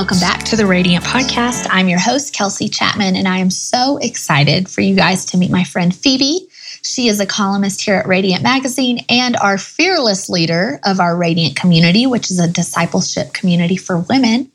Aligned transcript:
Welcome 0.00 0.20
back 0.20 0.44
to 0.44 0.56
the 0.56 0.64
Radiant 0.64 1.04
Podcast. 1.04 1.66
I'm 1.68 1.86
your 1.86 1.98
host, 1.98 2.32
Kelsey 2.32 2.70
Chapman, 2.70 3.16
and 3.16 3.28
I 3.28 3.36
am 3.36 3.50
so 3.50 3.98
excited 3.98 4.66
for 4.66 4.80
you 4.80 4.96
guys 4.96 5.26
to 5.26 5.36
meet 5.36 5.50
my 5.50 5.62
friend 5.62 5.94
Phoebe. 5.94 6.48
She 6.80 7.08
is 7.08 7.20
a 7.20 7.26
columnist 7.26 7.82
here 7.82 7.96
at 7.96 8.06
Radiant 8.06 8.42
Magazine 8.42 9.04
and 9.10 9.36
our 9.36 9.58
fearless 9.58 10.30
leader 10.30 10.80
of 10.84 11.00
our 11.00 11.14
Radiant 11.14 11.54
community, 11.54 12.06
which 12.06 12.30
is 12.30 12.38
a 12.38 12.48
discipleship 12.48 13.34
community 13.34 13.76
for 13.76 13.98
women. 13.98 14.50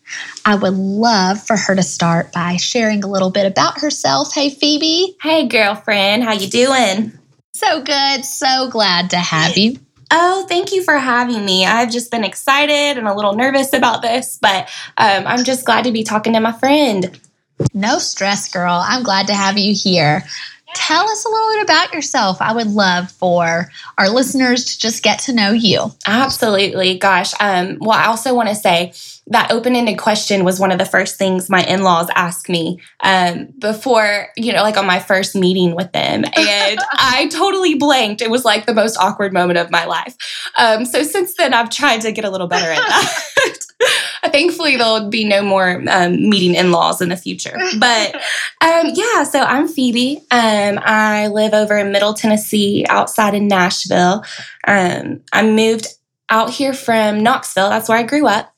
I 0.45 0.55
would 0.55 0.73
love 0.73 1.45
for 1.45 1.55
her 1.55 1.75
to 1.75 1.83
start 1.83 2.33
by 2.33 2.55
sharing 2.55 3.03
a 3.03 3.07
little 3.07 3.29
bit 3.29 3.45
about 3.45 3.81
herself. 3.81 4.33
Hey, 4.33 4.49
Phoebe. 4.49 5.15
Hey, 5.21 5.47
girlfriend. 5.47 6.23
How 6.23 6.33
you 6.33 6.47
doing? 6.47 7.11
So 7.53 7.83
good. 7.83 8.25
So 8.25 8.67
glad 8.71 9.11
to 9.11 9.17
have 9.17 9.55
you. 9.59 9.77
Oh, 10.17 10.45
thank 10.47 10.71
you 10.71 10.81
for 10.81 10.97
having 10.97 11.43
me. 11.43 11.65
I've 11.65 11.91
just 11.91 12.09
been 12.09 12.23
excited 12.23 12.97
and 12.97 13.05
a 13.05 13.13
little 13.13 13.35
nervous 13.35 13.73
about 13.73 14.01
this, 14.01 14.39
but 14.41 14.69
um, 14.95 15.27
I'm 15.27 15.43
just 15.43 15.65
glad 15.65 15.83
to 15.83 15.91
be 15.91 16.03
talking 16.03 16.31
to 16.33 16.39
my 16.39 16.53
friend. 16.53 17.19
No 17.73 17.99
stress, 17.99 18.49
girl. 18.49 18.81
I'm 18.85 19.03
glad 19.03 19.27
to 19.27 19.33
have 19.33 19.57
you 19.57 19.75
here 19.75 20.23
tell 20.75 21.09
us 21.09 21.25
a 21.25 21.29
little 21.29 21.49
bit 21.53 21.63
about 21.63 21.93
yourself. 21.93 22.41
I 22.41 22.53
would 22.53 22.67
love 22.67 23.09
for 23.11 23.71
our 23.97 24.09
listeners 24.09 24.65
to 24.65 24.79
just 24.79 25.01
get 25.01 25.19
to 25.19 25.33
know 25.33 25.51
you. 25.51 25.91
Absolutely. 26.05 26.97
Gosh. 26.97 27.33
Um, 27.39 27.77
well, 27.79 27.97
I 27.97 28.05
also 28.05 28.35
want 28.35 28.49
to 28.49 28.55
say 28.55 28.93
that 29.27 29.51
open 29.51 29.75
ended 29.75 29.97
question 29.97 30.43
was 30.43 30.59
one 30.59 30.71
of 30.71 30.77
the 30.77 30.85
first 30.85 31.17
things 31.17 31.49
my 31.49 31.63
in 31.63 31.81
laws 31.81 32.07
asked 32.15 32.47
me 32.47 32.79
um, 32.99 33.47
before, 33.57 34.27
you 34.37 34.53
know, 34.53 34.61
like 34.61 34.77
on 34.77 34.85
my 34.85 34.99
first 34.99 35.35
meeting 35.35 35.75
with 35.75 35.91
them. 35.91 36.23
And 36.37 36.79
I 36.93 37.27
totally 37.31 37.75
blanked. 37.75 38.21
It 38.21 38.29
was 38.29 38.45
like 38.45 38.65
the 38.65 38.73
most 38.73 38.97
awkward 38.97 39.33
moment 39.33 39.57
of 39.57 39.71
my 39.71 39.85
life. 39.85 40.15
Um, 40.57 40.85
so 40.85 41.01
since 41.01 41.35
then, 41.35 41.53
I've 41.53 41.69
tried 41.69 42.01
to 42.01 42.11
get 42.11 42.23
a 42.23 42.29
little 42.29 42.47
better 42.47 42.71
at 42.71 42.77
that. 42.77 43.59
Thankfully, 44.25 44.77
there'll 44.77 45.09
be 45.09 45.23
no 45.23 45.41
more 45.41 45.83
um, 45.89 46.29
meeting 46.29 46.55
in 46.55 46.71
laws 46.71 47.01
in 47.01 47.09
the 47.09 47.17
future. 47.17 47.57
But 47.79 48.15
um, 48.61 48.91
yeah, 48.93 49.23
so 49.23 49.39
I'm 49.41 49.67
Phoebe. 49.67 50.17
Um, 50.31 50.79
I 50.81 51.27
live 51.27 51.53
over 51.53 51.77
in 51.77 51.91
Middle 51.91 52.13
Tennessee 52.13 52.85
outside 52.89 53.33
in 53.33 53.47
Nashville. 53.47 54.23
Um, 54.67 55.21
I 55.31 55.43
moved 55.43 55.87
out 56.29 56.49
here 56.49 56.73
from 56.73 57.21
Knoxville. 57.21 57.69
That's 57.69 57.89
where 57.89 57.97
I 57.97 58.03
grew 58.03 58.27
up. 58.27 58.51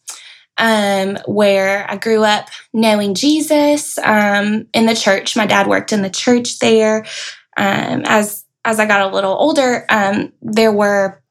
Um, 0.59 1.19
where 1.27 1.85
I 1.87 1.97
grew 1.97 2.23
up 2.23 2.47
knowing 2.73 3.13
Jesus 3.13 3.99
um, 3.99 4.65
in 4.73 4.87
the 4.87 4.95
church. 4.95 5.35
My 5.35 5.45
dad 5.45 5.67
worked 5.67 5.93
in 5.93 6.01
the 6.01 6.09
church 6.09 6.57
there. 6.59 7.05
as 7.55 8.43
as 8.65 8.79
I 8.79 8.85
got 8.85 9.09
a 9.09 9.13
little 9.13 9.33
older, 9.33 9.85
there 10.41 10.71
were 10.71 11.21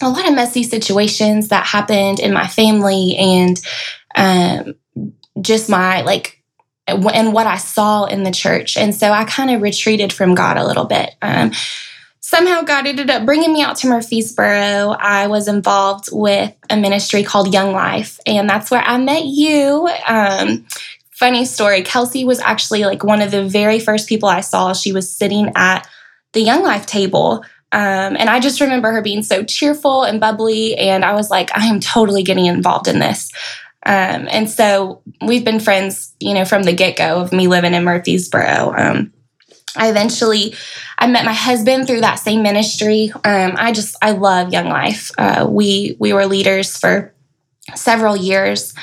a 0.00 0.08
lot 0.08 0.28
of 0.28 0.34
messy 0.34 0.62
situations 0.62 1.48
that 1.48 1.66
happened 1.66 2.20
in 2.20 2.32
my 2.32 2.46
family 2.46 3.16
and 3.16 3.60
um, 4.14 4.74
just 5.40 5.68
my 5.68 6.02
like 6.02 6.42
and 6.86 7.32
what 7.32 7.46
I 7.46 7.58
saw 7.58 8.04
in 8.04 8.22
the 8.22 8.30
church. 8.30 8.76
And 8.76 8.94
so 8.94 9.10
I 9.10 9.24
kind 9.24 9.50
of 9.50 9.62
retreated 9.62 10.12
from 10.12 10.34
God 10.34 10.56
a 10.56 10.66
little 10.66 10.84
bit. 10.84 11.14
Um, 11.22 11.52
somehow 12.20 12.62
God 12.62 12.86
ended 12.86 13.10
up 13.10 13.24
bringing 13.24 13.52
me 13.52 13.62
out 13.62 13.76
to 13.76 13.86
Murfreesboro. 13.86 14.96
I 14.98 15.26
was 15.28 15.48
involved 15.48 16.08
with 16.10 16.54
a 16.70 16.76
ministry 16.76 17.22
called 17.22 17.52
Young 17.52 17.72
Life, 17.72 18.18
and 18.26 18.48
that's 18.48 18.70
where 18.70 18.82
I 18.82 18.98
met 18.98 19.24
you. 19.24 19.88
Um, 20.06 20.66
funny 21.10 21.44
story 21.44 21.82
Kelsey 21.82 22.24
was 22.24 22.40
actually 22.40 22.84
like 22.84 23.04
one 23.04 23.22
of 23.22 23.30
the 23.30 23.46
very 23.46 23.78
first 23.78 24.08
people 24.08 24.28
I 24.28 24.40
saw. 24.40 24.72
She 24.72 24.92
was 24.92 25.14
sitting 25.14 25.52
at 25.54 25.86
the 26.32 26.40
Young 26.40 26.62
Life 26.62 26.86
table 26.86 27.44
um, 27.72 28.16
and 28.18 28.28
I 28.28 28.38
just 28.38 28.60
remember 28.60 28.92
her 28.92 29.00
being 29.00 29.22
so 29.22 29.42
cheerful 29.42 30.04
and 30.04 30.20
bubbly. 30.20 30.76
And 30.76 31.04
I 31.04 31.14
was 31.14 31.30
like, 31.30 31.50
I 31.56 31.66
am 31.66 31.80
totally 31.80 32.22
getting 32.22 32.46
involved 32.46 32.86
in 32.86 32.98
this. 32.98 33.32
Um, 33.84 34.28
and 34.30 34.48
so 34.48 35.02
we've 35.26 35.44
been 35.44 35.58
friends, 35.58 36.14
you 36.20 36.34
know, 36.34 36.44
from 36.44 36.62
the 36.62 36.74
get 36.74 36.96
go 36.96 37.20
of 37.20 37.32
me 37.32 37.48
living 37.48 37.74
in 37.74 37.82
Murfreesboro. 37.82 38.74
Um, 38.76 39.12
I 39.74 39.88
eventually, 39.88 40.54
I 40.98 41.06
met 41.06 41.24
my 41.24 41.32
husband 41.32 41.86
through 41.86 42.02
that 42.02 42.16
same 42.16 42.42
ministry. 42.42 43.10
Um, 43.24 43.54
I 43.56 43.72
just, 43.72 43.96
I 44.02 44.12
love 44.12 44.52
Young 44.52 44.68
Life. 44.68 45.10
Uh, 45.16 45.46
we 45.48 45.96
we 45.98 46.12
were 46.12 46.26
leaders 46.26 46.76
for 46.76 47.14
several 47.74 48.14
years, 48.14 48.74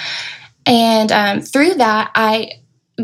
and 0.66 1.12
um, 1.12 1.42
through 1.42 1.76
that, 1.76 2.10
I 2.16 2.54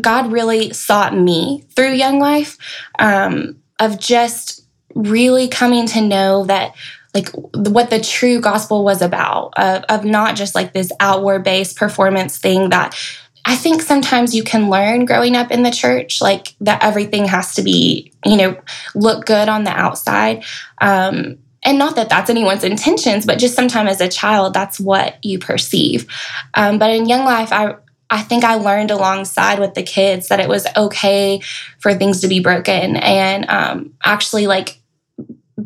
God 0.02 0.32
really 0.32 0.74
sought 0.74 1.16
me 1.16 1.64
through 1.76 1.92
Young 1.92 2.20
Life 2.20 2.58
um, 2.98 3.62
of 3.80 4.00
just 4.00 4.65
really 4.96 5.48
coming 5.48 5.86
to 5.88 6.02
know 6.02 6.46
that 6.46 6.74
like 7.14 7.30
what 7.54 7.90
the 7.90 8.00
true 8.00 8.42
gospel 8.42 8.84
was 8.84 9.02
about 9.02 9.54
of, 9.58 9.84
of 9.84 10.06
not 10.06 10.36
just 10.36 10.56
like 10.56 10.74
this 10.74 10.92
outward 11.00 11.44
based 11.44 11.78
performance 11.78 12.38
thing 12.38 12.70
that 12.70 12.98
I 13.46 13.56
think 13.56 13.82
sometimes 13.82 14.34
you 14.34 14.44
can 14.44 14.70
learn 14.70 15.06
growing 15.06 15.36
up 15.36 15.52
in 15.52 15.62
the 15.62 15.70
church, 15.70 16.20
like 16.20 16.56
that 16.62 16.84
everything 16.84 17.26
has 17.26 17.54
to 17.56 17.62
be, 17.62 18.12
you 18.26 18.38
know, 18.38 18.60
look 18.96 19.28
good 19.28 19.48
on 19.48 19.64
the 19.64 19.70
outside. 19.70 20.44
Um, 20.80 21.38
and 21.62 21.78
not 21.78 21.96
that 21.96 22.10
that's 22.10 22.30
anyone's 22.30 22.64
intentions, 22.64 23.26
but 23.26 23.38
just 23.38 23.56
sometimes 23.56 23.92
as 23.92 24.02
a 24.02 24.10
child, 24.10 24.54
that's 24.54 24.80
what 24.80 25.24
you 25.24 25.38
perceive. 25.38 26.08
Um, 26.56 26.80
but 26.80 26.90
in 26.90 27.08
Young 27.08 27.24
Life, 27.24 27.52
I 27.52 27.76
I 28.10 28.22
think 28.22 28.44
I 28.44 28.56
learned 28.56 28.92
alongside 28.92 29.60
with 29.60 29.74
the 29.74 29.84
kids 29.84 30.28
that 30.28 30.40
it 30.40 30.48
was 30.48 30.68
okay 30.78 31.42
for 31.80 31.94
things 31.94 32.22
to 32.22 32.28
be 32.28 32.40
broken 32.40 32.98
and 32.98 33.50
um, 33.50 33.94
actually 34.04 34.46
like 34.46 34.80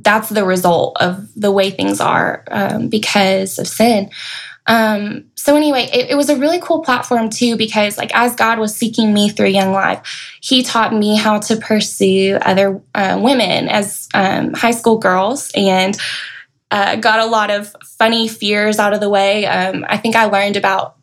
that's 0.03 0.29
the 0.29 0.45
result 0.45 0.97
of 0.99 1.27
the 1.35 1.51
way 1.51 1.71
things 1.71 1.99
are 1.99 2.43
um, 2.49 2.89
because 2.89 3.59
of 3.59 3.67
sin. 3.67 4.09
Um, 4.67 5.25
so 5.35 5.55
anyway, 5.55 5.89
it, 5.91 6.11
it, 6.11 6.15
was 6.15 6.29
a 6.29 6.35
really 6.35 6.59
cool 6.59 6.83
platform 6.83 7.29
too 7.29 7.57
because 7.57 7.97
like 7.97 8.13
as 8.13 8.35
God 8.35 8.59
was 8.59 8.75
seeking 8.75 9.13
me 9.13 9.29
through 9.29 9.47
Young 9.47 9.71
Life, 9.71 10.37
He 10.41 10.61
taught 10.61 10.93
me 10.93 11.17
how 11.17 11.39
to 11.39 11.57
pursue 11.57 12.37
other 12.41 12.79
uh, 12.93 13.19
women 13.21 13.67
as 13.67 14.07
um, 14.13 14.53
high 14.53 14.71
school 14.71 14.97
girls 14.97 15.51
and. 15.55 15.97
Uh, 16.71 16.95
got 16.97 17.19
a 17.19 17.25
lot 17.25 17.49
of 17.49 17.75
funny 17.97 18.27
fears 18.27 18.77
out 18.77 18.93
of 18.93 18.99
the 18.99 19.09
way. 19.09 19.43
Um, 19.47 19.83
I 19.89 19.97
think 19.97 20.15
I 20.15 20.25
learned 20.25 20.55
about 20.55 20.98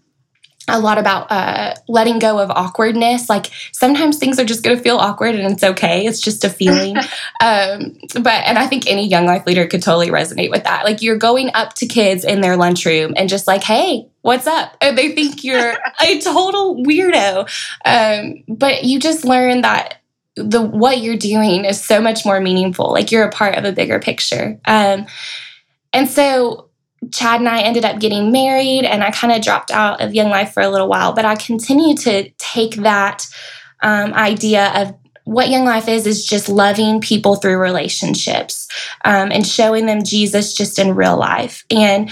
a 0.68 0.80
lot 0.80 0.98
about 0.98 1.30
uh, 1.30 1.74
letting 1.88 2.18
go 2.18 2.38
of 2.38 2.50
awkwardness. 2.50 3.28
Like 3.28 3.50
sometimes 3.72 4.18
things 4.18 4.38
are 4.38 4.44
just 4.44 4.62
going 4.62 4.76
to 4.76 4.82
feel 4.82 4.96
awkward 4.96 5.34
and 5.34 5.52
it's 5.52 5.62
okay. 5.62 6.06
It's 6.06 6.20
just 6.20 6.44
a 6.44 6.50
feeling. 6.50 6.96
um, 7.40 7.96
but, 8.14 8.44
and 8.46 8.58
I 8.58 8.66
think 8.66 8.86
any 8.86 9.06
young 9.06 9.26
life 9.26 9.46
leader 9.46 9.66
could 9.66 9.82
totally 9.82 10.08
resonate 10.08 10.50
with 10.50 10.64
that. 10.64 10.84
Like 10.84 11.02
you're 11.02 11.18
going 11.18 11.50
up 11.54 11.74
to 11.74 11.86
kids 11.86 12.24
in 12.24 12.40
their 12.40 12.56
lunchroom 12.56 13.14
and 13.16 13.28
just 13.28 13.46
like, 13.46 13.62
hey, 13.62 14.08
what's 14.22 14.46
up? 14.46 14.76
And 14.80 14.98
they 14.98 15.14
think 15.14 15.44
you're 15.44 15.74
a 16.00 16.20
total 16.20 16.76
weirdo. 16.76 17.48
Um, 17.84 18.42
but 18.48 18.84
you 18.84 18.98
just 18.98 19.24
learn 19.24 19.62
that 19.62 20.00
the 20.34 20.60
what 20.60 20.98
you're 20.98 21.16
doing 21.16 21.64
is 21.64 21.82
so 21.82 22.00
much 22.00 22.26
more 22.26 22.40
meaningful. 22.40 22.92
Like 22.92 23.10
you're 23.10 23.24
a 23.24 23.30
part 23.30 23.56
of 23.56 23.64
a 23.64 23.72
bigger 23.72 23.98
picture. 23.98 24.60
Um, 24.66 25.06
and 25.92 26.08
so 26.10 26.65
Chad 27.12 27.40
and 27.40 27.48
I 27.48 27.62
ended 27.62 27.84
up 27.84 28.00
getting 28.00 28.32
married, 28.32 28.84
and 28.84 29.02
I 29.02 29.10
kind 29.10 29.32
of 29.32 29.42
dropped 29.42 29.70
out 29.70 30.00
of 30.00 30.14
Young 30.14 30.30
Life 30.30 30.52
for 30.52 30.62
a 30.62 30.68
little 30.68 30.88
while. 30.88 31.12
But 31.12 31.24
I 31.24 31.36
continue 31.36 31.96
to 31.98 32.30
take 32.38 32.76
that 32.76 33.26
um, 33.82 34.12
idea 34.14 34.72
of 34.74 34.94
what 35.24 35.50
Young 35.50 35.64
Life 35.64 35.88
is, 35.88 36.06
is 36.06 36.24
just 36.24 36.48
loving 36.48 37.00
people 37.00 37.36
through 37.36 37.58
relationships 37.58 38.68
um, 39.04 39.32
and 39.32 39.46
showing 39.46 39.86
them 39.86 40.04
Jesus 40.04 40.54
just 40.54 40.78
in 40.78 40.94
real 40.94 41.16
life. 41.16 41.64
And 41.68 42.10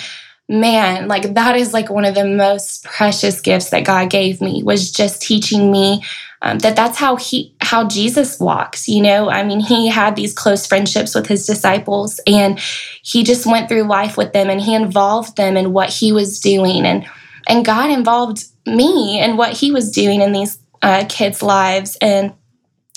man, 0.49 1.06
like 1.06 1.35
that 1.35 1.56
is 1.56 1.73
like 1.73 1.88
one 1.88 2.05
of 2.05 2.14
the 2.14 2.26
most 2.26 2.85
precious 2.85 3.40
gifts 3.40 3.70
that 3.70 3.85
God 3.85 4.11
gave 4.11 4.40
me 4.40 4.62
was 4.62 4.90
just 4.90 5.23
teaching 5.23 5.70
me 5.70 6.05
um, 6.44 6.58
that 6.58 6.76
that's 6.76 6.99
how 6.99 7.17
he 7.17 7.55
how 7.61 7.88
jesus 7.88 8.38
walks 8.38 8.87
you 8.87 9.02
know 9.02 9.29
i 9.31 9.43
mean 9.43 9.58
he 9.58 9.88
had 9.88 10.14
these 10.14 10.32
close 10.32 10.67
friendships 10.67 11.14
with 11.14 11.26
his 11.26 11.46
disciples 11.46 12.20
and 12.26 12.61
he 13.02 13.25
just 13.25 13.46
went 13.46 13.69
through 13.69 13.82
life 13.82 14.17
with 14.17 14.32
them 14.32 14.49
and 14.49 14.61
he 14.61 14.75
involved 14.75 15.37
them 15.37 15.56
in 15.56 15.73
what 15.73 15.91
he 15.91 16.12
was 16.12 16.38
doing 16.38 16.85
and 16.85 17.05
and 17.49 17.64
god 17.64 17.91
involved 17.91 18.44
me 18.67 19.20
in 19.20 19.37
what 19.37 19.52
he 19.52 19.73
was 19.73 19.91
doing 19.91 20.20
in 20.20 20.32
these 20.32 20.58
uh, 20.82 21.05
kids 21.08 21.43
lives 21.43 21.96
and 22.00 22.35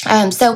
um, 0.05 0.31
so 0.31 0.53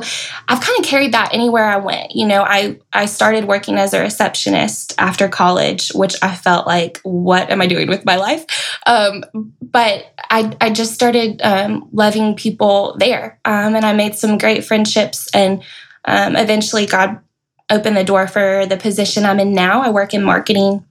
I've 0.48 0.60
kind 0.60 0.78
of 0.78 0.84
carried 0.84 1.12
that 1.12 1.34
anywhere 1.34 1.64
I 1.64 1.76
went. 1.76 2.14
You 2.14 2.26
know, 2.26 2.42
I 2.42 2.78
I 2.92 3.06
started 3.06 3.46
working 3.46 3.76
as 3.76 3.92
a 3.92 4.00
receptionist 4.00 4.94
after 4.98 5.28
college, 5.28 5.90
which 5.90 6.14
I 6.22 6.34
felt 6.34 6.66
like, 6.66 7.00
what 7.02 7.50
am 7.50 7.60
I 7.60 7.66
doing 7.66 7.88
with 7.88 8.04
my 8.04 8.16
life? 8.16 8.46
Um, 8.86 9.24
but 9.60 10.14
I 10.32 10.56
I 10.60 10.70
just 10.70 10.94
started 10.94 11.40
um, 11.42 11.88
loving 11.92 12.34
people 12.34 12.96
there, 12.98 13.38
um, 13.44 13.76
and 13.76 13.84
I 13.84 13.92
made 13.92 14.16
some 14.16 14.38
great 14.38 14.64
friendships, 14.64 15.28
and 15.32 15.62
um, 16.04 16.34
eventually 16.34 16.86
God 16.86 17.20
opened 17.70 17.96
the 17.96 18.04
door 18.04 18.26
for 18.26 18.66
the 18.66 18.76
position 18.76 19.24
I'm 19.24 19.38
in 19.38 19.52
now. 19.54 19.82
I 19.82 19.90
work 19.90 20.12
in 20.12 20.24
marketing 20.24 20.84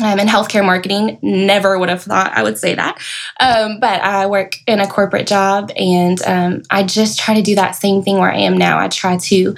I'm 0.00 0.18
in 0.18 0.28
healthcare 0.28 0.64
marketing. 0.64 1.18
Never 1.22 1.78
would 1.78 1.88
have 1.88 2.02
thought 2.02 2.32
I 2.32 2.42
would 2.42 2.58
say 2.58 2.74
that. 2.74 2.98
Um, 3.40 3.80
but 3.80 4.00
I 4.00 4.26
work 4.26 4.56
in 4.66 4.80
a 4.80 4.86
corporate 4.86 5.26
job 5.26 5.70
and 5.76 6.20
um, 6.22 6.62
I 6.70 6.82
just 6.84 7.18
try 7.18 7.34
to 7.34 7.42
do 7.42 7.54
that 7.56 7.72
same 7.72 8.02
thing 8.02 8.18
where 8.18 8.32
I 8.32 8.38
am 8.38 8.56
now. 8.56 8.78
I 8.78 8.88
try 8.88 9.16
to 9.16 9.54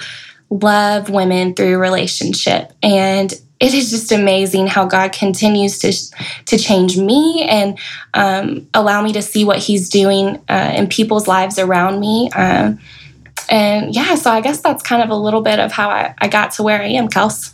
love 0.49 1.09
women 1.09 1.53
through 1.53 1.77
relationship. 1.77 2.73
And 2.81 3.33
it 3.61 3.75
is 3.75 3.91
just 3.91 4.11
amazing 4.11 4.65
how 4.65 4.85
God 4.85 5.13
continues 5.13 5.77
to 5.79 5.93
to 6.45 6.57
change 6.57 6.97
me 6.97 7.45
and 7.47 7.77
um, 8.15 8.67
allow 8.73 9.03
me 9.03 9.13
to 9.13 9.21
see 9.21 9.45
what 9.45 9.59
He's 9.59 9.87
doing 9.87 10.43
uh, 10.49 10.73
in 10.75 10.87
people's 10.87 11.27
lives 11.27 11.59
around 11.59 11.99
me. 11.99 12.29
Um, 12.31 12.79
and 13.49 13.93
yeah, 13.93 14.15
so 14.15 14.31
I 14.31 14.41
guess 14.41 14.61
that's 14.61 14.81
kind 14.81 15.03
of 15.03 15.09
a 15.09 15.15
little 15.15 15.41
bit 15.41 15.59
of 15.59 15.71
how 15.71 15.89
I, 15.89 16.15
I 16.17 16.27
got 16.27 16.51
to 16.53 16.63
where 16.63 16.81
I 16.81 16.87
am, 16.87 17.07
Kels. 17.07 17.53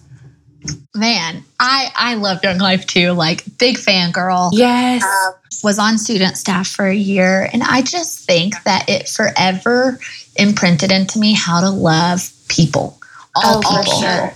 Man, 0.96 1.44
I 1.60 1.92
I 1.94 2.16
love 2.16 2.42
Young 2.42 2.58
Life 2.58 2.88
too. 2.88 3.12
Like 3.12 3.44
big 3.58 3.78
fan 3.78 4.12
girl. 4.12 4.50
Yes. 4.54 5.04
Uh, 5.04 5.32
was 5.64 5.80
on 5.80 5.98
student 5.98 6.38
staff 6.38 6.68
for 6.68 6.86
a 6.86 6.96
year, 6.96 7.50
and 7.52 7.64
I 7.64 7.82
just 7.82 8.26
think 8.26 8.54
that 8.64 8.88
it 8.88 9.10
forever 9.10 10.00
imprinted 10.38 10.92
into 10.92 11.20
me 11.20 11.34
how 11.34 11.60
to 11.62 11.70
love 11.70 12.32
people. 12.48 12.97
All 13.46 13.62
oh, 13.64 13.82
people. 13.82 14.02
Sure. 14.02 14.34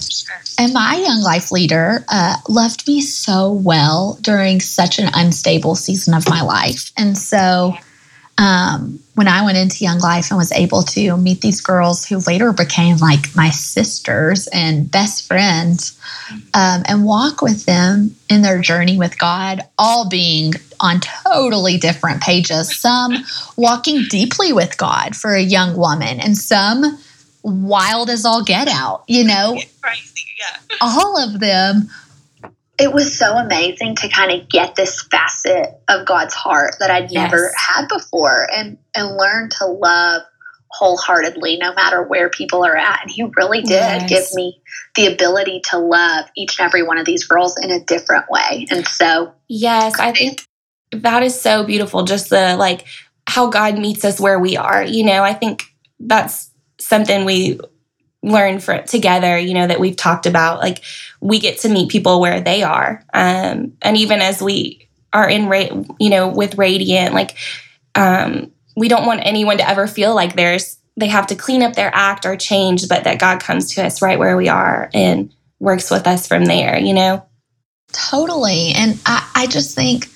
And 0.59 0.73
my 0.73 0.95
young 0.95 1.21
life 1.21 1.51
leader 1.51 2.05
uh, 2.07 2.35
loved 2.47 2.87
me 2.87 3.01
so 3.01 3.51
well 3.51 4.17
during 4.21 4.59
such 4.59 4.99
an 4.99 5.09
unstable 5.13 5.75
season 5.75 6.13
of 6.13 6.29
my 6.29 6.41
life. 6.41 6.91
And 6.97 7.17
so 7.17 7.73
um, 8.37 8.99
when 9.15 9.27
I 9.27 9.43
went 9.43 9.57
into 9.57 9.83
Young 9.83 9.99
Life 9.99 10.31
and 10.31 10.37
was 10.37 10.51
able 10.51 10.81
to 10.83 11.15
meet 11.17 11.41
these 11.41 11.61
girls 11.61 12.05
who 12.05 12.17
later 12.19 12.53
became 12.53 12.97
like 12.97 13.35
my 13.35 13.49
sisters 13.49 14.47
and 14.47 14.89
best 14.89 15.27
friends 15.27 15.99
um, 16.53 16.83
and 16.87 17.05
walk 17.05 17.41
with 17.41 17.65
them 17.65 18.15
in 18.29 18.41
their 18.41 18.59
journey 18.59 18.97
with 18.97 19.19
God, 19.19 19.61
all 19.77 20.09
being 20.09 20.53
on 20.79 21.01
totally 21.01 21.77
different 21.77 22.21
pages. 22.21 22.79
Some 22.79 23.13
walking 23.57 24.05
deeply 24.09 24.53
with 24.53 24.77
God 24.77 25.15
for 25.15 25.35
a 25.35 25.41
young 25.41 25.77
woman, 25.77 26.19
and 26.19 26.35
some 26.35 26.97
wild 27.43 28.09
as 28.09 28.25
all 28.25 28.43
get 28.43 28.67
out, 28.67 29.03
you 29.07 29.23
know? 29.23 29.59
Crazy, 29.81 30.25
yeah. 30.39 30.77
All 30.81 31.17
of 31.17 31.39
them 31.39 31.89
it 32.81 32.91
was 32.91 33.15
so 33.15 33.37
amazing 33.37 33.95
to 33.95 34.09
kind 34.09 34.31
of 34.31 34.49
get 34.49 34.73
this 34.73 35.03
facet 35.03 35.79
of 35.87 36.07
God's 36.07 36.33
heart 36.33 36.75
that 36.79 36.89
I'd 36.89 37.11
yes. 37.11 37.31
never 37.31 37.51
had 37.55 37.87
before 37.87 38.47
and 38.51 38.77
and 38.95 39.17
learn 39.17 39.49
to 39.59 39.67
love 39.67 40.23
wholeheartedly 40.69 41.57
no 41.57 41.73
matter 41.75 42.01
where 42.01 42.29
people 42.29 42.65
are 42.65 42.75
at 42.75 43.01
and 43.01 43.11
he 43.11 43.23
really 43.35 43.61
did 43.61 43.69
yes. 43.71 44.09
give 44.09 44.23
me 44.33 44.61
the 44.95 45.05
ability 45.05 45.61
to 45.69 45.77
love 45.77 46.25
each 46.35 46.57
and 46.57 46.65
every 46.65 46.81
one 46.81 46.97
of 46.97 47.05
these 47.05 47.25
girls 47.25 47.55
in 47.61 47.69
a 47.71 47.83
different 47.83 48.23
way 48.29 48.65
and 48.71 48.87
so 48.87 49.33
yes 49.49 49.99
i 49.99 50.13
think 50.13 50.45
that 50.93 51.23
is 51.23 51.39
so 51.39 51.65
beautiful 51.65 52.03
just 52.03 52.29
the 52.29 52.55
like 52.55 52.85
how 53.27 53.49
god 53.49 53.77
meets 53.77 54.05
us 54.05 54.17
where 54.17 54.39
we 54.39 54.55
are 54.55 54.81
you 54.81 55.03
know 55.03 55.23
i 55.23 55.33
think 55.33 55.65
that's 55.99 56.50
something 56.81 57.25
we 57.25 57.59
learn 58.23 58.59
for 58.59 58.79
together 58.83 59.35
you 59.37 59.53
know 59.53 59.65
that 59.65 59.79
we've 59.79 59.95
talked 59.95 60.27
about 60.27 60.59
like 60.59 60.83
we 61.21 61.39
get 61.39 61.59
to 61.59 61.69
meet 61.69 61.89
people 61.89 62.19
where 62.19 62.41
they 62.41 62.63
are. 62.63 63.03
Um, 63.13 63.73
and 63.81 63.95
even 63.95 64.21
as 64.21 64.41
we 64.41 64.87
are 65.13 65.29
in 65.29 65.85
you 65.99 66.09
know 66.09 66.27
with 66.27 66.57
radiant 66.57 67.13
like 67.13 67.37
um, 67.95 68.51
we 68.75 68.87
don't 68.87 69.05
want 69.05 69.21
anyone 69.23 69.57
to 69.57 69.69
ever 69.69 69.87
feel 69.87 70.15
like 70.15 70.35
there's 70.35 70.77
they 70.97 71.07
have 71.07 71.27
to 71.27 71.35
clean 71.35 71.63
up 71.63 71.73
their 71.73 71.91
act 71.93 72.25
or 72.25 72.35
change 72.35 72.87
but 72.87 73.03
that 73.03 73.19
god 73.19 73.41
comes 73.41 73.73
to 73.73 73.85
us 73.85 74.01
right 74.01 74.19
where 74.19 74.37
we 74.37 74.47
are 74.49 74.89
and 74.93 75.33
works 75.59 75.91
with 75.91 76.07
us 76.07 76.27
from 76.27 76.45
there 76.45 76.77
you 76.77 76.93
know? 76.93 77.25
Totally. 77.91 78.71
And 78.73 78.99
i, 79.05 79.29
I 79.35 79.47
just 79.47 79.75
think 79.75 80.07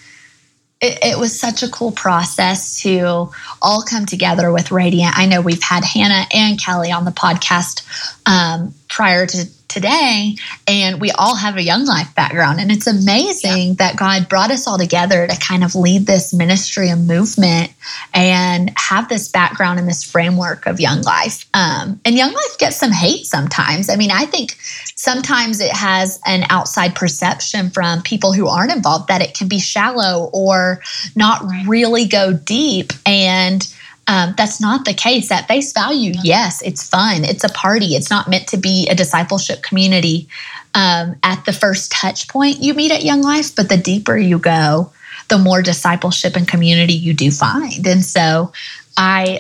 it, 0.86 1.00
it, 1.04 1.20
was 1.20 1.38
such 1.38 1.64
a 1.64 1.70
cool 1.70 1.92
process 1.92 2.82
to 2.82 3.30
all 3.62 3.82
come 3.82 4.06
together 4.06 4.52
with 4.52 4.72
Radiant. 4.72 5.18
I 5.18 5.26
know 5.26 5.42
we've 5.42 5.64
had 5.64 5.84
Hannah 5.84 6.26
and 6.34 6.62
Kelly 6.62 6.92
on 6.92 7.06
the 7.06 7.12
podcast 7.12 7.84
um, 8.28 8.74
prior 8.88 9.26
to 9.26 9.46
today, 9.68 10.36
and 10.68 11.02
we 11.02 11.12
all 11.12 11.36
have 11.36 11.58
a 11.58 11.64
Young 11.64 11.86
Life 11.86 12.14
background. 12.16 12.60
And 12.60 12.72
it's 12.72 12.88
amazing 12.88 13.68
yeah. 13.68 13.74
that 13.80 13.98
God 13.98 14.30
brought 14.30 14.52
us 14.52 14.68
all 14.68 14.78
together 14.78 15.28
to 15.28 15.40
kind 15.40 15.64
of 15.64 15.76
lead 15.76 16.06
this 16.06 16.34
ministry 16.34 16.90
and 16.90 17.08
movement 17.08 17.72
and 18.14 18.72
have 18.78 19.10
this 19.10 19.30
background 19.30 19.80
and 19.80 19.88
this 19.88 20.04
framework 20.04 20.66
of 20.66 20.80
Young 20.80 21.02
Life. 21.02 21.46
Um, 21.54 22.00
and 22.06 22.16
Young 22.16 22.34
Life 22.34 22.58
gets 22.58 22.78
some 22.78 22.92
hate 22.92 23.26
sometimes. 23.26 23.90
I 23.90 23.96
mean, 23.96 24.12
I 24.12 24.26
think 24.26 24.58
sometimes 24.96 25.60
it 25.60 25.72
has 25.72 26.20
an 26.26 26.46
outside 26.50 26.96
perception 26.96 27.70
from 27.70 28.02
people 28.02 28.34
who 28.34 28.48
aren't 28.48 28.72
involved 28.72 29.08
that 29.10 29.22
it 29.22 29.38
can 29.38 29.48
be 29.48 29.60
shallow 29.60 30.30
or 30.34 30.82
not 31.16 31.44
really 31.68 32.06
go 32.06 32.34
deep. 32.34 32.94
And 33.06 33.68
um, 34.08 34.34
that's 34.38 34.62
not 34.62 34.86
the 34.86 34.94
case. 34.94 35.32
At 35.32 35.48
face 35.48 35.74
value, 35.74 36.14
yes, 36.24 36.62
it's 36.62 36.88
fun. 36.88 37.24
It's 37.24 37.44
a 37.44 37.50
party. 37.50 37.96
It's 37.96 38.10
not 38.10 38.30
meant 38.30 38.48
to 38.50 38.58
be 38.58 38.88
a 38.88 38.96
discipleship 38.96 39.64
community. 39.64 40.28
Um, 40.74 41.16
at 41.24 41.46
the 41.46 41.54
first 41.54 41.92
touch 41.92 42.28
point 42.28 42.58
you 42.60 42.74
meet 42.74 42.92
at 42.92 43.04
Young 43.04 43.22
Life, 43.22 43.56
but 43.56 43.70
the 43.70 43.78
deeper 43.78 44.18
you 44.18 44.38
go, 44.38 44.92
the 45.30 45.38
more 45.38 45.62
discipleship 45.62 46.36
and 46.36 46.48
community 46.48 46.94
you 46.94 47.14
do 47.14 47.32
find. 47.32 47.88
And 47.88 48.04
so 48.04 48.52
I 48.98 49.40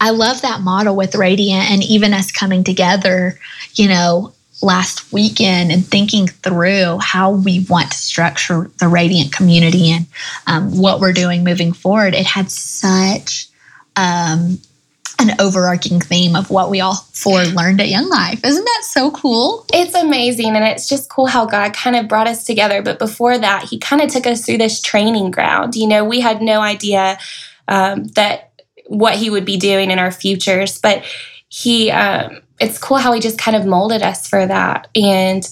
I 0.00 0.10
love 0.10 0.42
that 0.42 0.60
model 0.60 0.96
with 0.96 1.14
Radiant 1.14 1.70
and 1.70 1.82
even 1.82 2.14
us 2.14 2.32
coming 2.32 2.64
together, 2.64 3.38
you 3.74 3.88
know, 3.88 4.32
last 4.62 5.12
weekend 5.12 5.70
and 5.70 5.86
thinking 5.86 6.26
through 6.26 6.98
how 7.00 7.30
we 7.30 7.64
want 7.68 7.92
to 7.92 7.98
structure 7.98 8.70
the 8.78 8.88
Radiant 8.88 9.32
community 9.32 9.90
and 9.90 10.06
um, 10.46 10.78
what 10.78 11.00
we're 11.00 11.12
doing 11.12 11.44
moving 11.44 11.72
forward. 11.72 12.14
It 12.14 12.26
had 12.26 12.50
such 12.50 13.48
um, 13.98 14.58
an 15.18 15.34
overarching 15.40 16.00
theme 16.00 16.36
of 16.36 16.48
what 16.48 16.70
we 16.70 16.80
all 16.80 16.94
four 17.12 17.44
learned 17.44 17.80
at 17.80 17.88
Young 17.88 18.08
Life. 18.08 18.44
Isn't 18.44 18.64
that 18.64 18.84
so 18.84 19.10
cool? 19.10 19.66
It's 19.72 19.94
amazing. 19.94 20.54
And 20.54 20.64
it's 20.64 20.88
just 20.88 21.10
cool 21.10 21.26
how 21.26 21.44
God 21.44 21.74
kind 21.74 21.96
of 21.96 22.06
brought 22.06 22.28
us 22.28 22.44
together. 22.44 22.82
But 22.82 23.00
before 23.00 23.36
that, 23.36 23.64
He 23.64 23.78
kind 23.78 24.00
of 24.00 24.10
took 24.10 24.26
us 24.26 24.46
through 24.46 24.58
this 24.58 24.80
training 24.80 25.32
ground. 25.32 25.74
You 25.74 25.88
know, 25.88 26.04
we 26.04 26.20
had 26.20 26.40
no 26.40 26.60
idea 26.60 27.18
um, 27.66 28.04
that 28.14 28.52
what 28.86 29.16
He 29.16 29.28
would 29.28 29.44
be 29.44 29.56
doing 29.56 29.90
in 29.90 29.98
our 29.98 30.12
futures, 30.12 30.78
but 30.80 31.04
He, 31.48 31.90
um, 31.90 32.40
it's 32.60 32.78
cool 32.78 32.98
how 32.98 33.12
He 33.12 33.20
just 33.20 33.38
kind 33.38 33.56
of 33.56 33.66
molded 33.66 34.02
us 34.02 34.28
for 34.28 34.46
that. 34.46 34.86
And 34.94 35.48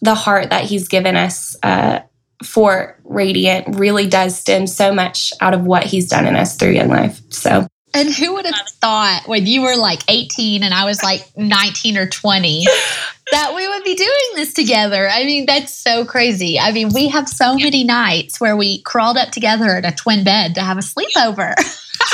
the 0.00 0.14
heart 0.14 0.50
that 0.50 0.64
He's 0.64 0.88
given 0.88 1.16
us. 1.16 1.56
Uh, 1.62 2.00
for 2.42 2.98
Radiant 3.04 3.76
really 3.76 4.08
does 4.08 4.36
stem 4.36 4.66
so 4.66 4.92
much 4.92 5.32
out 5.40 5.54
of 5.54 5.62
what 5.62 5.84
he's 5.84 6.08
done 6.08 6.26
in 6.26 6.34
us 6.34 6.56
through 6.56 6.72
Young 6.72 6.88
Life. 6.88 7.20
So 7.30 7.68
and 7.94 8.12
who 8.12 8.34
would 8.34 8.46
have 8.46 8.68
thought 8.80 9.22
when 9.26 9.46
you 9.46 9.62
were 9.62 9.76
like 9.76 10.02
18 10.08 10.62
and 10.62 10.72
I 10.72 10.84
was 10.84 11.02
like 11.02 11.36
19 11.36 11.96
or 11.96 12.06
20 12.06 12.66
that 13.30 13.54
we 13.54 13.68
would 13.68 13.84
be 13.84 13.94
doing 13.94 14.10
this 14.34 14.52
together? 14.52 15.08
I 15.08 15.24
mean, 15.24 15.46
that's 15.46 15.74
so 15.74 16.04
crazy. 16.04 16.58
I 16.58 16.72
mean, 16.72 16.90
we 16.94 17.08
have 17.08 17.28
so 17.28 17.54
many 17.54 17.84
nights 17.84 18.40
where 18.40 18.56
we 18.56 18.82
crawled 18.82 19.16
up 19.16 19.30
together 19.30 19.76
in 19.76 19.84
a 19.84 19.92
twin 19.92 20.24
bed 20.24 20.54
to 20.56 20.60
have 20.60 20.78
a 20.78 20.80
sleepover. 20.80 21.54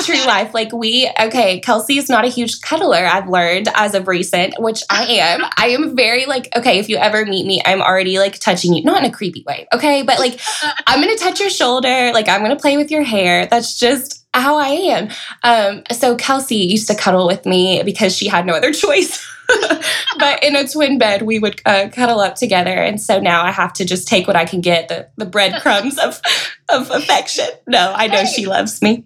True 0.05 0.25
life. 0.27 0.53
Like 0.53 0.73
we, 0.73 1.11
okay, 1.19 1.61
Kelsey 1.61 1.99
is 1.99 2.09
not 2.09 2.25
a 2.25 2.29
huge 2.29 2.61
cuddler, 2.61 3.07
I've 3.07 3.29
learned 3.29 3.69
as 3.75 3.95
of 3.95 4.07
recent, 4.07 4.55
which 4.59 4.83
I 4.91 5.05
am. 5.05 5.41
I 5.57 5.69
am 5.69 5.97
very 5.97 6.27
like, 6.27 6.49
okay, 6.57 6.79
if 6.79 6.89
you 6.89 6.97
ever 6.97 7.25
meet 7.25 7.47
me, 7.47 7.63
I'm 7.65 7.81
already 7.81 8.19
like 8.19 8.39
touching 8.39 8.75
you, 8.75 8.83
not 8.83 9.03
in 9.03 9.11
a 9.11 9.15
creepy 9.15 9.45
way, 9.47 9.67
okay? 9.73 10.03
But 10.03 10.19
like, 10.19 10.41
I'm 10.87 11.01
gonna 11.01 11.17
touch 11.17 11.41
your 11.41 11.51
shoulder, 11.51 12.13
like, 12.13 12.29
I'm 12.29 12.43
gonna 12.43 12.57
play 12.57 12.77
with 12.77 12.91
your 12.91 13.03
hair. 13.03 13.47
That's 13.47 13.79
just 13.79 14.18
how 14.35 14.57
I 14.57 14.69
am. 14.69 15.09
Um, 15.43 15.83
so 15.93 16.17
Kelsey 16.17 16.57
used 16.57 16.89
to 16.89 16.95
cuddle 16.95 17.27
with 17.27 17.47
me 17.47 17.83
because 17.83 18.17
she 18.17 18.29
had 18.29 18.47
no 18.47 18.55
other 18.55 18.73
choice. 18.85 19.27
but 20.19 20.45
in 20.45 20.57
a 20.57 20.69
twin 20.69 20.99
bed, 20.99 21.23
we 21.23 21.39
would 21.39 21.61
uh, 21.65 21.89
cuddle 21.91 22.21
up 22.21 22.35
together, 22.35 22.71
and 22.71 23.01
so 23.01 23.19
now 23.19 23.43
I 23.43 23.51
have 23.51 23.73
to 23.75 23.85
just 23.87 24.07
take 24.07 24.27
what 24.27 24.37
I 24.37 24.45
can 24.45 24.61
get 24.61 24.89
the 24.89 25.09
the 25.17 25.25
breadcrumbs 25.25 25.99
of 25.99 26.21
of 26.69 26.91
affection. 26.91 27.49
No, 27.67 27.95
I 27.97 28.09
know 28.09 28.27
she 28.27 28.45
loves 28.45 28.83
me. 28.83 29.05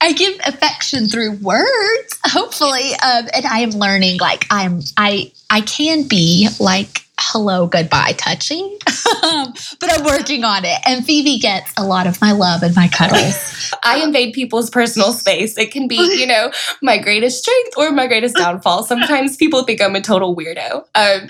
I 0.00 0.12
give 0.12 0.38
affection 0.44 1.06
through 1.06 1.32
words, 1.32 2.20
hopefully, 2.24 2.92
um, 3.02 3.28
and 3.32 3.46
I 3.46 3.60
am 3.60 3.70
learning. 3.70 4.18
Like 4.18 4.46
I'm, 4.50 4.80
I 4.96 5.32
I 5.50 5.60
can 5.62 6.08
be 6.08 6.48
like 6.58 7.05
hello, 7.18 7.66
goodbye 7.66 8.12
touching, 8.16 8.78
um, 9.22 9.52
but 9.80 9.92
I'm 9.92 10.04
working 10.04 10.44
on 10.44 10.64
it. 10.64 10.78
And 10.86 11.04
Phoebe 11.04 11.38
gets 11.38 11.72
a 11.76 11.84
lot 11.84 12.06
of 12.06 12.20
my 12.20 12.32
love 12.32 12.62
and 12.62 12.74
my 12.74 12.88
cuddles. 12.88 13.74
I 13.82 14.02
invade 14.02 14.34
people's 14.34 14.70
personal 14.70 15.12
space. 15.12 15.56
It 15.56 15.70
can 15.70 15.88
be, 15.88 15.96
you 15.96 16.26
know, 16.26 16.50
my 16.82 16.98
greatest 16.98 17.42
strength 17.42 17.76
or 17.76 17.90
my 17.92 18.06
greatest 18.06 18.36
downfall. 18.36 18.84
Sometimes 18.84 19.36
people 19.36 19.64
think 19.64 19.80
I'm 19.80 19.96
a 19.96 20.00
total 20.00 20.36
weirdo. 20.36 20.84
Um, 20.94 21.28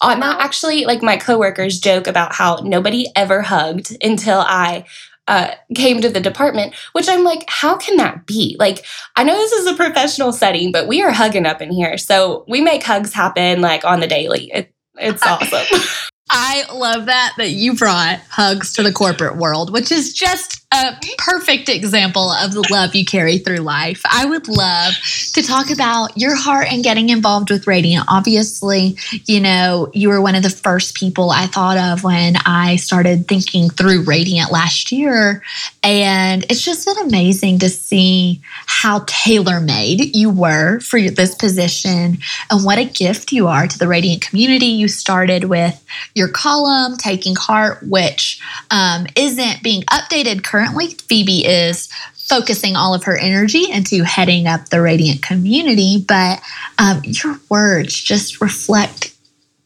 on 0.00 0.20
that, 0.20 0.40
actually, 0.40 0.84
like 0.84 1.02
my 1.02 1.16
coworkers 1.16 1.78
joke 1.78 2.06
about 2.06 2.34
how 2.34 2.56
nobody 2.56 3.06
ever 3.14 3.42
hugged 3.42 3.96
until 4.02 4.40
I 4.40 4.84
uh, 5.28 5.54
came 5.74 6.00
to 6.00 6.08
the 6.08 6.20
department, 6.20 6.74
which 6.92 7.08
I'm 7.08 7.22
like, 7.22 7.44
how 7.48 7.76
can 7.76 7.96
that 7.96 8.26
be? 8.26 8.56
Like, 8.58 8.84
I 9.16 9.22
know 9.22 9.36
this 9.36 9.52
is 9.52 9.66
a 9.66 9.76
professional 9.76 10.32
setting, 10.32 10.72
but 10.72 10.88
we 10.88 11.02
are 11.02 11.12
hugging 11.12 11.46
up 11.46 11.62
in 11.62 11.70
here. 11.70 11.96
So 11.96 12.44
we 12.48 12.60
make 12.60 12.82
hugs 12.82 13.12
happen 13.12 13.60
like 13.60 13.84
on 13.84 14.00
the 14.00 14.08
daily. 14.08 14.50
It, 14.52 14.71
it's 14.98 15.24
awesome. 15.26 15.80
I 16.30 16.64
love 16.72 17.06
that 17.06 17.34
that 17.36 17.50
you 17.50 17.74
brought 17.74 18.20
hugs 18.30 18.72
to 18.74 18.82
the 18.82 18.92
corporate 18.92 19.36
world, 19.36 19.72
which 19.72 19.92
is 19.92 20.14
just 20.14 20.61
a 20.72 20.98
perfect 21.18 21.68
example 21.68 22.30
of 22.30 22.52
the 22.52 22.66
love 22.70 22.94
you 22.94 23.04
carry 23.04 23.38
through 23.38 23.58
life. 23.58 24.00
I 24.10 24.24
would 24.24 24.48
love 24.48 24.94
to 25.34 25.42
talk 25.42 25.70
about 25.70 26.16
your 26.16 26.34
heart 26.34 26.68
and 26.72 26.82
getting 26.82 27.10
involved 27.10 27.50
with 27.50 27.66
Radiant. 27.66 28.06
Obviously, 28.08 28.96
you 29.26 29.40
know, 29.40 29.90
you 29.92 30.08
were 30.08 30.22
one 30.22 30.34
of 30.34 30.42
the 30.42 30.50
first 30.50 30.96
people 30.96 31.30
I 31.30 31.46
thought 31.46 31.76
of 31.76 32.04
when 32.04 32.36
I 32.46 32.76
started 32.76 33.28
thinking 33.28 33.68
through 33.68 34.04
Radiant 34.04 34.50
last 34.50 34.92
year. 34.92 35.42
And 35.82 36.44
it's 36.48 36.62
just 36.62 36.86
been 36.86 37.06
amazing 37.06 37.58
to 37.58 37.68
see 37.68 38.40
how 38.66 39.04
tailor 39.06 39.60
made 39.60 40.16
you 40.16 40.30
were 40.30 40.80
for 40.80 41.00
this 41.00 41.34
position 41.34 42.18
and 42.50 42.64
what 42.64 42.78
a 42.78 42.84
gift 42.84 43.30
you 43.32 43.46
are 43.46 43.66
to 43.66 43.78
the 43.78 43.88
Radiant 43.88 44.22
community. 44.22 44.66
You 44.66 44.88
started 44.88 45.44
with 45.44 45.84
your 46.14 46.28
column, 46.28 46.96
Taking 46.96 47.36
Heart, 47.36 47.82
which 47.82 48.40
um, 48.70 49.06
isn't 49.16 49.62
being 49.62 49.82
updated 49.82 50.42
currently 50.42 50.61
currently, 50.62 50.88
Phoebe 50.88 51.44
is 51.44 51.88
focusing 52.14 52.76
all 52.76 52.94
of 52.94 53.04
her 53.04 53.16
energy 53.16 53.70
into 53.70 54.04
heading 54.04 54.46
up 54.46 54.68
the 54.68 54.80
Radiant 54.80 55.22
community, 55.22 56.04
but 56.06 56.40
um, 56.78 57.02
your 57.04 57.38
words 57.48 58.00
just 58.00 58.40
reflect 58.40 59.14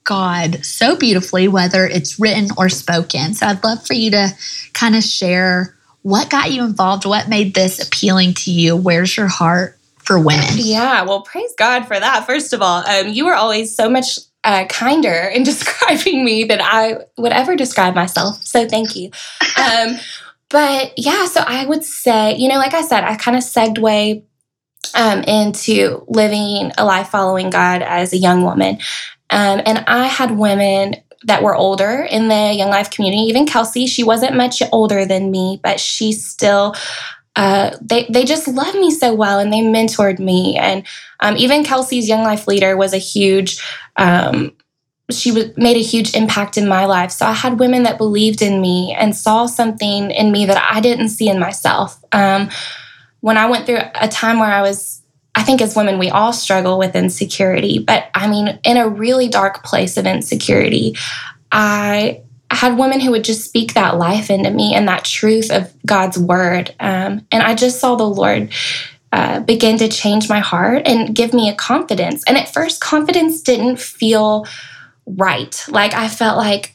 God 0.05 0.65
so 0.65 0.97
beautifully, 0.97 1.49
whether 1.49 1.85
it's 1.87 2.19
written 2.19 2.49
or 2.57 2.69
spoken. 2.69 3.35
So 3.35 3.47
I'd 3.47 3.62
love 3.62 3.87
for 3.87 3.93
you 3.93 4.11
to 4.12 4.31
kind 4.73 4.97
of 4.97 5.03
share 5.03 5.76
what 6.03 6.31
got 6.31 6.53
you 6.53 6.65
involved, 6.65 7.05
what 7.05 7.29
made 7.29 7.55
this 7.55 7.85
appealing 7.85 8.35
to 8.35 8.50
you, 8.50 8.76
where's 8.76 9.17
your 9.17 9.26
heart 9.26 9.76
for 9.99 10.19
women? 10.19 10.47
Yeah, 10.55 11.03
well, 11.03 11.23
praise 11.23 11.53
God 11.59 11.87
for 11.87 11.99
that. 11.99 12.25
First 12.25 12.53
of 12.53 12.62
all, 12.62 12.87
um, 12.87 13.09
you 13.09 13.26
were 13.26 13.35
always 13.35 13.75
so 13.75 13.91
much 13.91 14.19
uh, 14.45 14.65
kinder 14.69 15.31
in 15.35 15.43
describing 15.45 16.25
me 16.25 16.45
than 16.45 16.61
I 16.62 16.99
would 17.19 17.33
ever 17.33 17.55
describe 17.55 17.95
myself. 17.95 18.43
So 18.45 18.67
thank 18.67 18.97
you. 18.97 19.11
Um, 19.61 19.99
but 20.49 20.93
yeah, 20.97 21.26
so 21.26 21.43
I 21.45 21.67
would 21.67 21.85
say, 21.85 22.37
you 22.37 22.49
know, 22.49 22.57
like 22.57 22.75
I 22.75 22.83
said, 22.83 23.05
I 23.05 23.17
kind 23.17 23.37
of 23.37 23.43
segue 23.43 24.23
um, 24.95 25.23
into 25.23 26.05
living 26.09 26.73
a 26.79 26.85
life 26.85 27.09
following 27.09 27.50
God 27.50 27.83
as 27.83 28.12
a 28.12 28.17
young 28.17 28.43
woman. 28.43 28.79
Um, 29.31 29.61
and 29.67 29.85
I 29.87 30.07
had 30.07 30.38
women 30.38 30.97
that 31.25 31.43
were 31.43 31.57
older 31.57 32.07
in 32.09 32.29
the 32.29 32.53
Young 32.55 32.71
Life 32.71 32.91
community. 32.91 33.23
Even 33.23 33.47
Kelsey, 33.47 33.87
she 33.87 34.05
wasn't 34.05 34.37
much 34.37 34.62
older 34.73 35.05
than 35.05 35.31
me, 35.31 35.59
but 35.62 35.81
she 35.81 36.12
still, 36.12 36.76
uh, 37.35 37.76
they, 37.81 38.07
they 38.09 38.25
just 38.25 38.47
loved 38.47 38.79
me 38.79 38.91
so 38.93 39.12
well 39.12 39.41
and 39.41 39.53
they 39.53 39.61
mentored 39.61 40.21
me. 40.21 40.57
And 40.57 40.87
um, 41.21 41.37
even 41.37 41.65
Kelsey's 41.65 42.09
Young 42.09 42.23
Life 42.23 42.47
leader 42.47 42.76
was 42.76 42.95
a 42.95 42.99
huge 42.99 43.61
um, 43.97 44.56
she 45.11 45.53
made 45.57 45.77
a 45.77 45.83
huge 45.83 46.15
impact 46.15 46.59
in 46.59 46.67
my 46.67 46.85
life. 46.85 47.13
So 47.13 47.27
I 47.27 47.33
had 47.33 47.61
women 47.61 47.85
that 47.85 47.99
believed 47.99 48.43
in 48.43 48.61
me 48.61 48.95
and 48.99 49.15
saw 49.15 49.47
something 49.47 50.11
in 50.11 50.33
me 50.33 50.47
that 50.47 50.61
I 50.71 50.81
didn't 50.81 51.11
see 51.11 51.29
in 51.29 51.39
myself. 51.39 52.03
Um, 52.13 52.51
when 53.21 53.39
I 53.39 53.49
went 53.49 53.67
through 53.67 53.79
a 53.95 54.09
time 54.09 54.41
where 54.41 54.51
I 54.51 54.63
was, 54.63 55.03
I 55.35 55.43
think 55.43 55.61
as 55.61 55.77
women, 55.77 55.99
we 55.99 56.11
all 56.11 56.33
struggle 56.33 56.79
with 56.79 56.97
insecurity, 56.97 57.79
but 57.79 58.09
I 58.15 58.29
mean, 58.29 58.59
in 58.65 58.77
a 58.77 58.89
really 58.89 59.29
dark 59.29 59.63
place 59.63 59.97
of 59.97 60.07
insecurity, 60.07 60.97
I 61.53 62.23
had 62.51 62.79
women 62.79 63.01
who 63.01 63.11
would 63.13 63.25
just 63.25 63.45
speak 63.45 63.75
that 63.75 63.99
life 63.99 64.31
into 64.31 64.51
me 64.51 64.75
and 64.75 64.89
that 64.89 65.05
truth 65.05 65.51
of 65.51 65.73
God's 65.85 66.19
word. 66.19 66.75
Um, 66.81 67.27
and 67.31 67.43
I 67.43 67.55
just 67.55 67.81
saw 67.81 67.97
the 67.97 68.09
Lord 68.09 68.51
uh, 69.13 69.41
begin 69.41 69.79
to 69.79 69.89
change 69.89 70.29
my 70.29 70.41
heart 70.41 70.83
and 70.87 71.15
give 71.15 71.33
me 71.33 71.49
a 71.49 71.55
confidence. 71.55 72.25
And 72.27 72.37
at 72.37 72.53
first, 72.53 72.81
confidence 72.81 73.41
didn't 73.41 73.79
feel 73.79 74.47
right. 75.07 75.65
Like 75.69 75.95
I 75.95 76.09
felt 76.09 76.37
like, 76.37 76.75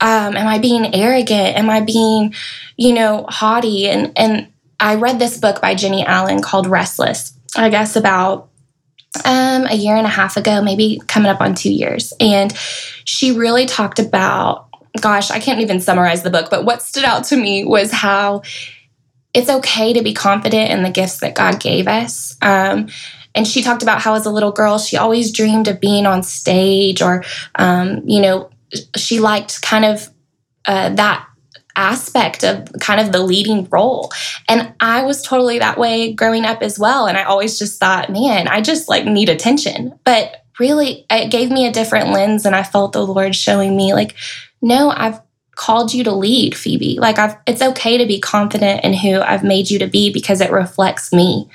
um, 0.00 0.36
am 0.36 0.46
I 0.46 0.58
being 0.58 0.94
arrogant? 0.94 1.56
Am 1.56 1.70
I 1.70 1.80
being, 1.80 2.34
you 2.76 2.92
know, 2.92 3.24
haughty? 3.28 3.88
And 3.88 4.12
and 4.16 4.52
I 4.78 4.94
read 4.94 5.18
this 5.18 5.38
book 5.38 5.60
by 5.60 5.74
Jennie 5.74 6.04
Allen 6.04 6.40
called 6.42 6.66
Restless. 6.66 7.32
I 7.56 7.68
guess 7.68 7.96
about 7.96 8.50
um, 9.24 9.66
a 9.66 9.74
year 9.74 9.96
and 9.96 10.06
a 10.06 10.10
half 10.10 10.36
ago, 10.36 10.62
maybe 10.62 11.00
coming 11.08 11.30
up 11.30 11.40
on 11.40 11.54
two 11.54 11.72
years, 11.72 12.12
and 12.20 12.52
she 13.04 13.32
really 13.32 13.66
talked 13.66 13.98
about. 13.98 14.66
Gosh, 15.00 15.30
I 15.30 15.38
can't 15.38 15.60
even 15.60 15.80
summarize 15.80 16.22
the 16.22 16.30
book, 16.30 16.48
but 16.50 16.64
what 16.64 16.82
stood 16.82 17.04
out 17.04 17.24
to 17.24 17.36
me 17.36 17.62
was 17.64 17.92
how 17.92 18.42
it's 19.34 19.50
okay 19.50 19.92
to 19.92 20.02
be 20.02 20.14
confident 20.14 20.70
in 20.70 20.82
the 20.82 20.90
gifts 20.90 21.18
that 21.20 21.34
God 21.34 21.60
gave 21.60 21.86
us. 21.86 22.36
Um, 22.42 22.88
and 23.34 23.46
she 23.46 23.62
talked 23.62 23.82
about 23.82 24.00
how, 24.00 24.14
as 24.14 24.26
a 24.26 24.30
little 24.30 24.52
girl, 24.52 24.78
she 24.78 24.96
always 24.96 25.32
dreamed 25.32 25.68
of 25.68 25.80
being 25.80 26.06
on 26.06 26.22
stage, 26.22 27.02
or, 27.02 27.24
um, 27.56 28.02
you 28.06 28.20
know, 28.20 28.50
she 28.96 29.20
liked 29.20 29.62
kind 29.62 29.84
of 29.84 30.08
uh, 30.66 30.90
that 30.90 31.26
aspect 31.76 32.42
of 32.42 32.68
kind 32.80 33.00
of 33.00 33.12
the 33.12 33.22
leading 33.22 33.66
role. 33.70 34.10
And 34.48 34.74
I 34.80 35.02
was 35.02 35.22
totally 35.22 35.60
that 35.60 35.78
way 35.78 36.12
growing 36.12 36.44
up 36.44 36.60
as 36.60 36.78
well. 36.78 37.06
And 37.06 37.16
I 37.16 37.22
always 37.22 37.58
just 37.58 37.78
thought, 37.78 38.10
man, 38.10 38.48
I 38.48 38.60
just 38.60 38.88
like 38.88 39.04
need 39.04 39.28
attention. 39.28 39.98
But 40.04 40.44
really, 40.58 41.06
it 41.08 41.30
gave 41.30 41.50
me 41.50 41.66
a 41.66 41.72
different 41.72 42.10
lens. 42.10 42.44
And 42.44 42.56
I 42.56 42.64
felt 42.64 42.92
the 42.92 43.06
Lord 43.06 43.36
showing 43.36 43.76
me, 43.76 43.94
like, 43.94 44.16
no, 44.60 44.90
I've 44.90 45.20
called 45.54 45.94
you 45.94 46.02
to 46.04 46.12
lead, 46.12 46.56
Phoebe. 46.56 46.98
Like, 46.98 47.18
I've, 47.18 47.36
it's 47.46 47.62
okay 47.62 47.96
to 47.96 48.06
be 48.06 48.20
confident 48.20 48.84
in 48.84 48.92
who 48.92 49.20
I've 49.20 49.44
made 49.44 49.70
you 49.70 49.78
to 49.78 49.86
be 49.86 50.12
because 50.12 50.40
it 50.40 50.50
reflects 50.50 51.12
me. 51.12 51.48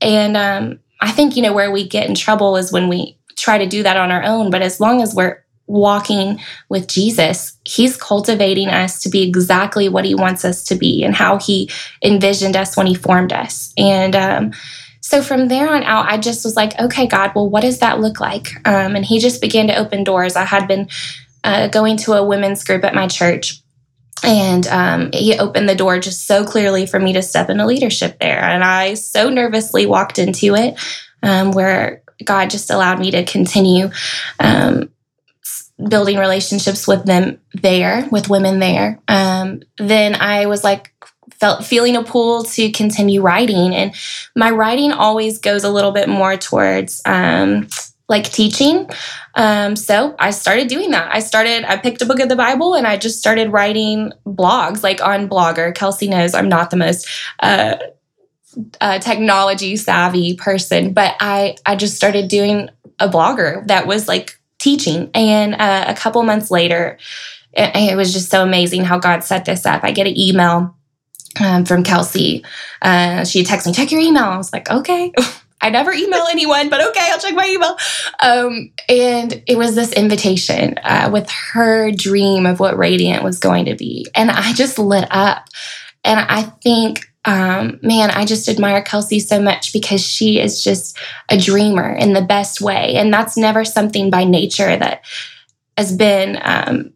And 0.00 0.36
um, 0.36 0.80
I 1.02 1.10
think, 1.10 1.36
you 1.36 1.42
know, 1.42 1.52
where 1.52 1.70
we 1.70 1.86
get 1.86 2.08
in 2.08 2.14
trouble 2.14 2.56
is 2.56 2.72
when 2.72 2.88
we 2.88 3.18
try 3.36 3.58
to 3.58 3.66
do 3.66 3.82
that 3.82 3.96
on 3.96 4.10
our 4.10 4.22
own. 4.22 4.50
But 4.50 4.62
as 4.62 4.80
long 4.80 5.02
as 5.02 5.14
we're 5.14 5.44
walking 5.66 6.40
with 6.68 6.86
Jesus, 6.86 7.58
He's 7.64 7.96
cultivating 7.96 8.68
us 8.68 9.00
to 9.02 9.08
be 9.08 9.22
exactly 9.22 9.88
what 9.88 10.04
He 10.04 10.14
wants 10.14 10.44
us 10.44 10.64
to 10.64 10.76
be 10.76 11.02
and 11.04 11.14
how 11.14 11.38
He 11.38 11.70
envisioned 12.04 12.56
us 12.56 12.76
when 12.76 12.86
He 12.86 12.94
formed 12.94 13.32
us. 13.32 13.72
And 13.76 14.14
um, 14.14 14.52
so 15.00 15.22
from 15.22 15.48
there 15.48 15.68
on 15.68 15.82
out, 15.82 16.06
I 16.06 16.18
just 16.18 16.44
was 16.44 16.56
like, 16.56 16.78
okay, 16.78 17.06
God, 17.06 17.32
well, 17.34 17.50
what 17.50 17.62
does 17.62 17.80
that 17.80 18.00
look 18.00 18.20
like? 18.20 18.54
Um, 18.66 18.94
and 18.94 19.04
He 19.04 19.18
just 19.18 19.40
began 19.40 19.66
to 19.66 19.76
open 19.76 20.04
doors. 20.04 20.36
I 20.36 20.44
had 20.44 20.68
been 20.68 20.88
uh, 21.42 21.68
going 21.68 21.96
to 21.98 22.12
a 22.12 22.24
women's 22.24 22.62
group 22.62 22.84
at 22.84 22.94
my 22.94 23.08
church 23.08 23.61
and 24.22 24.66
um, 24.68 25.10
he 25.12 25.38
opened 25.38 25.68
the 25.68 25.74
door 25.74 25.98
just 25.98 26.26
so 26.26 26.44
clearly 26.44 26.86
for 26.86 26.98
me 26.98 27.12
to 27.14 27.22
step 27.22 27.50
into 27.50 27.66
leadership 27.66 28.18
there. 28.20 28.42
And 28.42 28.62
I 28.62 28.94
so 28.94 29.28
nervously 29.28 29.86
walked 29.86 30.18
into 30.18 30.54
it, 30.54 30.78
um, 31.22 31.52
where 31.52 32.02
God 32.24 32.50
just 32.50 32.70
allowed 32.70 33.00
me 33.00 33.10
to 33.12 33.24
continue 33.24 33.90
um, 34.38 34.90
building 35.88 36.18
relationships 36.18 36.86
with 36.86 37.04
them 37.04 37.40
there, 37.54 38.08
with 38.10 38.28
women 38.30 38.60
there. 38.60 39.00
Um, 39.08 39.62
then 39.78 40.14
I 40.14 40.46
was 40.46 40.62
like, 40.62 40.92
felt 41.42 41.64
feeling 41.64 41.96
a 41.96 42.04
pull 42.04 42.44
to 42.44 42.70
continue 42.70 43.20
writing 43.20 43.74
and 43.74 43.92
my 44.36 44.48
writing 44.48 44.92
always 44.92 45.38
goes 45.38 45.64
a 45.64 45.70
little 45.70 45.90
bit 45.90 46.08
more 46.08 46.36
towards 46.36 47.02
um, 47.04 47.66
like 48.08 48.24
teaching. 48.24 48.88
Um, 49.34 49.76
so 49.76 50.14
I 50.18 50.30
started 50.30 50.68
doing 50.68 50.90
that. 50.90 51.14
I 51.14 51.20
started, 51.20 51.64
I 51.64 51.76
picked 51.76 52.02
a 52.02 52.06
book 52.06 52.20
of 52.20 52.28
the 52.28 52.36
Bible 52.36 52.74
and 52.74 52.86
I 52.86 52.96
just 52.96 53.18
started 53.18 53.52
writing 53.52 54.12
blogs 54.26 54.82
like 54.82 55.02
on 55.02 55.28
Blogger. 55.28 55.74
Kelsey 55.74 56.08
knows 56.08 56.34
I'm 56.34 56.48
not 56.48 56.70
the 56.70 56.76
most 56.76 57.08
uh, 57.40 57.76
uh, 58.80 58.98
technology 58.98 59.76
savvy 59.76 60.34
person, 60.36 60.92
but 60.92 61.14
I, 61.20 61.56
I 61.64 61.76
just 61.76 61.96
started 61.96 62.28
doing 62.28 62.68
a 62.98 63.08
blogger 63.08 63.66
that 63.68 63.86
was 63.86 64.08
like 64.08 64.38
teaching. 64.58 65.10
And 65.14 65.54
uh, 65.54 65.86
a 65.88 65.94
couple 65.94 66.22
months 66.22 66.50
later, 66.50 66.98
it, 67.52 67.92
it, 67.92 67.96
was 67.96 68.12
just 68.12 68.30
so 68.30 68.42
amazing 68.42 68.84
how 68.84 68.98
God 68.98 69.24
set 69.24 69.44
this 69.44 69.66
up. 69.66 69.84
I 69.84 69.92
get 69.92 70.06
an 70.06 70.18
email 70.18 70.76
um, 71.40 71.64
from 71.64 71.82
Kelsey. 71.82 72.44
Uh, 72.80 73.24
she 73.24 73.42
texted 73.42 73.68
me, 73.68 73.72
check 73.72 73.90
your 73.90 74.00
email. 74.00 74.24
I 74.24 74.36
was 74.36 74.52
like, 74.52 74.70
okay. 74.70 75.12
I 75.62 75.70
never 75.70 75.92
email 75.92 76.24
anyone, 76.30 76.68
but 76.68 76.86
okay, 76.88 77.08
I'll 77.10 77.20
check 77.20 77.34
my 77.34 77.46
email. 77.46 77.76
Um, 78.20 78.72
and 78.88 79.42
it 79.46 79.56
was 79.56 79.74
this 79.74 79.92
invitation 79.92 80.78
uh, 80.82 81.08
with 81.12 81.30
her 81.30 81.92
dream 81.92 82.44
of 82.46 82.60
what 82.60 82.76
Radiant 82.76 83.22
was 83.22 83.38
going 83.38 83.66
to 83.66 83.76
be. 83.76 84.06
And 84.14 84.30
I 84.30 84.52
just 84.52 84.78
lit 84.78 85.06
up. 85.10 85.46
And 86.04 86.18
I 86.18 86.42
think, 86.42 87.06
um, 87.24 87.78
man, 87.80 88.10
I 88.10 88.24
just 88.24 88.48
admire 88.48 88.82
Kelsey 88.82 89.20
so 89.20 89.40
much 89.40 89.72
because 89.72 90.04
she 90.04 90.40
is 90.40 90.62
just 90.64 90.98
a 91.28 91.38
dreamer 91.38 91.92
in 91.94 92.12
the 92.12 92.22
best 92.22 92.60
way. 92.60 92.96
And 92.96 93.14
that's 93.14 93.36
never 93.36 93.64
something 93.64 94.10
by 94.10 94.24
nature 94.24 94.76
that 94.76 95.04
has 95.78 95.96
been. 95.96 96.38
Um, 96.42 96.92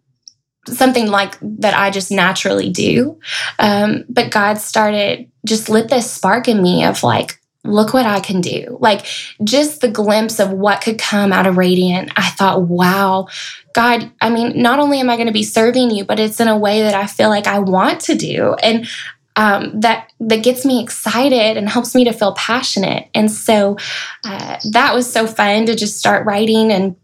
something 0.69 1.07
like 1.07 1.37
that 1.41 1.75
I 1.75 1.91
just 1.91 2.11
naturally 2.11 2.71
do. 2.71 3.21
Um, 3.61 4.05
but 4.09 4.33
God 4.33 4.59
started 4.59 5.31
just 5.47 5.69
lit 5.69 5.89
this 5.89 6.11
spark 6.11 6.49
in 6.49 6.61
me 6.61 6.85
of 6.85 7.05
like, 7.05 7.41
look 7.69 7.95
what 7.95 8.07
I 8.07 8.21
can 8.21 8.41
do. 8.41 8.79
Like 8.81 9.07
just 9.45 9.81
the 9.81 9.89
glimpse 9.89 10.39
of 10.39 10.53
what 10.53 10.81
could 10.81 10.99
come 10.99 11.33
out 11.33 11.47
of 11.47 11.57
Radiant. 11.57 12.13
I 12.17 12.31
thought, 12.31 12.63
wow, 12.63 13.29
God, 13.73 14.11
I 14.21 14.31
mean, 14.31 14.61
not 14.61 14.79
only 14.79 15.01
am 15.01 15.11
I 15.11 15.17
going 15.17 15.27
to 15.27 15.33
be 15.33 15.43
serving 15.43 15.91
you, 15.91 16.05
but 16.05 16.21
it's 16.21 16.41
in 16.41 16.49
a 16.49 16.59
way 16.59 16.83
that 16.83 16.95
I 16.95 17.07
feel 17.07 17.29
like 17.29 17.47
I 17.47 17.59
want 17.59 18.01
to 18.03 18.15
do. 18.15 18.55
And 18.63 18.89
um, 19.37 19.81
that 19.81 20.13
that 20.21 20.43
gets 20.43 20.65
me 20.65 20.83
excited 20.83 21.57
and 21.59 21.69
helps 21.69 21.95
me 21.95 22.05
to 22.05 22.13
feel 22.13 22.33
passionate. 22.33 23.09
And 23.15 23.31
so 23.31 23.77
uh, 24.25 24.59
that 24.73 24.95
was 24.95 25.11
so 25.13 25.27
fun 25.27 25.67
to 25.67 25.75
just 25.75 25.99
start 25.99 26.27
writing 26.27 26.73
and 26.73 26.97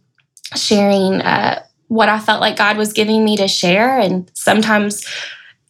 sharing 0.56 1.20
uh, 1.20 1.62
what 1.88 2.08
I 2.08 2.18
felt 2.18 2.40
like 2.40 2.56
God 2.56 2.78
was 2.78 2.94
giving 2.94 3.22
me 3.22 3.36
to 3.36 3.48
share. 3.48 3.98
And 3.98 4.30
sometimes 4.34 5.04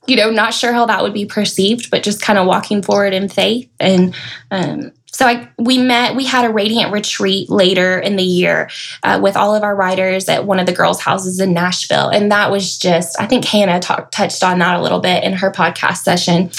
you 0.06 0.16
know, 0.16 0.30
not 0.30 0.54
sure 0.54 0.72
how 0.72 0.86
that 0.86 1.02
would 1.02 1.14
be 1.14 1.26
perceived, 1.26 1.90
but 1.90 2.02
just 2.02 2.22
kind 2.22 2.38
of 2.38 2.46
walking 2.46 2.82
forward 2.82 3.14
in 3.14 3.28
faith. 3.28 3.70
And 3.78 4.14
um, 4.50 4.92
so 5.12 5.26
I, 5.26 5.48
we 5.58 5.78
met, 5.78 6.16
we 6.16 6.24
had 6.24 6.44
a 6.44 6.50
radiant 6.50 6.92
retreat 6.92 7.50
later 7.50 7.98
in 7.98 8.16
the 8.16 8.24
year 8.24 8.70
uh, 9.02 9.20
with 9.22 9.36
all 9.36 9.54
of 9.54 9.62
our 9.62 9.76
writers 9.76 10.28
at 10.28 10.46
one 10.46 10.58
of 10.58 10.66
the 10.66 10.72
girls' 10.72 11.00
houses 11.00 11.38
in 11.38 11.52
Nashville. 11.52 12.08
And 12.08 12.32
that 12.32 12.50
was 12.50 12.78
just, 12.78 13.20
I 13.20 13.26
think 13.26 13.44
Hannah 13.44 13.78
talk, 13.78 14.10
touched 14.10 14.42
on 14.42 14.58
that 14.60 14.78
a 14.78 14.82
little 14.82 15.00
bit 15.00 15.22
in 15.22 15.34
her 15.34 15.52
podcast 15.52 15.98
session. 15.98 16.50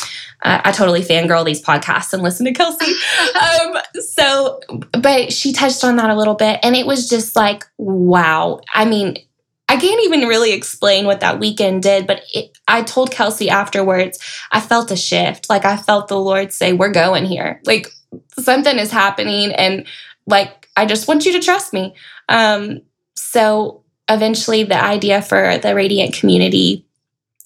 Uh, 0.43 0.61
I 0.63 0.71
totally 0.71 1.01
fangirl 1.01 1.43
these 1.45 1.61
podcasts 1.61 2.13
and 2.13 2.21
listen 2.21 2.45
to 2.45 2.53
Kelsey. 2.53 2.93
um, 3.41 3.77
so, 3.95 4.59
but 4.91 5.33
she 5.33 5.51
touched 5.51 5.83
on 5.83 5.95
that 5.95 6.11
a 6.11 6.15
little 6.15 6.35
bit. 6.35 6.59
And 6.61 6.75
it 6.75 6.85
was 6.85 7.09
just 7.09 7.35
like, 7.35 7.65
wow. 7.77 8.61
I 8.73 8.85
mean, 8.85 9.17
I 9.73 9.77
can't 9.77 10.03
even 10.03 10.27
really 10.27 10.53
explain 10.53 11.07
what 11.07 11.21
that 11.21 11.39
weekend 11.39 11.81
did, 11.81 12.05
but 12.05 12.21
it, 12.31 12.55
I 12.67 12.83
told 12.83 13.09
Kelsey 13.09 13.49
afterwards, 13.49 14.19
I 14.51 14.59
felt 14.59 14.91
a 14.91 14.95
shift. 14.95 15.49
Like 15.49 15.65
I 15.65 15.77
felt 15.77 16.09
the 16.09 16.19
Lord 16.19 16.53
say, 16.53 16.73
We're 16.73 16.91
going 16.91 17.25
here. 17.25 17.59
Like 17.65 17.87
something 18.37 18.77
is 18.77 18.91
happening. 18.91 19.51
And 19.51 19.87
like, 20.27 20.69
I 20.77 20.85
just 20.85 21.07
want 21.07 21.25
you 21.25 21.31
to 21.31 21.39
trust 21.39 21.73
me. 21.73 21.95
Um, 22.29 22.81
so 23.15 23.83
eventually, 24.07 24.63
the 24.63 24.79
idea 24.79 25.23
for 25.23 25.57
the 25.57 25.73
Radiant 25.73 26.13
community 26.13 26.85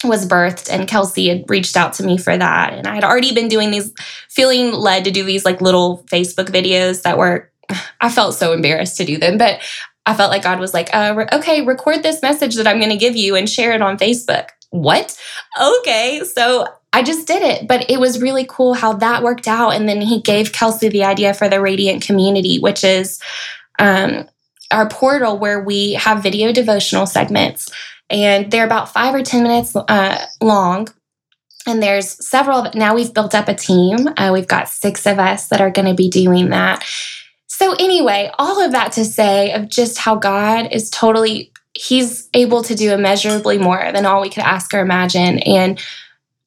was 0.03 0.27
birthed 0.27 0.69
and 0.69 0.85
Kelsey 0.85 1.29
had 1.29 1.49
reached 1.49 1.77
out 1.77 1.93
to 1.93 2.03
me 2.03 2.17
for 2.17 2.37
that. 2.37 2.73
And 2.73 2.87
I 2.87 2.95
had 2.95 3.05
already 3.05 3.33
been 3.33 3.47
doing 3.47 3.71
these, 3.71 3.93
feeling 4.29 4.73
led 4.73 5.05
to 5.05 5.11
do 5.11 5.23
these 5.23 5.45
like 5.45 5.61
little 5.61 6.03
Facebook 6.11 6.49
videos 6.49 7.03
that 7.03 7.17
were, 7.17 7.49
I 8.01 8.09
felt 8.09 8.35
so 8.35 8.51
embarrassed 8.51 8.97
to 8.97 9.05
do 9.05 9.17
them, 9.17 9.37
but 9.37 9.61
I 10.07 10.13
felt 10.13 10.31
like 10.31 10.41
God 10.41 10.59
was 10.59 10.73
like, 10.73 10.89
uh, 10.93 11.13
re- 11.15 11.27
okay, 11.33 11.61
record 11.61 12.01
this 12.01 12.21
message 12.21 12.55
that 12.55 12.65
I'm 12.65 12.79
going 12.79 12.91
to 12.91 12.97
give 12.97 13.17
you 13.17 13.35
and 13.35 13.47
share 13.47 13.73
it 13.73 13.81
on 13.81 13.97
Facebook. 13.97 14.47
What? 14.69 15.19
Okay. 15.61 16.21
So 16.23 16.65
I 16.93 17.03
just 17.03 17.27
did 17.27 17.43
it. 17.43 17.67
But 17.67 17.89
it 17.91 17.99
was 17.99 18.21
really 18.21 18.45
cool 18.47 18.73
how 18.73 18.93
that 18.93 19.21
worked 19.21 19.49
out. 19.49 19.71
And 19.71 19.87
then 19.87 19.99
he 19.99 20.21
gave 20.21 20.53
Kelsey 20.53 20.87
the 20.87 21.03
idea 21.03 21.33
for 21.33 21.49
the 21.49 21.61
Radiant 21.61 22.03
Community, 22.03 22.57
which 22.57 22.85
is 22.85 23.21
um, 23.79 24.29
our 24.71 24.87
portal 24.87 25.37
where 25.37 25.61
we 25.61 25.93
have 25.93 26.23
video 26.23 26.53
devotional 26.53 27.05
segments. 27.05 27.69
And 28.09 28.49
they're 28.49 28.65
about 28.65 28.93
five 28.93 29.13
or 29.13 29.21
10 29.21 29.43
minutes 29.43 29.75
uh, 29.75 30.25
long. 30.41 30.87
And 31.67 31.83
there's 31.83 32.25
several, 32.25 32.71
now 32.75 32.95
we've 32.95 33.13
built 33.13 33.35
up 33.35 33.49
a 33.49 33.53
team. 33.53 34.07
Uh, 34.15 34.31
we've 34.31 34.47
got 34.47 34.69
six 34.69 35.05
of 35.05 35.19
us 35.19 35.49
that 35.49 35.59
are 35.59 35.69
going 35.69 35.89
to 35.89 35.93
be 35.93 36.09
doing 36.09 36.49
that. 36.51 36.85
So, 37.47 37.73
anyway, 37.73 38.29
all 38.37 38.63
of 38.63 38.73
that 38.73 38.91
to 38.93 39.05
say 39.05 39.53
of 39.53 39.69
just 39.69 39.97
how 39.97 40.15
God 40.15 40.69
is 40.71 40.89
totally, 40.89 41.51
He's 41.73 42.29
able 42.33 42.63
to 42.63 42.75
do 42.75 42.93
immeasurably 42.93 43.57
more 43.57 43.91
than 43.93 44.05
all 44.05 44.21
we 44.21 44.29
could 44.29 44.43
ask 44.43 44.73
or 44.73 44.79
imagine. 44.79 45.39
And 45.39 45.81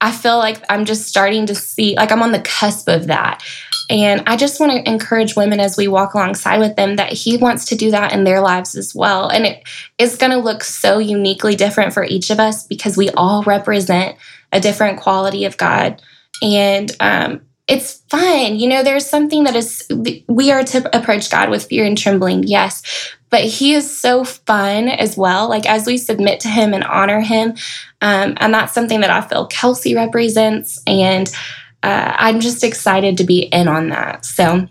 I 0.01 0.13
feel 0.13 0.39
like 0.39 0.63
I'm 0.69 0.85
just 0.85 1.09
starting 1.09 1.47
to 1.47 1.55
see, 1.55 1.97
like, 1.97 2.13
I'm 2.13 2.23
on 2.23 2.33
the 2.33 2.41
cusp 2.41 2.89
of 2.89 3.07
that. 3.09 3.43
And 3.89 4.23
I 4.27 4.37
just 4.37 4.61
want 4.61 4.73
to 4.73 4.89
encourage 4.89 5.35
women 5.35 5.59
as 5.59 5.77
we 5.77 5.89
walk 5.89 6.15
alongside 6.15 6.59
with 6.59 6.77
them 6.77 6.97
that 6.97 7.13
He 7.13 7.37
wants 7.37 7.65
to 7.67 7.75
do 7.75 7.91
that 7.91 8.13
in 8.13 8.25
their 8.25 8.41
lives 8.41 8.77
as 8.77 8.95
well. 8.95 9.29
And 9.29 9.47
it 9.47 9.67
is 9.99 10.17
going 10.17 10.33
to 10.33 10.39
look 10.39 10.63
so 10.63 10.99
uniquely 10.99 11.57
different 11.57 11.93
for 11.93 12.05
each 12.05 12.31
of 12.31 12.39
us 12.39 12.67
because 12.67 12.97
we 12.97 13.11
all 13.11 13.43
represent 13.43 14.17
a 14.53 14.61
different 14.61 15.01
quality 15.01 15.45
of 15.45 15.57
God. 15.57 16.01
And 16.43 16.95
um, 17.01 17.41
it's 17.71 17.99
fun. 18.09 18.59
You 18.59 18.69
know, 18.69 18.83
there's 18.83 19.07
something 19.07 19.45
that 19.45 19.55
is, 19.55 19.87
we 20.27 20.51
are 20.51 20.65
to 20.65 20.97
approach 20.97 21.31
God 21.31 21.51
with 21.51 21.67
fear 21.67 21.85
and 21.85 21.97
trembling, 21.97 22.43
yes, 22.43 22.83
but 23.31 23.45
He 23.45 23.75
is 23.75 23.99
so 23.99 24.25
fun 24.25 24.89
as 24.89 25.17
well. 25.17 25.49
Like 25.49 25.67
as 25.67 25.87
we 25.87 25.97
submit 25.97 26.41
to 26.41 26.49
Him 26.49 26.75
and 26.75 26.83
honor 26.83 27.21
Him. 27.21 27.51
Um, 28.01 28.35
and 28.39 28.53
that's 28.53 28.73
something 28.73 29.01
that 29.03 29.11
I 29.11 29.21
feel 29.21 29.47
Kelsey 29.47 29.95
represents. 29.95 30.83
And 30.85 31.29
uh, 31.85 32.13
I'm 32.17 32.41
just 32.41 32.65
excited 32.65 33.19
to 33.19 33.25
be 33.25 33.43
in 33.43 33.69
on 33.69 33.91
that. 33.91 34.25
So 34.25 34.67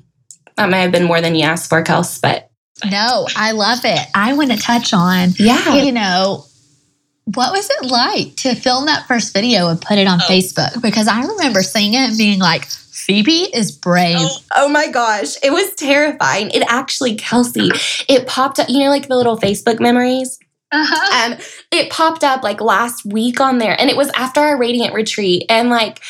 that 0.57 0.69
may 0.69 0.81
have 0.81 0.91
been 0.91 1.05
more 1.05 1.21
than 1.21 1.35
you 1.35 1.45
asked 1.45 1.69
for, 1.69 1.81
Kels, 1.83 2.21
but. 2.21 2.51
No, 2.89 3.27
I 3.35 3.51
love 3.51 3.79
it. 3.83 4.07
I 4.13 4.33
want 4.33 4.51
to 4.51 4.57
touch 4.57 4.93
on, 4.93 5.29
yeah, 5.37 5.75
you 5.75 5.91
know, 5.91 6.45
what 7.35 7.51
was 7.51 7.69
it 7.69 7.85
like 7.85 8.35
to 8.37 8.55
film 8.55 8.87
that 8.87 9.07
first 9.07 9.33
video 9.33 9.67
and 9.67 9.81
put 9.81 9.97
it 9.97 10.07
on 10.07 10.19
oh. 10.21 10.25
Facebook? 10.25 10.81
Because 10.81 11.07
I 11.07 11.21
remember 11.25 11.61
seeing 11.61 11.93
it 11.93 12.09
and 12.09 12.17
being 12.17 12.39
like, 12.39 12.65
Phoebe 12.99 13.49
is 13.53 13.71
brave. 13.71 14.17
Oh, 14.19 14.39
oh, 14.55 14.69
my 14.69 14.87
gosh. 14.87 15.35
It 15.41 15.51
was 15.51 15.73
terrifying. 15.75 16.49
It 16.51 16.63
actually, 16.67 17.15
Kelsey, 17.15 17.69
it 18.07 18.27
popped 18.27 18.59
up, 18.59 18.69
you 18.69 18.79
know, 18.79 18.89
like 18.89 19.07
the 19.07 19.15
little 19.15 19.37
Facebook 19.37 19.79
memories? 19.79 20.37
Uh-huh. 20.71 21.33
Um, 21.33 21.39
it 21.71 21.89
popped 21.89 22.23
up 22.23 22.43
like 22.43 22.61
last 22.61 23.05
week 23.05 23.39
on 23.39 23.57
there, 23.57 23.79
and 23.79 23.89
it 23.89 23.97
was 23.97 24.09
after 24.09 24.39
our 24.39 24.57
Radiant 24.57 24.93
retreat. 24.93 25.45
And 25.49 25.69
like, 25.69 26.01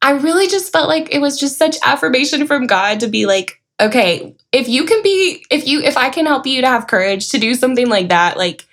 I 0.00 0.12
really 0.12 0.46
just 0.46 0.72
felt 0.72 0.88
like 0.88 1.14
it 1.14 1.18
was 1.18 1.38
just 1.38 1.58
such 1.58 1.76
affirmation 1.84 2.46
from 2.46 2.66
God 2.66 3.00
to 3.00 3.08
be 3.08 3.26
like, 3.26 3.60
okay, 3.80 4.34
if 4.52 4.68
you 4.68 4.84
can 4.84 5.02
be, 5.02 5.44
if 5.50 5.66
you, 5.66 5.82
if 5.82 5.96
I 5.96 6.08
can 6.08 6.24
help 6.26 6.46
you 6.46 6.62
to 6.62 6.68
have 6.68 6.86
courage 6.86 7.28
to 7.30 7.38
do 7.38 7.54
something 7.54 7.88
like 7.88 8.08
that, 8.08 8.38
like, 8.38 8.64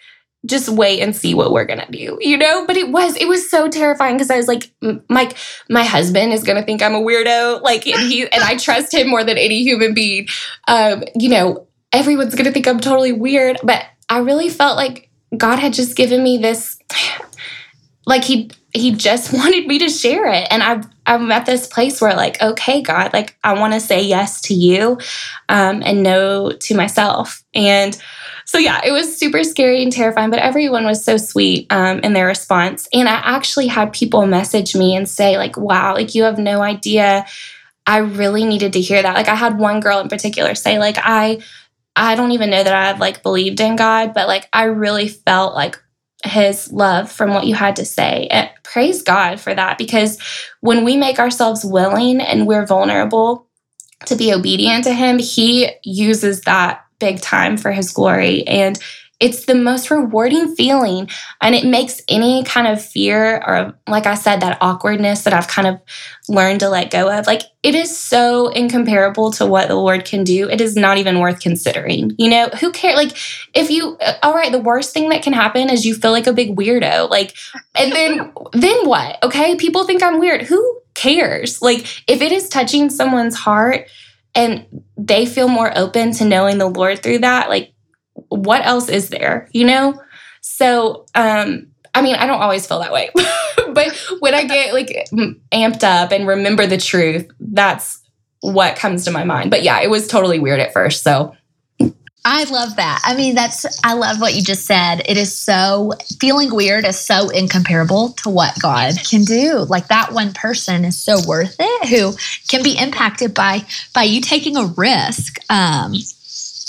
just 0.45 0.67
wait 0.67 0.99
and 0.99 1.15
see 1.15 1.33
what 1.33 1.51
we're 1.51 1.65
gonna 1.65 1.89
do, 1.89 2.17
you 2.19 2.37
know? 2.37 2.65
But 2.65 2.75
it 2.75 2.89
was, 2.89 3.15
it 3.15 3.27
was 3.27 3.49
so 3.49 3.69
terrifying 3.69 4.15
because 4.15 4.29
I 4.29 4.37
was 4.37 4.47
like, 4.47 4.71
Mike, 5.09 5.37
my 5.69 5.83
husband 5.83 6.33
is 6.33 6.43
gonna 6.43 6.63
think 6.63 6.81
I'm 6.81 6.95
a 6.95 7.01
weirdo. 7.01 7.61
Like, 7.61 7.87
and 7.87 8.01
he, 8.01 8.23
and 8.23 8.43
I 8.43 8.57
trust 8.57 8.93
him 8.93 9.09
more 9.09 9.23
than 9.23 9.37
any 9.37 9.63
human 9.63 9.93
being. 9.93 10.27
Um, 10.67 11.03
you 11.15 11.29
know, 11.29 11.67
everyone's 11.93 12.35
gonna 12.35 12.51
think 12.51 12.67
I'm 12.67 12.79
totally 12.79 13.13
weird. 13.13 13.59
But 13.63 13.85
I 14.09 14.19
really 14.19 14.49
felt 14.49 14.75
like 14.75 15.09
God 15.35 15.59
had 15.59 15.73
just 15.73 15.95
given 15.95 16.21
me 16.21 16.37
this, 16.37 16.77
like, 18.05 18.25
he, 18.25 18.51
he 18.73 18.91
just 18.91 19.31
wanted 19.33 19.65
me 19.65 19.79
to 19.79 19.89
share 19.89 20.25
it. 20.27 20.47
And 20.51 20.61
I've, 20.61 20.85
I'm 21.05 21.31
at 21.31 21.45
this 21.45 21.67
place 21.67 22.01
where, 22.01 22.15
like, 22.15 22.41
okay, 22.41 22.81
God, 22.81 23.13
like, 23.13 23.37
I 23.45 23.57
wanna 23.57 23.79
say 23.79 24.03
yes 24.03 24.41
to 24.41 24.53
you 24.53 24.99
um, 25.47 25.81
and 25.85 26.03
no 26.03 26.51
to 26.51 26.75
myself. 26.75 27.43
And, 27.53 27.97
so 28.53 28.59
yeah, 28.59 28.81
it 28.85 28.91
was 28.91 29.17
super 29.17 29.43
scary 29.43 29.81
and 29.81 29.91
terrifying, 29.91 30.29
but 30.29 30.37
everyone 30.37 30.85
was 30.85 31.03
so 31.03 31.17
sweet 31.17 31.65
um, 31.71 32.01
in 32.01 32.13
their 32.13 32.27
response. 32.27 32.87
And 32.93 33.09
I 33.09 33.13
actually 33.13 33.65
had 33.65 33.93
people 33.93 34.27
message 34.27 34.75
me 34.75 34.95
and 34.95 35.09
say, 35.09 35.39
like, 35.39 35.57
wow, 35.57 35.95
like 35.95 36.13
you 36.13 36.21
have 36.21 36.37
no 36.37 36.61
idea. 36.61 37.25
I 37.87 37.97
really 37.97 38.45
needed 38.45 38.73
to 38.73 38.81
hear 38.81 39.01
that. 39.01 39.15
Like 39.15 39.27
I 39.27 39.33
had 39.33 39.57
one 39.57 39.79
girl 39.79 40.01
in 40.01 40.07
particular 40.07 40.53
say, 40.53 40.77
like, 40.77 40.97
I 40.99 41.39
I 41.95 42.13
don't 42.13 42.33
even 42.33 42.51
know 42.51 42.63
that 42.63 42.75
I've 42.75 42.99
like 42.99 43.23
believed 43.23 43.59
in 43.59 43.75
God, 43.75 44.13
but 44.13 44.27
like 44.27 44.47
I 44.53 44.65
really 44.65 45.07
felt 45.07 45.55
like 45.55 45.81
his 46.23 46.71
love 46.71 47.11
from 47.11 47.31
what 47.33 47.47
you 47.47 47.55
had 47.55 47.77
to 47.77 47.85
say. 47.85 48.27
And 48.29 48.51
praise 48.61 49.01
God 49.01 49.39
for 49.39 49.55
that 49.55 49.79
because 49.79 50.19
when 50.61 50.85
we 50.85 50.95
make 50.95 51.17
ourselves 51.17 51.65
willing 51.65 52.21
and 52.21 52.45
we're 52.45 52.67
vulnerable 52.67 53.47
to 54.05 54.15
be 54.15 54.31
obedient 54.31 54.83
to 54.83 54.93
him, 54.93 55.17
he 55.17 55.71
uses 55.83 56.41
that 56.41 56.82
big 56.99 57.21
time 57.21 57.57
for 57.57 57.71
his 57.71 57.91
glory. 57.91 58.45
And 58.47 58.79
it's 59.23 59.45
the 59.45 59.55
most 59.55 59.89
rewarding 59.89 60.53
feeling. 60.53 61.09
And 61.41 61.55
it 61.55 61.65
makes 61.65 62.01
any 62.09 62.43
kind 62.43 62.67
of 62.67 62.83
fear 62.83 63.41
or, 63.47 63.73
like 63.87 64.05
I 64.05 64.15
said, 64.15 64.41
that 64.41 64.57
awkwardness 64.59 65.23
that 65.23 65.33
I've 65.33 65.47
kind 65.47 65.67
of 65.67 65.79
learned 66.27 66.59
to 66.59 66.69
let 66.69 66.91
go 66.91 67.09
of, 67.09 67.25
like 67.25 67.43
it 67.61 67.73
is 67.73 67.97
so 67.97 68.49
incomparable 68.49 69.31
to 69.31 69.45
what 69.45 69.69
the 69.69 69.75
Lord 69.75 70.03
can 70.03 70.25
do. 70.25 70.49
It 70.49 70.59
is 70.59 70.75
not 70.75 70.97
even 70.97 71.19
worth 71.19 71.39
considering. 71.39 72.11
You 72.17 72.29
know, 72.29 72.49
who 72.59 72.73
cares? 72.73 72.97
Like, 72.97 73.17
if 73.53 73.69
you, 73.69 73.95
uh, 74.01 74.15
all 74.23 74.33
right, 74.33 74.51
the 74.51 74.59
worst 74.59 74.93
thing 74.93 75.07
that 75.09 75.23
can 75.23 75.31
happen 75.31 75.69
is 75.69 75.85
you 75.85 75.95
feel 75.95 76.11
like 76.11 76.27
a 76.27 76.33
big 76.33 76.57
weirdo. 76.57 77.09
Like, 77.09 77.33
and 77.75 77.93
then, 77.93 78.33
then 78.51 78.85
what? 78.85 79.23
Okay. 79.23 79.55
People 79.55 79.85
think 79.85 80.03
I'm 80.03 80.19
weird. 80.19 80.41
Who 80.41 80.81
cares? 80.95 81.61
Like, 81.61 81.85
if 82.07 82.21
it 82.21 82.33
is 82.33 82.49
touching 82.49 82.89
someone's 82.89 83.35
heart, 83.35 83.87
and 84.35 84.83
they 84.97 85.25
feel 85.25 85.47
more 85.47 85.75
open 85.77 86.11
to 86.13 86.25
knowing 86.25 86.57
the 86.57 86.69
Lord 86.69 87.01
through 87.01 87.19
that, 87.19 87.49
like 87.49 87.73
what 88.29 88.65
else 88.65 88.89
is 88.89 89.09
there, 89.09 89.47
you 89.51 89.65
know? 89.65 90.01
So, 90.41 91.05
um, 91.15 91.67
I 91.93 92.01
mean, 92.01 92.15
I 92.15 92.25
don't 92.25 92.41
always 92.41 92.65
feel 92.65 92.79
that 92.79 92.91
way, 92.91 93.11
but 93.73 93.95
when 94.19 94.33
I 94.33 94.45
get 94.45 94.73
like 94.73 95.07
amped 95.51 95.83
up 95.83 96.11
and 96.11 96.27
remember 96.27 96.65
the 96.65 96.77
truth, 96.77 97.29
that's 97.39 98.01
what 98.41 98.75
comes 98.75 99.05
to 99.05 99.11
my 99.11 99.23
mind. 99.23 99.51
But 99.51 99.63
yeah, 99.63 99.81
it 99.81 99.89
was 99.89 100.07
totally 100.07 100.39
weird 100.39 100.59
at 100.59 100.73
first. 100.73 101.03
So 101.03 101.35
I 102.25 102.45
love 102.45 102.77
that. 102.77 103.01
I 103.03 103.15
mean, 103.15 103.35
that's, 103.35 103.65
I 103.83 103.95
love 103.95 104.21
what 104.21 104.33
you 104.33 104.41
just 104.41 104.65
said. 104.65 105.01
It 105.05 105.17
is 105.17 105.37
so, 105.37 105.91
feeling 106.19 106.55
weird 106.55 106.85
is 106.85 106.97
so 106.97 107.29
incomparable 107.29 108.09
to 108.09 108.29
what 108.29 108.57
God 108.61 108.93
can 109.03 109.23
do. 109.23 109.65
Like 109.67 109.89
that 109.89 110.13
one 110.13 110.33
person 110.33 110.85
is 110.85 110.97
so 110.97 111.17
worth 111.27 111.55
it 111.59 111.89
who 111.89 112.13
can 112.47 112.63
be 112.63 112.77
impacted 112.77 113.33
by, 113.33 113.65
by 113.93 114.03
you 114.03 114.21
taking 114.21 114.55
a 114.55 114.65
risk. 114.65 115.37
Um, 115.49 115.95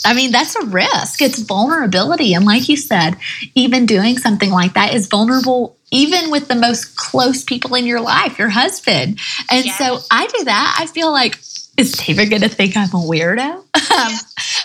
I 0.04 0.12
mean, 0.12 0.32
that's 0.32 0.56
a 0.56 0.66
risk. 0.66 1.22
It's 1.22 1.38
vulnerability. 1.38 2.34
And 2.34 2.44
like 2.44 2.68
you 2.68 2.76
said, 2.76 3.16
even 3.54 3.86
doing 3.86 4.18
something 4.18 4.50
like 4.50 4.74
that 4.74 4.92
is 4.92 5.06
vulnerable, 5.06 5.76
even 5.92 6.30
with 6.30 6.48
the 6.48 6.56
most 6.56 6.96
close 6.96 7.44
people 7.44 7.74
in 7.76 7.86
your 7.86 8.00
life, 8.00 8.38
your 8.38 8.50
husband. 8.50 9.20
And 9.50 9.64
yes. 9.64 9.78
so 9.78 10.00
I 10.10 10.26
do 10.26 10.44
that. 10.44 10.76
I 10.78 10.86
feel 10.86 11.12
like 11.12 11.38
is 11.76 11.92
David 11.92 12.30
going 12.30 12.42
to 12.42 12.48
think 12.48 12.76
I'm 12.76 12.88
a 12.88 13.02
weirdo? 13.02 13.62
Um, 13.94 14.12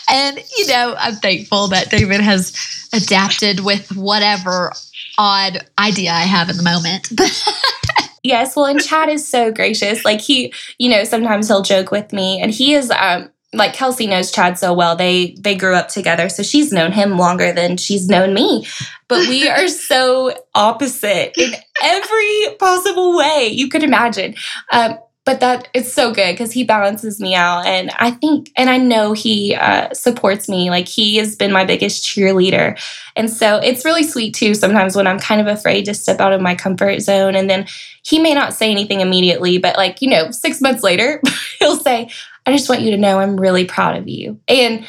and, 0.09 0.39
you 0.57 0.65
know, 0.67 0.95
I'm 0.97 1.15
thankful 1.15 1.67
that 1.67 1.91
David 1.91 2.19
has 2.19 2.55
adapted 2.93 3.59
with 3.59 3.95
whatever 3.95 4.71
odd 5.19 5.67
idea 5.77 6.11
I 6.11 6.21
have 6.21 6.49
in 6.49 6.57
the 6.57 6.63
moment. 6.63 7.11
Yes, 8.23 8.55
well, 8.55 8.65
and 8.65 8.81
Chad 8.81 9.09
is 9.09 9.27
so 9.27 9.51
gracious. 9.51 10.03
Like 10.03 10.21
he, 10.21 10.53
you 10.77 10.89
know, 10.89 11.03
sometimes 11.03 11.47
he'll 11.47 11.61
joke 11.61 11.91
with 11.91 12.11
me, 12.13 12.41
and 12.41 12.51
he 12.51 12.73
is 12.73 12.91
um 12.91 13.29
like 13.53 13.73
Kelsey 13.73 14.05
knows 14.05 14.31
Chad 14.31 14.59
so 14.59 14.73
well. 14.73 14.95
They 14.95 15.35
they 15.39 15.55
grew 15.55 15.73
up 15.73 15.87
together, 15.87 16.29
so 16.29 16.43
she's 16.43 16.71
known 16.71 16.91
him 16.91 17.17
longer 17.17 17.51
than 17.51 17.77
she's 17.77 18.07
known 18.07 18.33
me. 18.33 18.67
But 19.07 19.27
we 19.27 19.47
are 19.47 19.67
so 19.67 20.33
opposite 20.53 21.37
in 21.37 21.53
every 21.81 22.55
possible 22.59 23.17
way 23.17 23.49
you 23.51 23.69
could 23.69 23.83
imagine. 23.83 24.35
Um, 24.71 24.99
but 25.29 25.41
that 25.41 25.67
it's 25.75 25.93
so 25.93 26.11
good 26.11 26.33
because 26.33 26.51
he 26.51 26.63
balances 26.63 27.21
me 27.21 27.35
out, 27.35 27.63
and 27.67 27.91
I 27.99 28.09
think, 28.09 28.51
and 28.57 28.67
I 28.67 28.77
know 28.77 29.13
he 29.13 29.53
uh, 29.53 29.93
supports 29.93 30.49
me. 30.49 30.71
Like 30.71 30.87
he 30.87 31.17
has 31.17 31.35
been 31.35 31.51
my 31.51 31.65
biggest 31.65 32.03
cheerleader, 32.03 32.81
and 33.15 33.29
so 33.29 33.57
it's 33.57 33.85
really 33.85 34.01
sweet 34.01 34.33
too. 34.33 34.55
Sometimes 34.55 34.95
when 34.95 35.05
I'm 35.05 35.19
kind 35.19 35.39
of 35.39 35.45
afraid 35.45 35.85
to 35.85 35.93
step 35.93 36.19
out 36.19 36.33
of 36.33 36.41
my 36.41 36.55
comfort 36.55 37.01
zone, 37.01 37.35
and 37.35 37.47
then 37.47 37.67
he 38.01 38.17
may 38.17 38.33
not 38.33 38.55
say 38.55 38.71
anything 38.71 39.01
immediately, 39.01 39.59
but 39.59 39.77
like 39.77 40.01
you 40.01 40.09
know, 40.09 40.31
six 40.31 40.61
months 40.61 40.81
later, 40.81 41.21
he'll 41.59 41.77
say, 41.77 42.09
I 42.47 42.51
just 42.51 42.67
want 42.67 42.81
you 42.81 42.89
to 42.89 42.97
know 42.97 43.19
I'm 43.19 43.39
really 43.39 43.65
proud 43.65 43.97
of 43.97 44.07
you. 44.07 44.39
And 44.47 44.87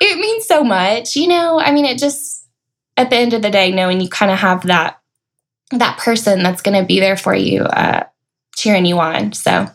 it 0.00 0.20
means 0.20 0.46
so 0.46 0.62
much, 0.62 1.16
you 1.16 1.26
know. 1.26 1.58
I 1.58 1.72
mean, 1.72 1.86
it 1.86 1.98
just 1.98 2.46
at 2.96 3.10
the 3.10 3.16
end 3.16 3.32
of 3.32 3.42
the 3.42 3.50
day, 3.50 3.72
knowing 3.72 4.00
you 4.00 4.08
kind 4.08 4.30
of 4.30 4.38
have 4.38 4.68
that 4.68 5.00
that 5.72 5.98
person 5.98 6.44
that's 6.44 6.62
going 6.62 6.80
to 6.80 6.86
be 6.86 7.00
there 7.00 7.16
for 7.16 7.34
you, 7.34 7.62
uh, 7.62 8.04
cheering 8.56 8.86
you 8.86 8.98
on. 8.98 9.32
So, 9.32 9.66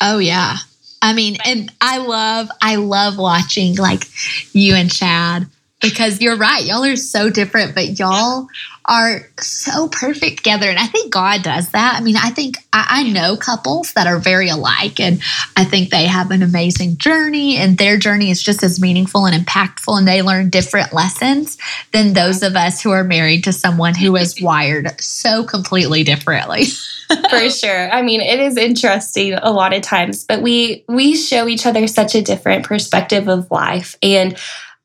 oh 0.00 0.18
yeah. 0.18 0.56
I 1.00 1.14
mean, 1.14 1.36
and 1.44 1.72
I 1.80 1.98
love 1.98 2.48
I 2.62 2.76
love 2.76 3.18
watching 3.18 3.74
like 3.74 4.04
you 4.52 4.74
and 4.74 4.90
Chad 4.90 5.46
because 5.80 6.20
you're 6.20 6.36
right. 6.36 6.64
Y'all 6.64 6.84
are 6.84 6.96
so 6.96 7.28
different, 7.28 7.74
but 7.74 7.98
y'all 7.98 8.46
are 8.84 9.20
so 9.40 9.88
perfect 9.88 10.38
together. 10.38 10.68
And 10.68 10.78
I 10.78 10.86
think 10.86 11.12
God 11.12 11.42
does 11.42 11.70
that. 11.70 11.94
I 11.96 12.02
mean, 12.02 12.16
I 12.16 12.30
think 12.30 12.56
I, 12.72 12.86
I, 12.88 13.02
know 13.10 13.36
couples 13.36 13.92
that 13.92 14.06
are 14.06 14.18
very 14.18 14.48
alike, 14.48 14.98
and 14.98 15.20
I 15.56 15.64
think 15.64 15.90
they 15.90 16.06
have 16.06 16.30
an 16.30 16.42
amazing 16.42 16.96
journey, 16.96 17.56
and 17.56 17.78
their 17.78 17.96
journey 17.96 18.30
is 18.30 18.42
just 18.42 18.62
as 18.62 18.80
meaningful 18.80 19.26
and 19.26 19.46
impactful, 19.46 19.96
and 19.96 20.08
they 20.08 20.22
learn 20.22 20.50
different 20.50 20.92
lessons 20.92 21.58
than 21.92 22.12
those 22.12 22.42
of 22.42 22.56
us 22.56 22.82
who 22.82 22.90
are 22.90 23.04
married 23.04 23.44
to 23.44 23.52
someone 23.52 23.94
who 23.94 24.16
is 24.16 24.40
wired 24.42 25.00
so 25.00 25.44
completely 25.44 26.02
differently. 26.02 26.64
For 27.30 27.50
sure. 27.50 27.90
I 27.92 28.02
mean, 28.02 28.20
it 28.20 28.40
is 28.40 28.56
interesting 28.56 29.34
a 29.34 29.52
lot 29.52 29.74
of 29.74 29.82
times, 29.82 30.24
but 30.24 30.42
we 30.42 30.84
we 30.88 31.14
show 31.14 31.46
each 31.46 31.66
other 31.66 31.86
such 31.86 32.14
a 32.14 32.22
different 32.22 32.64
perspective 32.64 33.28
of 33.28 33.50
life. 33.50 33.96
And 34.02 34.36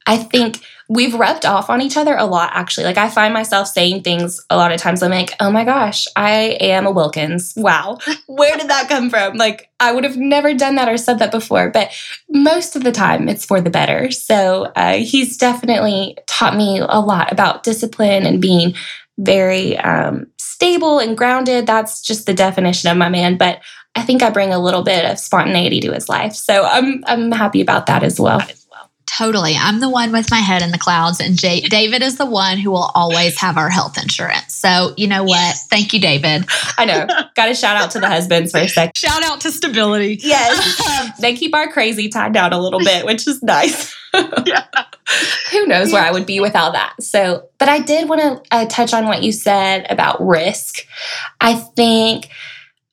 I 0.07 0.17
think 0.17 0.61
we've 0.89 1.13
rubbed 1.13 1.45
off 1.45 1.69
on 1.69 1.81
each 1.81 1.97
other 1.97 2.15
a 2.15 2.25
lot 2.25 2.51
actually. 2.53 2.85
Like 2.85 2.97
i 2.97 3.09
find 3.09 3.33
myself 3.33 3.67
saying 3.67 4.03
things 4.03 4.43
a 4.49 4.55
lot 4.55 4.71
of 4.71 4.79
times. 4.79 5.03
I'm 5.03 5.11
like 5.11 5.33
oh 5.39 5.51
my 5.51 5.65
gosh 5.65 6.07
i 6.15 6.57
am 6.61 6.87
a 6.87 6.91
wilkins. 6.91 7.53
Wow. 7.55 7.99
Where 8.27 8.57
did 8.57 8.69
that 8.69 8.87
come 8.87 9.09
from? 9.09 9.35
Like 9.35 9.69
i 9.79 9.91
would 9.91 10.05
have 10.05 10.17
never 10.17 10.53
done 10.53 10.75
that 10.75 10.89
or 10.89 10.97
said 10.97 11.19
that 11.19 11.31
before 11.31 11.69
but 11.69 11.91
most 12.29 12.75
of 12.75 12.83
the 12.83 12.91
time 12.91 13.27
it's 13.27 13.45
for 13.45 13.61
the 13.61 13.69
better. 13.69 14.09
So 14.11 14.71
uh, 14.75 14.97
he's 14.97 15.37
definitely 15.37 16.17
taught 16.27 16.55
me 16.55 16.79
a 16.79 16.99
lot 16.99 17.31
about 17.31 17.63
discipline 17.63 18.25
and 18.25 18.41
being 18.41 18.73
very 19.19 19.77
um, 19.77 20.27
stable 20.37 20.99
and 20.99 21.17
grounded. 21.17 21.65
That's 21.65 22.01
just 22.01 22.25
the 22.25 22.33
definition 22.33 22.89
of 22.89 22.97
my 22.97 23.09
man 23.09 23.37
but 23.37 23.61
i 23.95 24.01
think 24.03 24.21
i 24.21 24.29
bring 24.29 24.53
a 24.53 24.59
little 24.59 24.83
bit 24.83 25.03
of 25.05 25.19
spontaneity 25.19 25.79
to 25.81 25.91
his 25.91 26.07
life. 26.07 26.33
So 26.33 26.63
i'm 26.63 27.03
i'm 27.07 27.31
happy 27.31 27.61
about 27.61 27.87
that 27.87 28.03
as 28.03 28.19
well 28.19 28.41
Totally. 29.07 29.55
I'm 29.55 29.79
the 29.79 29.89
one 29.89 30.11
with 30.11 30.29
my 30.29 30.39
head 30.39 30.61
in 30.61 30.71
the 30.71 30.77
clouds, 30.77 31.19
and 31.19 31.37
Jay- 31.37 31.61
David 31.69 32.03
is 32.03 32.17
the 32.17 32.25
one 32.25 32.57
who 32.57 32.71
will 32.71 32.91
always 32.93 33.39
have 33.39 33.57
our 33.57 33.69
health 33.69 33.97
insurance. 33.97 34.53
So, 34.53 34.93
you 34.97 35.07
know 35.07 35.23
what? 35.23 35.55
Thank 35.69 35.93
you, 35.93 35.99
David. 35.99 36.45
I 36.77 36.85
know. 36.85 37.07
Got 37.35 37.47
to 37.47 37.55
shout 37.55 37.77
out 37.77 37.91
to 37.91 37.99
the 37.99 38.07
husbands 38.07 38.51
for 38.51 38.59
a 38.59 38.67
sec. 38.67 38.91
Shout 38.97 39.23
out 39.23 39.41
to 39.41 39.51
stability. 39.51 40.19
Yes. 40.21 41.15
they 41.19 41.35
keep 41.35 41.55
our 41.55 41.71
crazy 41.71 42.09
tied 42.09 42.33
down 42.33 42.53
a 42.53 42.59
little 42.59 42.79
bit, 42.79 43.05
which 43.05 43.27
is 43.27 43.41
nice. 43.41 43.95
yeah. 44.45 44.65
Who 45.51 45.65
knows 45.67 45.91
where 45.93 46.03
I 46.03 46.11
would 46.11 46.25
be 46.25 46.39
without 46.39 46.73
that? 46.73 47.01
So, 47.01 47.49
but 47.59 47.69
I 47.69 47.79
did 47.79 48.09
want 48.09 48.21
to 48.21 48.55
uh, 48.55 48.65
touch 48.65 48.93
on 48.93 49.05
what 49.05 49.23
you 49.23 49.31
said 49.31 49.87
about 49.89 50.19
risk. 50.19 50.85
I 51.39 51.53
think 51.55 52.29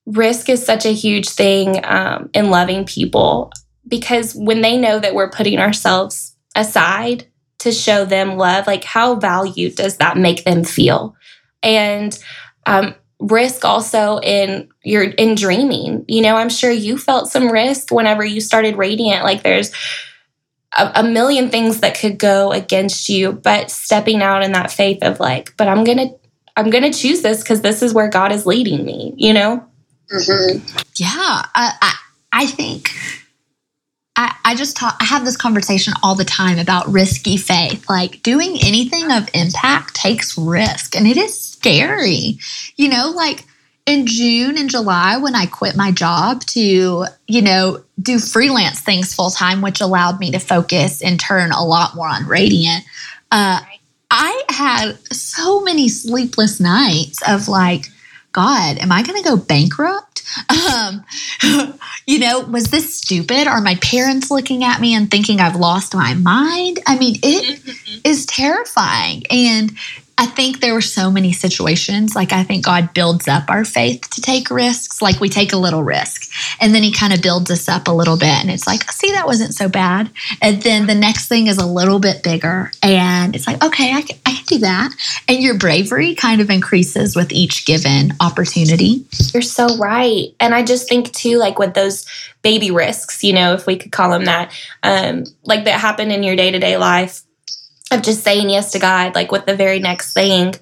risk 0.06 0.48
is 0.48 0.64
such 0.64 0.86
a 0.86 0.92
huge 0.92 1.28
thing 1.28 1.84
um, 1.84 2.30
in 2.34 2.50
loving 2.50 2.84
people 2.84 3.50
because 3.94 4.34
when 4.34 4.60
they 4.60 4.76
know 4.76 4.98
that 4.98 5.14
we're 5.14 5.30
putting 5.30 5.60
ourselves 5.60 6.34
aside 6.56 7.26
to 7.60 7.70
show 7.70 8.04
them 8.04 8.36
love, 8.36 8.66
like 8.66 8.82
how 8.82 9.14
valued 9.14 9.76
does 9.76 9.98
that 9.98 10.16
make 10.16 10.42
them 10.42 10.64
feel? 10.64 11.14
And 11.62 12.18
um, 12.66 12.96
risk 13.20 13.64
also 13.64 14.18
in 14.18 14.68
your 14.82 15.04
in 15.04 15.36
dreaming. 15.36 16.04
You 16.08 16.22
know, 16.22 16.34
I'm 16.34 16.48
sure 16.48 16.72
you 16.72 16.98
felt 16.98 17.30
some 17.30 17.48
risk 17.48 17.92
whenever 17.92 18.24
you 18.24 18.40
started 18.40 18.76
Radiant. 18.76 19.22
Like 19.22 19.44
there's 19.44 19.70
a, 20.76 20.90
a 20.96 21.02
million 21.04 21.48
things 21.48 21.78
that 21.78 21.96
could 21.96 22.18
go 22.18 22.50
against 22.50 23.08
you, 23.08 23.30
but 23.30 23.70
stepping 23.70 24.22
out 24.22 24.42
in 24.42 24.50
that 24.52 24.72
faith 24.72 24.98
of 25.02 25.20
like, 25.20 25.56
but 25.56 25.68
I'm 25.68 25.84
gonna 25.84 26.08
I'm 26.56 26.68
gonna 26.68 26.92
choose 26.92 27.22
this 27.22 27.44
because 27.44 27.60
this 27.60 27.80
is 27.80 27.94
where 27.94 28.08
God 28.08 28.32
is 28.32 28.44
leading 28.44 28.84
me. 28.84 29.14
You 29.16 29.34
know. 29.34 29.68
Mm-hmm. 30.12 30.66
Yeah, 30.96 31.44
I 31.54 31.94
I 32.32 32.46
think 32.46 32.90
I, 34.16 34.34
I 34.44 34.54
just 34.54 34.76
talk, 34.76 34.96
I 35.00 35.04
have 35.04 35.24
this 35.24 35.36
conversation 35.36 35.92
all 36.02 36.14
the 36.14 36.24
time 36.24 36.58
about 36.58 36.88
risky 36.88 37.36
faith. 37.36 37.88
Like 37.88 38.22
doing 38.22 38.58
anything 38.62 39.10
of 39.10 39.28
impact 39.34 39.94
takes 39.94 40.38
risk 40.38 40.94
and 40.94 41.06
it 41.06 41.16
is 41.16 41.38
scary. 41.38 42.38
You 42.76 42.88
know, 42.90 43.12
like 43.14 43.44
in 43.86 44.06
June 44.06 44.56
and 44.56 44.70
July 44.70 45.16
when 45.16 45.34
I 45.34 45.46
quit 45.46 45.76
my 45.76 45.90
job 45.90 46.42
to, 46.46 47.06
you 47.26 47.42
know, 47.42 47.82
do 48.00 48.18
freelance 48.18 48.80
things 48.80 49.14
full 49.14 49.30
time, 49.30 49.62
which 49.62 49.80
allowed 49.80 50.20
me 50.20 50.30
to 50.30 50.38
focus 50.38 51.02
and 51.02 51.18
turn 51.18 51.50
a 51.50 51.64
lot 51.64 51.96
more 51.96 52.08
on 52.08 52.26
Radiant. 52.26 52.84
Uh, 53.32 53.60
I 54.10 54.44
had 54.48 55.12
so 55.12 55.60
many 55.60 55.88
sleepless 55.88 56.60
nights 56.60 57.20
of 57.28 57.48
like, 57.48 57.86
God, 58.30 58.78
am 58.78 58.92
I 58.92 59.02
going 59.02 59.20
to 59.20 59.28
go 59.28 59.36
bankrupt? 59.36 60.13
Um, 60.48 61.04
you 62.06 62.18
know, 62.18 62.40
was 62.40 62.70
this 62.70 62.94
stupid? 62.94 63.46
Are 63.46 63.60
my 63.60 63.76
parents 63.76 64.30
looking 64.30 64.64
at 64.64 64.80
me 64.80 64.94
and 64.94 65.10
thinking 65.10 65.40
I've 65.40 65.56
lost 65.56 65.94
my 65.94 66.14
mind? 66.14 66.80
I 66.86 66.98
mean, 66.98 67.16
it 67.22 67.60
mm-hmm. 67.60 68.00
is 68.04 68.26
terrifying. 68.26 69.22
And 69.30 69.72
I 70.16 70.26
think 70.26 70.60
there 70.60 70.74
were 70.74 70.80
so 70.80 71.10
many 71.10 71.32
situations. 71.32 72.14
Like, 72.14 72.32
I 72.32 72.44
think 72.44 72.64
God 72.64 72.94
builds 72.94 73.26
up 73.26 73.50
our 73.50 73.64
faith 73.64 74.08
to 74.10 74.20
take 74.20 74.48
risks. 74.48 75.02
Like, 75.02 75.20
we 75.20 75.28
take 75.28 75.52
a 75.52 75.56
little 75.56 75.82
risk 75.82 76.30
and 76.60 76.74
then 76.74 76.82
He 76.84 76.92
kind 76.92 77.12
of 77.12 77.20
builds 77.20 77.50
us 77.50 77.68
up 77.68 77.88
a 77.88 77.92
little 77.92 78.16
bit. 78.16 78.28
And 78.28 78.50
it's 78.50 78.66
like, 78.66 78.90
see, 78.92 79.10
that 79.12 79.26
wasn't 79.26 79.54
so 79.54 79.68
bad. 79.68 80.10
And 80.40 80.62
then 80.62 80.86
the 80.86 80.94
next 80.94 81.28
thing 81.28 81.48
is 81.48 81.58
a 81.58 81.66
little 81.66 81.98
bit 81.98 82.22
bigger. 82.22 82.70
And 82.82 83.34
it's 83.34 83.46
like, 83.46 83.62
okay, 83.64 83.92
I 83.92 84.02
can, 84.02 84.18
I 84.24 84.34
can 84.34 84.44
do 84.46 84.58
that. 84.58 84.92
And 85.28 85.42
your 85.42 85.58
bravery 85.58 86.14
kind 86.14 86.40
of 86.40 86.48
increases 86.48 87.16
with 87.16 87.32
each 87.32 87.66
given 87.66 88.12
opportunity. 88.20 89.04
You're 89.32 89.42
so 89.42 89.76
right. 89.78 90.28
And 90.38 90.54
I 90.54 90.62
just 90.62 90.88
think, 90.88 91.12
too, 91.12 91.38
like 91.38 91.58
with 91.58 91.74
those 91.74 92.06
baby 92.42 92.70
risks, 92.70 93.24
you 93.24 93.32
know, 93.32 93.54
if 93.54 93.66
we 93.66 93.76
could 93.76 93.90
call 93.90 94.10
them 94.10 94.26
that, 94.26 94.52
um, 94.84 95.24
like 95.44 95.64
that 95.64 95.80
happen 95.80 96.12
in 96.12 96.22
your 96.22 96.36
day 96.36 96.52
to 96.52 96.58
day 96.60 96.76
life 96.76 97.22
of 97.90 98.02
just 98.02 98.22
saying 98.22 98.50
yes 98.50 98.72
to 98.72 98.78
God, 98.78 99.14
like 99.14 99.30
with 99.30 99.46
the 99.46 99.56
very 99.56 99.78
next 99.78 100.12
thing, 100.14 100.54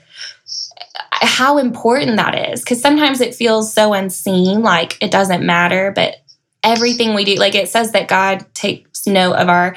how 1.13 1.59
important 1.59 2.17
that 2.17 2.51
is. 2.51 2.61
Because 2.61 2.81
sometimes 2.81 3.21
it 3.21 3.35
feels 3.35 3.73
so 3.73 3.93
unseen, 3.93 4.63
like 4.63 4.99
it 5.01 5.11
doesn't 5.11 5.45
matter, 5.45 5.93
but 5.95 6.17
everything 6.63 7.15
we 7.15 7.25
do, 7.25 7.35
like 7.37 7.55
it 7.55 7.69
says 7.69 7.93
that 7.93 8.09
God 8.09 8.45
takes 8.55 9.07
note 9.07 9.35
of 9.35 9.49
our 9.49 9.77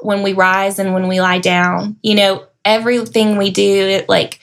when 0.00 0.22
we 0.22 0.32
rise 0.32 0.78
and 0.78 0.92
when 0.92 1.08
we 1.08 1.20
lie 1.20 1.38
down, 1.38 1.96
you 2.02 2.14
know, 2.14 2.46
everything 2.64 3.36
we 3.36 3.50
do, 3.50 4.02
like 4.08 4.40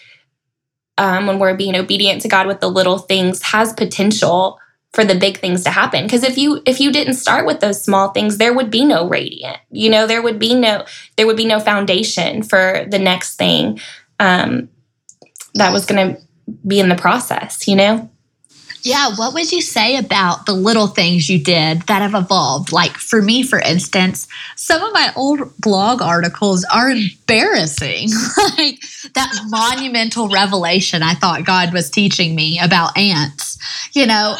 um, 0.97 1.27
when 1.27 1.39
we're 1.39 1.55
being 1.55 1.75
obedient 1.75 2.21
to 2.21 2.27
God 2.27 2.47
with 2.47 2.59
the 2.59 2.69
little 2.69 2.97
things, 2.97 3.41
has 3.41 3.73
potential 3.73 4.59
for 4.93 5.03
the 5.03 5.15
big 5.15 5.39
things 5.39 5.63
to 5.63 5.69
happen 5.69 6.05
because 6.05 6.23
if 6.23 6.37
you 6.37 6.61
if 6.65 6.79
you 6.79 6.91
didn't 6.91 7.15
start 7.15 7.45
with 7.45 7.59
those 7.59 7.83
small 7.83 8.09
things 8.09 8.37
there 8.37 8.53
would 8.53 8.69
be 8.69 8.85
no 8.85 9.07
radiant 9.07 9.57
you 9.71 9.89
know 9.89 10.07
there 10.07 10.21
would 10.21 10.39
be 10.39 10.53
no 10.53 10.85
there 11.17 11.27
would 11.27 11.37
be 11.37 11.45
no 11.45 11.59
foundation 11.59 12.43
for 12.43 12.85
the 12.89 12.99
next 12.99 13.35
thing 13.35 13.79
um, 14.19 14.69
that 15.55 15.73
was 15.73 15.85
going 15.85 16.15
to 16.15 16.21
be 16.65 16.79
in 16.79 16.89
the 16.89 16.95
process 16.95 17.67
you 17.67 17.75
know 17.75 18.09
yeah, 18.83 19.15
what 19.15 19.33
would 19.33 19.49
you 19.49 19.61
say 19.61 19.95
about 19.95 20.45
the 20.45 20.51
little 20.51 20.87
things 20.87 21.29
you 21.29 21.41
did 21.41 21.83
that 21.83 22.01
have 22.01 22.13
evolved? 22.13 22.73
Like 22.73 22.97
for 22.97 23.21
me, 23.21 23.41
for 23.41 23.57
instance, 23.57 24.27
some 24.57 24.83
of 24.83 24.91
my 24.91 25.13
old 25.15 25.55
blog 25.57 26.01
articles 26.01 26.65
are 26.65 26.89
embarrassing. 26.89 28.09
like 28.57 28.81
that 29.13 29.31
monumental 29.47 30.27
revelation 30.27 31.01
I 31.01 31.13
thought 31.13 31.45
God 31.45 31.71
was 31.71 31.89
teaching 31.89 32.35
me 32.35 32.59
about 32.61 32.97
ants. 32.97 33.57
You 33.93 34.05
know, 34.05 34.35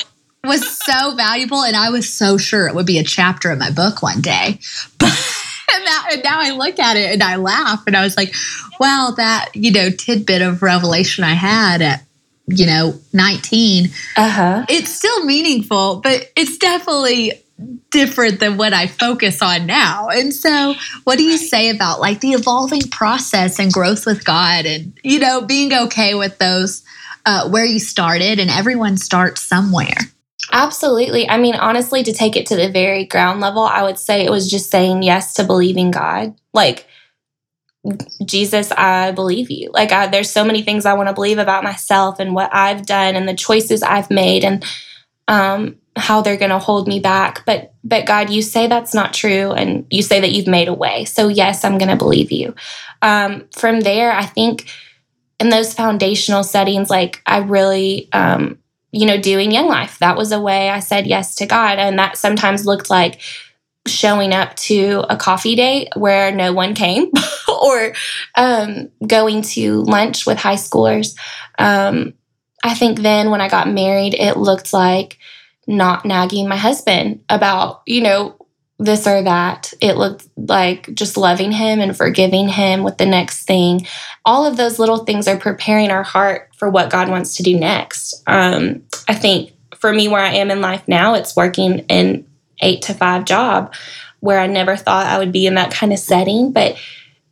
was 0.47 0.77
so 0.77 1.15
valuable, 1.15 1.63
and 1.63 1.75
I 1.75 1.89
was 1.89 2.11
so 2.11 2.37
sure 2.37 2.67
it 2.67 2.75
would 2.75 2.85
be 2.85 2.99
a 2.99 3.03
chapter 3.03 3.51
in 3.51 3.59
my 3.59 3.71
book 3.71 4.01
one 4.01 4.21
day. 4.21 4.59
But 4.99 5.77
and, 5.79 5.87
that, 5.87 6.09
and 6.13 6.23
now 6.23 6.39
I 6.39 6.51
look 6.51 6.77
at 6.77 6.97
it 6.97 7.13
and 7.13 7.23
I 7.23 7.37
laugh, 7.37 7.83
and 7.87 7.97
I 7.97 8.03
was 8.03 8.15
like, 8.15 8.35
"Wow, 8.79 9.13
that 9.17 9.49
you 9.53 9.71
know 9.71 9.89
tidbit 9.89 10.41
of 10.41 10.61
revelation 10.61 11.23
I 11.23 11.33
had 11.33 11.81
at 11.81 12.03
you 12.47 12.65
know, 12.65 12.99
19, 13.13 13.89
uh-huh. 14.17 14.65
it's 14.69 14.93
still 14.93 15.25
meaningful, 15.25 16.01
but 16.01 16.31
it's 16.35 16.57
definitely 16.57 17.31
different 17.89 18.39
than 18.39 18.57
what 18.57 18.73
I 18.73 18.87
focus 18.87 19.41
on 19.41 19.65
now. 19.65 20.09
And 20.09 20.33
so, 20.33 20.73
what 21.05 21.17
do 21.17 21.23
you 21.23 21.37
say 21.37 21.69
about 21.69 22.01
like 22.01 22.19
the 22.19 22.31
evolving 22.31 22.81
process 22.89 23.59
and 23.59 23.71
growth 23.71 24.05
with 24.05 24.25
God 24.25 24.65
and, 24.65 24.97
you 25.03 25.19
know, 25.19 25.41
being 25.41 25.73
okay 25.73 26.15
with 26.15 26.37
those 26.37 26.83
uh, 27.25 27.49
where 27.49 27.65
you 27.65 27.79
started 27.79 28.39
and 28.39 28.49
everyone 28.49 28.97
starts 28.97 29.41
somewhere? 29.41 29.97
Absolutely. 30.51 31.27
I 31.29 31.37
mean, 31.37 31.55
honestly, 31.55 32.03
to 32.03 32.13
take 32.13 32.35
it 32.35 32.45
to 32.47 32.55
the 32.55 32.69
very 32.69 33.05
ground 33.05 33.39
level, 33.39 33.63
I 33.63 33.83
would 33.83 33.97
say 33.97 34.23
it 34.23 34.29
was 34.29 34.49
just 34.49 34.69
saying 34.69 35.03
yes 35.03 35.33
to 35.35 35.43
believing 35.43 35.91
God. 35.91 36.35
Like, 36.53 36.85
Jesus, 38.23 38.71
I 38.71 39.11
believe 39.11 39.49
you. 39.51 39.69
Like, 39.73 39.91
I, 39.91 40.07
there's 40.07 40.29
so 40.29 40.45
many 40.45 40.61
things 40.61 40.85
I 40.85 40.93
want 40.93 41.09
to 41.09 41.13
believe 41.13 41.37
about 41.37 41.63
myself 41.63 42.19
and 42.19 42.33
what 42.33 42.53
I've 42.53 42.85
done 42.85 43.15
and 43.15 43.27
the 43.27 43.33
choices 43.33 43.83
I've 43.83 44.09
made 44.09 44.43
and 44.43 44.63
um, 45.27 45.77
how 45.95 46.21
they're 46.21 46.37
going 46.37 46.51
to 46.51 46.59
hold 46.59 46.87
me 46.87 46.99
back. 46.99 47.45
But, 47.45 47.73
but 47.83 48.05
God, 48.05 48.29
you 48.29 48.41
say 48.41 48.67
that's 48.67 48.93
not 48.93 49.13
true, 49.13 49.51
and 49.51 49.85
you 49.89 50.01
say 50.01 50.21
that 50.21 50.31
you've 50.31 50.47
made 50.47 50.67
a 50.67 50.73
way. 50.73 51.05
So 51.05 51.27
yes, 51.27 51.65
I'm 51.65 51.77
going 51.77 51.89
to 51.89 51.97
believe 51.97 52.31
you. 52.31 52.55
Um, 53.01 53.47
from 53.51 53.81
there, 53.81 54.11
I 54.11 54.25
think 54.25 54.69
in 55.39 55.49
those 55.49 55.73
foundational 55.73 56.43
settings, 56.43 56.89
like 56.89 57.21
I 57.25 57.39
really, 57.39 58.07
um, 58.13 58.59
you 58.93 59.07
know, 59.07 59.19
doing 59.19 59.51
Young 59.51 59.67
Life, 59.67 59.97
that 59.99 60.15
was 60.15 60.31
a 60.31 60.39
way 60.39 60.69
I 60.69 60.79
said 60.79 61.07
yes 61.07 61.35
to 61.35 61.47
God, 61.47 61.79
and 61.79 61.97
that 61.97 62.15
sometimes 62.15 62.65
looked 62.65 62.89
like 62.91 63.19
showing 63.87 64.33
up 64.33 64.55
to 64.55 65.03
a 65.09 65.17
coffee 65.17 65.55
date 65.55 65.89
where 65.95 66.31
no 66.31 66.53
one 66.53 66.75
came 66.75 67.11
or 67.47 67.93
um, 68.35 68.89
going 69.05 69.41
to 69.41 69.81
lunch 69.81 70.25
with 70.25 70.37
high 70.37 70.55
schoolers. 70.55 71.17
Um, 71.57 72.13
I 72.63 72.75
think 72.75 72.99
then 72.99 73.31
when 73.31 73.41
I 73.41 73.49
got 73.49 73.67
married, 73.67 74.13
it 74.13 74.37
looked 74.37 74.71
like 74.71 75.17
not 75.67 76.05
nagging 76.05 76.47
my 76.47 76.55
husband 76.55 77.23
about, 77.29 77.81
you 77.87 78.01
know, 78.01 78.37
this 78.85 79.07
or 79.07 79.21
that. 79.23 79.73
It 79.81 79.97
looked 79.97 80.27
like 80.35 80.93
just 80.93 81.17
loving 81.17 81.51
him 81.51 81.79
and 81.79 81.95
forgiving 81.95 82.47
him 82.47 82.83
with 82.83 82.97
the 82.97 83.05
next 83.05 83.45
thing. 83.45 83.87
All 84.25 84.45
of 84.45 84.57
those 84.57 84.79
little 84.79 85.05
things 85.05 85.27
are 85.27 85.37
preparing 85.37 85.91
our 85.91 86.03
heart 86.03 86.49
for 86.57 86.69
what 86.69 86.89
God 86.89 87.09
wants 87.09 87.35
to 87.35 87.43
do 87.43 87.59
next. 87.59 88.23
Um, 88.27 88.83
I 89.07 89.13
think 89.13 89.53
for 89.77 89.91
me, 89.91 90.07
where 90.07 90.21
I 90.21 90.33
am 90.35 90.51
in 90.51 90.61
life 90.61 90.87
now, 90.87 91.13
it's 91.13 91.35
working 91.35 91.85
an 91.89 92.25
eight 92.61 92.83
to 92.83 92.93
five 92.93 93.25
job 93.25 93.73
where 94.21 94.39
I 94.39 94.47
never 94.47 94.77
thought 94.77 95.07
I 95.07 95.17
would 95.17 95.33
be 95.33 95.45
in 95.45 95.55
that 95.55 95.71
kind 95.71 95.91
of 95.91 95.99
setting, 95.99 96.53
but 96.53 96.77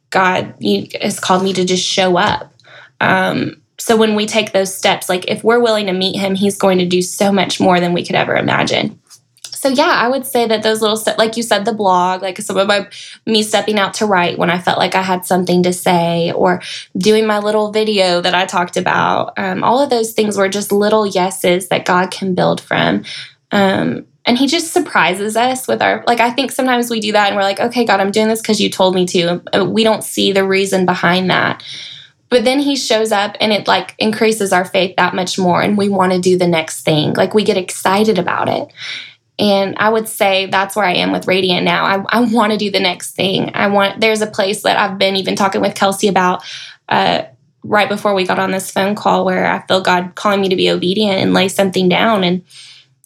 God 0.10 0.56
has 1.02 1.20
called 1.20 1.44
me 1.44 1.54
to 1.54 1.64
just 1.64 1.86
show 1.86 2.18
up. 2.18 2.54
Um, 3.00 3.62
so 3.78 3.98
when 3.98 4.16
we 4.16 4.26
take 4.26 4.52
those 4.52 4.76
steps, 4.76 5.10
like 5.10 5.28
if 5.28 5.44
we're 5.44 5.62
willing 5.62 5.88
to 5.88 5.94
meet 5.94 6.20
Him, 6.20 6.36
He's 6.36 6.58
going 6.58 6.78
to 6.80 6.86
do 6.86 7.02
so 7.02 7.32
much 7.32 7.60
more 7.60 7.80
than 7.80 7.94
we 7.94 8.06
could 8.06 8.16
ever 8.16 8.36
imagine. 8.36 9.01
So 9.62 9.69
yeah, 9.69 9.91
I 9.91 10.08
would 10.08 10.26
say 10.26 10.47
that 10.47 10.63
those 10.63 10.82
little 10.82 10.97
steps, 10.97 11.19
like 11.19 11.38
you 11.38 11.43
said, 11.43 11.65
the 11.65 11.71
blog, 11.74 12.24
like 12.24 12.39
some 12.39 12.58
of 12.58 12.65
my 12.65 12.89
me 13.28 13.43
stepping 13.43 13.78
out 13.78 13.93
to 13.93 14.08
write 14.08 14.39
when 14.39 14.50
I 14.50 14.58
felt 14.58 14.80
like 14.80 14.95
I 14.95 15.04
had 15.04 15.24
something 15.24 15.62
to 15.62 15.71
say, 15.71 16.32
or 16.32 16.63
doing 16.97 17.28
my 17.28 17.38
little 17.38 17.71
video 17.71 18.21
that 18.21 18.34
I 18.34 18.47
talked 18.47 18.76
about. 18.76 19.38
Um, 19.38 19.63
all 19.63 19.80
of 19.80 19.91
those 19.91 20.13
things 20.13 20.36
were 20.36 20.50
just 20.50 20.71
little 20.71 21.06
yeses 21.06 21.67
that 21.67 21.86
God 21.86 22.10
can 22.10 22.34
build 22.34 22.60
from. 22.60 23.04
Um, 23.52 24.08
and 24.26 24.36
he 24.36 24.47
just 24.47 24.74
surprises 24.74 25.38
us 25.38 25.67
with 25.67 25.82
our 25.82 26.04
like 26.06 26.19
i 26.19 26.30
think 26.30 26.52
sometimes 26.52 26.91
we 26.91 27.00
do 27.00 27.12
that 27.12 27.30
and 27.30 27.36
we're 27.36 27.41
like 27.41 27.60
okay 27.60 27.84
god 27.86 28.00
i'm 28.00 28.12
doing 28.12 28.28
this 28.28 28.39
because 28.39 28.62
you 28.62 28.69
told 28.69 28.93
me 28.93 29.04
to 29.08 29.41
we 29.65 29.84
don't 29.84 30.04
see 30.04 30.32
the 30.32 30.45
reason 30.45 30.86
behind 30.86 31.32
that 31.32 31.63
but 32.30 32.45
then 32.45 32.60
he 32.60 32.76
shows 32.76 33.12
up 33.12 33.36
and 33.41 33.52
it 33.52 33.67
like 33.67 33.95
increases 33.97 34.54
our 34.54 34.63
faith 34.63 34.95
that 34.95 35.15
much 35.15 35.39
more 35.39 35.60
and 35.60 35.76
we 35.76 35.89
want 35.89 36.12
to 36.12 36.19
do 36.19 36.38
the 36.38 36.45
next 36.45 36.84
thing 36.84 37.13
like 37.13 37.34
we 37.34 37.43
get 37.43 37.58
excited 37.58 38.19
about 38.19 38.47
it 38.47 38.71
and 39.41 39.75
i 39.77 39.89
would 39.89 40.08
say 40.08 40.45
that's 40.45 40.75
where 40.75 40.86
i 40.86 40.93
am 40.93 41.12
with 41.12 41.27
radiant 41.27 41.65
now 41.65 41.84
i, 41.84 42.17
I 42.17 42.21
want 42.21 42.54
to 42.54 42.58
do 42.58 42.71
the 42.71 42.80
next 42.80 43.12
thing 43.13 43.51
i 43.54 43.67
want 43.67 43.99
there's 43.99 44.21
a 44.21 44.27
place 44.27 44.63
that 44.63 44.77
i've 44.77 44.97
been 44.97 45.17
even 45.17 45.36
talking 45.36 45.60
with 45.60 45.75
kelsey 45.75 46.08
about 46.08 46.43
uh, 46.88 47.23
right 47.63 47.89
before 47.89 48.13
we 48.13 48.25
got 48.25 48.39
on 48.39 48.51
this 48.51 48.71
phone 48.71 48.95
call 48.95 49.25
where 49.25 49.45
i 49.45 49.60
feel 49.67 49.82
god 49.82 50.15
calling 50.15 50.39
me 50.39 50.49
to 50.49 50.56
be 50.56 50.69
obedient 50.69 51.19
and 51.19 51.34
lay 51.34 51.49
something 51.49 51.89
down 51.89 52.23
and 52.23 52.43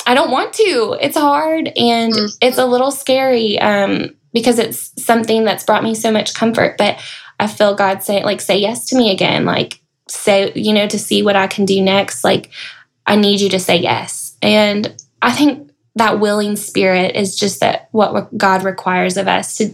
I 0.06 0.14
don't 0.14 0.32
want 0.32 0.54
to. 0.54 0.98
It's 1.02 1.18
hard 1.18 1.68
and 1.76 2.14
mm-hmm. 2.14 2.26
it's 2.42 2.58
a 2.58 2.66
little 2.66 2.92
scary 2.92 3.60
um, 3.60 4.16
because 4.34 4.60
it's 4.60 4.92
something 5.04 5.46
that's 5.46 5.64
brought 5.64 5.84
me 5.84 5.96
so 5.96 6.12
much 6.12 6.34
comfort. 6.34 6.78
But 6.78 7.04
I 7.40 7.48
feel 7.48 7.76
God 7.76 8.04
say, 8.04 8.24
like, 8.24 8.42
say 8.42 8.58
yes 8.58 8.86
to 8.88 8.98
me 8.98 9.12
again. 9.12 9.46
Like, 9.46 9.82
say, 10.08 10.52
you 10.54 10.74
know, 10.74 10.88
to 10.88 11.00
see 11.00 11.24
what 11.24 11.36
I 11.36 11.48
can 11.48 11.66
do 11.66 11.82
next. 11.82 12.24
Like, 12.24 12.52
I 13.08 13.16
need 13.16 13.42
you 13.42 13.50
to 13.50 13.60
say 13.60 13.78
yes. 13.78 14.38
And 14.42 14.96
I 15.22 15.32
think 15.32 15.65
that 15.96 16.20
willing 16.20 16.56
spirit 16.56 17.16
is 17.16 17.36
just 17.36 17.60
that 17.62 17.90
what 17.92 18.38
God 18.38 18.64
requires 18.64 19.18
of 19.18 19.28
us 19.28 19.58
to 19.58 19.74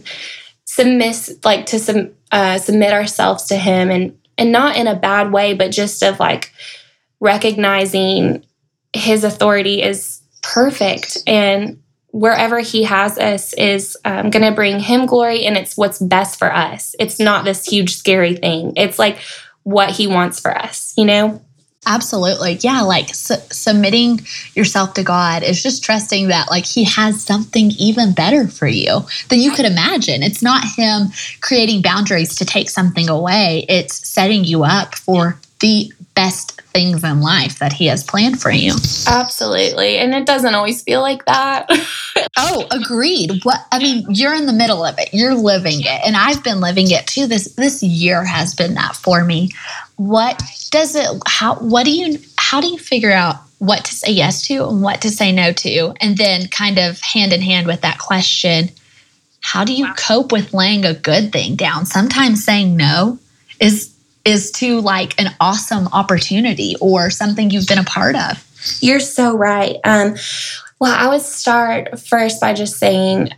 submit, 0.64 1.30
like, 1.44 1.66
to 1.66 1.78
sum, 1.78 2.10
uh, 2.30 2.58
submit 2.58 2.92
ourselves 2.92 3.44
to 3.44 3.56
Him 3.56 3.90
and 3.90 4.18
and 4.38 4.50
not 4.50 4.76
in 4.76 4.86
a 4.86 4.96
bad 4.96 5.30
way, 5.30 5.52
but 5.52 5.70
just 5.70 6.02
of 6.02 6.18
like 6.18 6.52
recognizing 7.20 8.44
His 8.94 9.24
authority 9.24 9.82
is 9.82 10.22
perfect 10.42 11.18
and 11.26 11.80
wherever 12.08 12.60
he 12.60 12.82
has 12.82 13.16
us 13.16 13.54
is 13.54 13.96
um, 14.04 14.28
going 14.28 14.44
to 14.44 14.54
bring 14.54 14.78
him 14.78 15.06
glory 15.06 15.46
and 15.46 15.56
it's 15.56 15.78
what's 15.78 15.98
best 15.98 16.38
for 16.38 16.52
us. 16.52 16.94
It's 17.00 17.18
not 17.18 17.46
this 17.46 17.64
huge 17.64 17.94
scary 17.94 18.36
thing. 18.36 18.74
It's 18.76 18.98
like 18.98 19.18
what 19.62 19.90
he 19.90 20.06
wants 20.06 20.40
for 20.40 20.56
us 20.56 20.92
you 20.96 21.04
know 21.04 21.40
absolutely. 21.86 22.54
Yeah 22.60 22.82
like 22.82 23.14
su- 23.14 23.34
submitting 23.50 24.20
yourself 24.54 24.94
to 24.94 25.02
god 25.02 25.42
is 25.42 25.62
just 25.62 25.82
trusting 25.82 26.28
that 26.28 26.50
like 26.50 26.66
he 26.66 26.84
has 26.84 27.22
something 27.22 27.72
even 27.78 28.12
better 28.12 28.48
for 28.48 28.66
you 28.66 29.00
than 29.28 29.40
you 29.40 29.52
could 29.52 29.66
imagine. 29.66 30.22
It's 30.22 30.42
not 30.42 30.64
him 30.76 31.08
creating 31.40 31.82
boundaries 31.82 32.34
to 32.36 32.44
take 32.44 32.70
something 32.70 33.08
away. 33.08 33.66
It's 33.68 34.08
setting 34.08 34.44
you 34.44 34.64
up 34.64 34.94
for 34.94 35.38
the 35.60 35.92
best 36.14 36.60
things 36.72 37.04
in 37.04 37.20
life 37.20 37.58
that 37.58 37.72
he 37.72 37.86
has 37.86 38.04
planned 38.04 38.40
for 38.40 38.50
you. 38.50 38.74
Absolutely. 39.06 39.98
And 39.98 40.14
it 40.14 40.26
doesn't 40.26 40.54
always 40.54 40.82
feel 40.82 41.00
like 41.00 41.24
that. 41.24 41.66
oh, 42.36 42.66
agreed. 42.70 43.44
What 43.44 43.60
I 43.72 43.78
mean, 43.78 44.06
you're 44.08 44.34
in 44.34 44.46
the 44.46 44.52
middle 44.52 44.84
of 44.84 44.98
it. 44.98 45.10
You're 45.12 45.34
living 45.34 45.80
it. 45.80 46.00
And 46.06 46.16
I've 46.16 46.42
been 46.42 46.60
living 46.60 46.90
it 46.90 47.06
too. 47.06 47.26
This 47.26 47.54
this 47.54 47.82
year 47.82 48.24
has 48.24 48.54
been 48.54 48.74
that 48.74 48.96
for 48.96 49.24
me. 49.24 49.50
What 49.96 50.42
does 50.70 50.94
it 50.94 51.08
how 51.26 51.56
what 51.56 51.84
do 51.84 51.92
you 51.92 52.18
how 52.38 52.60
do 52.60 52.68
you 52.68 52.78
figure 52.78 53.12
out 53.12 53.36
what 53.58 53.84
to 53.84 53.94
say 53.94 54.10
yes 54.10 54.46
to 54.48 54.66
and 54.68 54.82
what 54.82 55.00
to 55.02 55.10
say 55.10 55.32
no 55.32 55.52
to? 55.52 55.94
And 56.00 56.16
then 56.16 56.48
kind 56.48 56.78
of 56.78 57.00
hand 57.00 57.32
in 57.32 57.40
hand 57.40 57.66
with 57.66 57.82
that 57.82 57.98
question, 57.98 58.70
how 59.40 59.64
do 59.64 59.72
you 59.72 59.92
cope 59.94 60.32
with 60.32 60.52
laying 60.52 60.84
a 60.84 60.94
good 60.94 61.32
thing 61.32 61.56
down? 61.56 61.86
Sometimes 61.86 62.44
saying 62.44 62.76
no 62.76 63.18
is 63.60 63.91
is 64.24 64.50
to 64.52 64.80
like 64.80 65.20
an 65.20 65.34
awesome 65.40 65.88
opportunity 65.88 66.76
or 66.80 67.10
something 67.10 67.50
you've 67.50 67.66
been 67.66 67.78
a 67.78 67.84
part 67.84 68.16
of. 68.16 68.78
You're 68.80 69.00
so 69.00 69.36
right. 69.36 69.76
Um, 69.84 70.16
well, 70.78 70.94
I 70.96 71.08
would 71.08 71.22
start 71.22 71.98
first 71.98 72.40
by 72.40 72.54
just 72.54 72.76
saying 72.76 73.30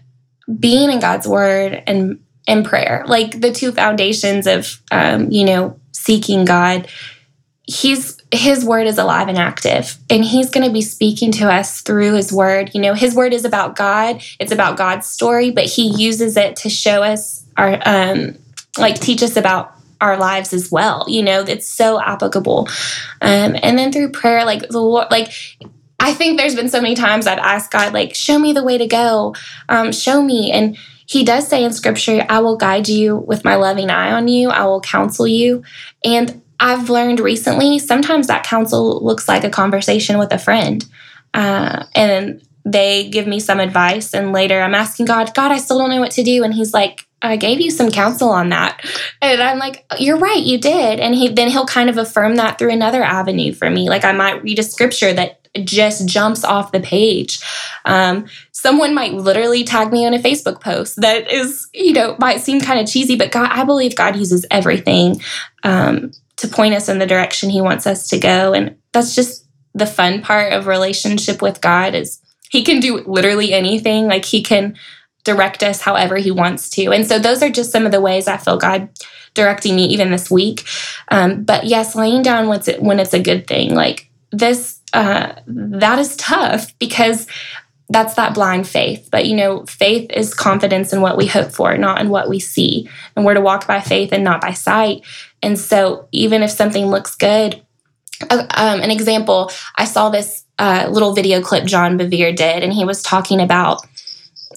being 0.58 0.90
in 0.90 1.00
God's 1.00 1.26
word 1.26 1.82
and 1.86 2.20
in 2.46 2.64
prayer, 2.64 3.04
like 3.06 3.40
the 3.40 3.52
two 3.52 3.72
foundations 3.72 4.46
of, 4.46 4.80
um, 4.90 5.30
you 5.30 5.44
know, 5.44 5.80
seeking 5.92 6.44
God. 6.44 6.88
He's 7.66 8.20
his 8.34 8.64
word 8.64 8.86
is 8.86 8.98
alive 8.98 9.28
and 9.28 9.38
active 9.38 9.96
and 10.10 10.24
he's 10.24 10.50
going 10.50 10.66
to 10.66 10.72
be 10.72 10.82
speaking 10.82 11.30
to 11.32 11.50
us 11.50 11.80
through 11.82 12.14
his 12.14 12.32
word 12.32 12.70
you 12.74 12.80
know 12.80 12.94
his 12.94 13.14
word 13.14 13.32
is 13.32 13.44
about 13.44 13.76
god 13.76 14.20
it's 14.40 14.52
about 14.52 14.76
god's 14.76 15.06
story 15.06 15.50
but 15.50 15.64
he 15.64 15.94
uses 15.96 16.36
it 16.36 16.56
to 16.56 16.68
show 16.68 17.02
us 17.02 17.44
our 17.56 17.80
um 17.86 18.36
like 18.78 18.98
teach 18.98 19.22
us 19.22 19.36
about 19.36 19.73
our 20.00 20.16
lives 20.16 20.52
as 20.52 20.70
well. 20.70 21.04
You 21.08 21.22
know, 21.22 21.40
it's 21.42 21.68
so 21.68 22.00
applicable. 22.00 22.68
Um, 23.20 23.56
and 23.62 23.78
then 23.78 23.92
through 23.92 24.12
prayer, 24.12 24.44
like 24.44 24.68
the 24.68 24.80
Lord, 24.80 25.08
like 25.10 25.32
I 26.00 26.12
think 26.12 26.38
there's 26.38 26.54
been 26.54 26.68
so 26.68 26.80
many 26.80 26.94
times 26.94 27.26
I've 27.26 27.38
asked 27.38 27.70
God, 27.70 27.94
like, 27.94 28.14
show 28.14 28.38
me 28.38 28.52
the 28.52 28.62
way 28.62 28.76
to 28.76 28.86
go, 28.86 29.34
um, 29.68 29.90
show 29.90 30.22
me. 30.22 30.52
And 30.52 30.76
He 31.06 31.24
does 31.24 31.48
say 31.48 31.64
in 31.64 31.72
Scripture, 31.72 32.26
I 32.28 32.40
will 32.40 32.56
guide 32.56 32.88
you 32.88 33.16
with 33.16 33.44
my 33.44 33.54
loving 33.54 33.90
eye 33.90 34.12
on 34.12 34.28
you, 34.28 34.50
I 34.50 34.64
will 34.66 34.80
counsel 34.80 35.26
you. 35.26 35.62
And 36.04 36.42
I've 36.60 36.90
learned 36.90 37.20
recently, 37.20 37.78
sometimes 37.78 38.26
that 38.26 38.44
counsel 38.44 39.02
looks 39.04 39.28
like 39.28 39.44
a 39.44 39.50
conversation 39.50 40.18
with 40.18 40.32
a 40.32 40.38
friend. 40.38 40.84
Uh, 41.32 41.86
and 41.94 42.42
they 42.64 43.08
give 43.08 43.26
me 43.26 43.40
some 43.40 43.60
advice, 43.60 44.14
and 44.14 44.32
later 44.32 44.60
I'm 44.60 44.74
asking 44.74 45.06
God, 45.06 45.34
God, 45.34 45.52
I 45.52 45.58
still 45.58 45.78
don't 45.78 45.90
know 45.90 46.00
what 46.00 46.12
to 46.12 46.22
do. 46.22 46.44
And 46.44 46.54
He's 46.54 46.72
like, 46.74 47.06
I 47.24 47.36
gave 47.36 47.60
you 47.60 47.70
some 47.70 47.90
counsel 47.90 48.28
on 48.28 48.50
that. 48.50 48.84
And 49.22 49.42
I'm 49.42 49.58
like, 49.58 49.84
you're 49.98 50.18
right, 50.18 50.42
you 50.42 50.58
did. 50.58 51.00
And 51.00 51.14
he 51.14 51.28
then 51.28 51.48
he'll 51.48 51.66
kind 51.66 51.88
of 51.88 51.96
affirm 51.96 52.36
that 52.36 52.58
through 52.58 52.70
another 52.70 53.02
avenue 53.02 53.52
for 53.52 53.70
me. 53.70 53.88
Like 53.88 54.04
I 54.04 54.12
might 54.12 54.42
read 54.42 54.58
a 54.58 54.62
scripture 54.62 55.12
that 55.12 55.40
just 55.64 56.08
jumps 56.08 56.44
off 56.44 56.72
the 56.72 56.80
page. 56.80 57.40
Um, 57.84 58.26
someone 58.52 58.94
might 58.94 59.14
literally 59.14 59.64
tag 59.64 59.92
me 59.92 60.04
on 60.04 60.14
a 60.14 60.18
Facebook 60.18 60.60
post 60.60 61.00
that 61.00 61.30
is, 61.30 61.68
you 61.72 61.92
know, 61.92 62.16
might 62.18 62.40
seem 62.40 62.60
kind 62.60 62.80
of 62.80 62.88
cheesy, 62.88 63.16
but 63.16 63.30
God, 63.30 63.50
I 63.50 63.64
believe 63.64 63.94
God 63.94 64.16
uses 64.16 64.44
everything 64.50 65.20
um, 65.62 66.10
to 66.36 66.48
point 66.48 66.74
us 66.74 66.88
in 66.88 66.98
the 66.98 67.06
direction 67.06 67.50
He 67.50 67.60
wants 67.60 67.86
us 67.86 68.08
to 68.08 68.18
go. 68.18 68.52
And 68.52 68.76
that's 68.92 69.14
just 69.14 69.46
the 69.74 69.86
fun 69.86 70.22
part 70.22 70.52
of 70.52 70.66
relationship 70.66 71.40
with 71.40 71.60
God 71.60 71.94
is 71.94 72.20
he 72.50 72.62
can 72.62 72.78
do 72.78 72.98
literally 72.98 73.52
anything. 73.52 74.06
Like 74.06 74.24
he 74.24 74.42
can 74.42 74.76
direct 75.24 75.62
us 75.62 75.80
however 75.80 76.16
he 76.16 76.30
wants 76.30 76.70
to. 76.70 76.92
And 76.92 77.06
so 77.06 77.18
those 77.18 77.42
are 77.42 77.50
just 77.50 77.72
some 77.72 77.86
of 77.86 77.92
the 77.92 78.00
ways 78.00 78.28
I 78.28 78.36
feel 78.36 78.56
God 78.56 78.88
directing 79.32 79.74
me 79.74 79.86
even 79.86 80.10
this 80.10 80.30
week. 80.30 80.64
Um, 81.08 81.42
but 81.42 81.64
yes, 81.64 81.94
laying 81.94 82.22
down 82.22 82.46
when 82.46 83.00
it's, 83.00 83.14
a 83.14 83.22
good 83.22 83.46
thing, 83.46 83.74
like 83.74 84.10
this, 84.30 84.80
uh, 84.92 85.34
that 85.46 85.98
is 85.98 86.16
tough 86.16 86.78
because 86.78 87.26
that's 87.88 88.14
that 88.14 88.34
blind 88.34 88.66
faith. 88.66 89.08
But 89.10 89.26
you 89.26 89.36
know, 89.36 89.64
faith 89.66 90.10
is 90.12 90.34
confidence 90.34 90.92
in 90.92 91.00
what 91.00 91.16
we 91.16 91.26
hope 91.26 91.52
for, 91.52 91.76
not 91.76 92.00
in 92.00 92.08
what 92.08 92.28
we 92.28 92.40
see. 92.40 92.88
And 93.16 93.24
we're 93.24 93.34
to 93.34 93.40
walk 93.40 93.66
by 93.66 93.80
faith 93.80 94.10
and 94.12 94.24
not 94.24 94.40
by 94.40 94.52
sight. 94.52 95.04
And 95.42 95.58
so 95.58 96.08
even 96.12 96.42
if 96.42 96.50
something 96.50 96.86
looks 96.86 97.14
good, 97.14 97.62
uh, 98.30 98.46
um, 98.50 98.80
an 98.80 98.90
example, 98.90 99.50
I 99.76 99.84
saw 99.84 100.08
this 100.08 100.44
uh, 100.58 100.88
little 100.90 101.14
video 101.14 101.42
clip 101.42 101.64
John 101.64 101.98
Bevere 101.98 102.34
did, 102.34 102.62
and 102.62 102.72
he 102.72 102.84
was 102.84 103.02
talking 103.02 103.40
about 103.40 103.84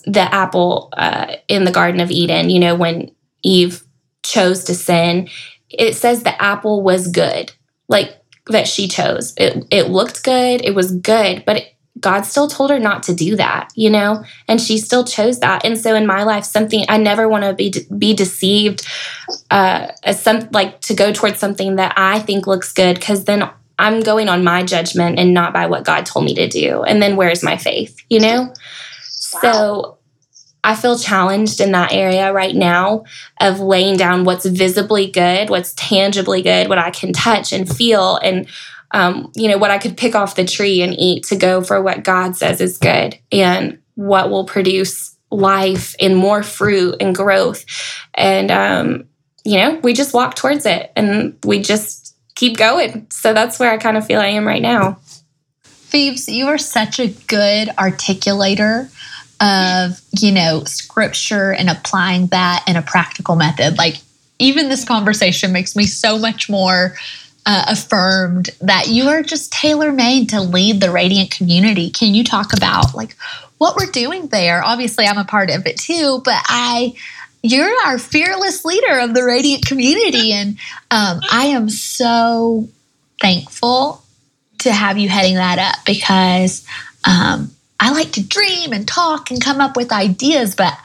the 0.08 0.22
apple 0.34 0.89
uh, 0.98 1.36
in 1.48 1.65
the 1.65 1.72
Garden 1.72 2.00
of 2.00 2.10
Eden, 2.10 2.50
you 2.50 2.60
know, 2.60 2.76
when 2.76 3.12
Eve 3.43 3.84
chose 4.24 4.63
to 4.65 4.74
sin, 4.74 5.30
it 5.70 5.96
says 5.96 6.24
the 6.24 6.41
apple 6.41 6.82
was 6.82 7.08
good, 7.10 7.52
like 7.89 8.22
that 8.48 8.67
she 8.67 8.88
chose. 8.88 9.34
It, 9.38 9.65
it 9.70 9.89
looked 9.89 10.24
good, 10.24 10.63
it 10.63 10.74
was 10.74 10.91
good, 10.91 11.43
but 11.46 11.58
it, 11.58 11.74
God 12.00 12.22
still 12.22 12.48
told 12.48 12.70
her 12.70 12.80
not 12.80 13.04
to 13.04 13.15
do 13.15 13.36
that, 13.36 13.70
you 13.76 13.89
know, 13.89 14.24
and 14.48 14.62
she 14.62 14.78
still 14.78 15.04
chose 15.04 15.39
that. 15.39 15.65
And 15.65 15.78
so 15.78 15.96
in 15.96 16.06
my 16.06 16.24
life, 16.24 16.46
something 16.46 16.86
I 16.88 16.98
never 16.98 17.28
want 17.28 17.43
to 17.43 17.54
be 17.54 17.74
be 17.98 18.13
deceived 18.13 18.88
uh, 19.50 19.91
as 20.04 20.22
some 20.22 20.48
like 20.52 20.80
to 20.82 20.93
go 20.93 21.12
towards 21.12 21.39
something 21.39 21.78
that 21.78 21.93
I 21.98 22.20
think 22.20 22.46
looks 22.48 22.72
good 22.72 23.00
because 23.00 23.26
then 23.26 23.50
I'm 23.80 24.02
going 24.02 24.30
on 24.30 24.43
my 24.43 24.63
judgment 24.63 25.20
and 25.20 25.34
not 25.34 25.54
by 25.54 25.65
what 25.65 25.86
God 25.86 26.06
told 26.06 26.26
me 26.26 26.36
to 26.36 26.48
do. 26.48 26.84
And 26.84 27.02
then 27.02 27.15
where's 27.15 27.43
my 27.43 27.58
faith, 27.58 27.98
you 28.10 28.20
know? 28.20 28.54
Wow. 29.34 29.41
So 29.41 29.96
I 30.67 30.75
feel 30.75 30.99
challenged 30.99 31.62
in 31.62 31.71
that 31.71 31.93
area 31.93 32.34
right 32.34 32.53
now 32.53 33.06
of 33.39 33.62
laying 33.62 33.95
down 33.95 34.25
what's 34.25 34.45
visibly 34.45 35.08
good, 35.08 35.49
what's 35.49 35.71
tangibly 35.75 36.41
good, 36.41 36.67
what 36.67 36.77
I 36.77 36.89
can 36.91 37.13
touch 37.13 37.53
and 37.53 37.73
feel, 37.73 38.17
and 38.17 38.47
um, 38.91 39.32
you 39.34 39.47
know 39.47 39.58
what 39.58 39.71
I 39.71 39.77
could 39.77 39.95
pick 39.95 40.13
off 40.13 40.36
the 40.36 40.43
tree 40.43 40.82
and 40.82 40.93
eat 40.93 41.23
to 41.27 41.38
go 41.38 41.62
for 41.62 41.82
what 41.82 42.03
God 42.03 42.36
says 42.36 42.60
is 42.60 42.77
good 42.77 43.17
and 43.32 43.80
what 43.95 44.30
will 44.30 44.43
produce 44.43 45.15
life 45.32 45.95
and 46.01 46.17
more 46.17 46.43
fruit 46.43 46.97
and 46.99 47.15
growth. 47.15 47.63
And 48.13 48.51
um, 48.51 49.06
you 49.45 49.56
know, 49.56 49.80
we 49.82 49.93
just 49.93 50.13
walk 50.13 50.36
towards 50.36 50.65
it 50.65 50.91
and 50.97 51.38
we 51.45 51.62
just 51.62 52.13
keep 52.36 52.58
going. 52.58 53.08
So 53.10 53.34
that's 53.34 53.58
where 53.58 53.71
I 53.71 53.77
kind 53.77 53.95
of 53.95 54.06
feel 54.06 54.19
I 54.19 54.27
am 54.27 54.45
right 54.45 54.62
now. 54.62 54.99
Phoebes, 55.63 56.27
you 56.27 56.47
are 56.47 56.58
such 56.58 56.99
a 56.99 57.08
good 57.08 57.69
articulator 57.69 58.89
of, 59.39 60.02
you 60.12 60.32
know, 60.32 60.63
scripture 60.63 61.54
and 61.54 61.69
applying 61.69 62.28
that 62.28 62.63
in 62.67 62.76
a 62.76 62.82
practical 62.82 63.36
method. 63.36 63.78
Like, 63.78 63.97
even 64.39 64.69
this 64.69 64.86
conversation 64.86 65.52
makes 65.52 65.76
me 65.76 65.86
so 65.86 66.17
much 66.17 66.50
more 66.50 66.95
uh, 67.45 67.65
affirmed 67.69 68.50
that 68.62 68.88
you 68.89 69.08
are 69.08 69.23
just 69.23 69.52
tailor 69.54 69.91
made 69.91 70.30
to 70.30 70.41
lead 70.41 70.82
the 70.82 70.91
Radiant 70.91 71.32
community. 71.32 71.89
Can 71.89 72.13
you 72.13 72.23
talk 72.23 72.52
about 72.56 72.93
like 72.93 73.15
what 73.58 73.78
we're 73.78 73.91
doing 73.91 74.28
there? 74.28 74.63
Obviously, 74.63 75.06
I'm 75.06 75.17
a 75.17 75.23
part 75.23 75.50
of 75.50 75.65
it 75.65 75.78
too, 75.78 76.21
but 76.26 76.41
I 76.47 76.93
you're 77.41 77.73
our 77.86 77.97
fearless 77.97 78.65
leader 78.65 79.00
of 79.00 79.13
the 79.13 79.23
Radiant 79.23 79.65
community. 79.65 80.34
And 80.34 80.58
um, 80.91 81.21
I 81.32 81.45
am 81.47 81.69
so 81.69 82.67
thankful 83.21 84.04
to 84.60 84.71
have 84.71 84.97
you 84.97 85.08
heading 85.08 85.36
that 85.36 85.58
up 85.60 85.86
because 85.86 86.65
um, 87.06 87.52
I 87.80 87.92
like 87.92 88.12
to 88.13 88.28
dream 88.28 88.74
and 88.74 88.88
talk 88.88 89.30
and 89.30 89.44
come 89.44 89.62
up 89.62 89.76
with 89.76 89.92
ideas, 89.92 90.56
but 90.56 90.76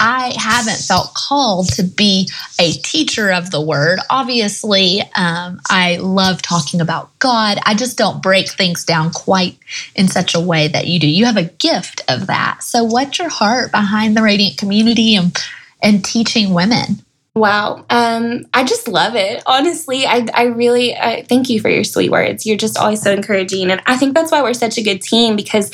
I 0.00 0.34
haven't 0.36 0.84
felt 0.84 1.14
called 1.14 1.68
to 1.74 1.84
be 1.84 2.28
a 2.58 2.72
teacher 2.72 3.30
of 3.30 3.52
the 3.52 3.60
word. 3.60 4.00
Obviously, 4.10 5.00
um, 5.14 5.60
I 5.70 5.98
love 5.98 6.42
talking 6.42 6.80
about 6.80 7.16
God. 7.20 7.58
I 7.64 7.74
just 7.74 7.96
don't 7.96 8.22
break 8.22 8.48
things 8.48 8.84
down 8.84 9.12
quite 9.12 9.58
in 9.94 10.08
such 10.08 10.34
a 10.34 10.40
way 10.40 10.66
that 10.68 10.88
you 10.88 10.98
do. 10.98 11.06
You 11.06 11.26
have 11.26 11.36
a 11.36 11.44
gift 11.44 12.02
of 12.08 12.26
that. 12.26 12.64
So, 12.64 12.82
what's 12.82 13.18
your 13.20 13.28
heart 13.28 13.70
behind 13.70 14.16
the 14.16 14.22
Radiant 14.22 14.58
community 14.58 15.14
and, 15.14 15.36
and 15.80 16.04
teaching 16.04 16.52
women? 16.52 17.02
Wow. 17.34 17.84
Um, 17.90 18.46
I 18.52 18.64
just 18.64 18.88
love 18.88 19.14
it. 19.14 19.42
Honestly, 19.46 20.04
I, 20.04 20.26
I 20.34 20.44
really 20.46 20.96
I 20.96 21.22
thank 21.22 21.48
you 21.48 21.60
for 21.60 21.68
your 21.68 21.84
sweet 21.84 22.10
words. 22.10 22.44
You're 22.44 22.56
just 22.56 22.76
always 22.76 23.00
so 23.00 23.12
encouraging. 23.12 23.70
And 23.70 23.80
I 23.86 23.96
think 23.96 24.14
that's 24.14 24.32
why 24.32 24.42
we're 24.42 24.52
such 24.52 24.78
a 24.78 24.82
good 24.82 25.00
team 25.00 25.36
because 25.36 25.70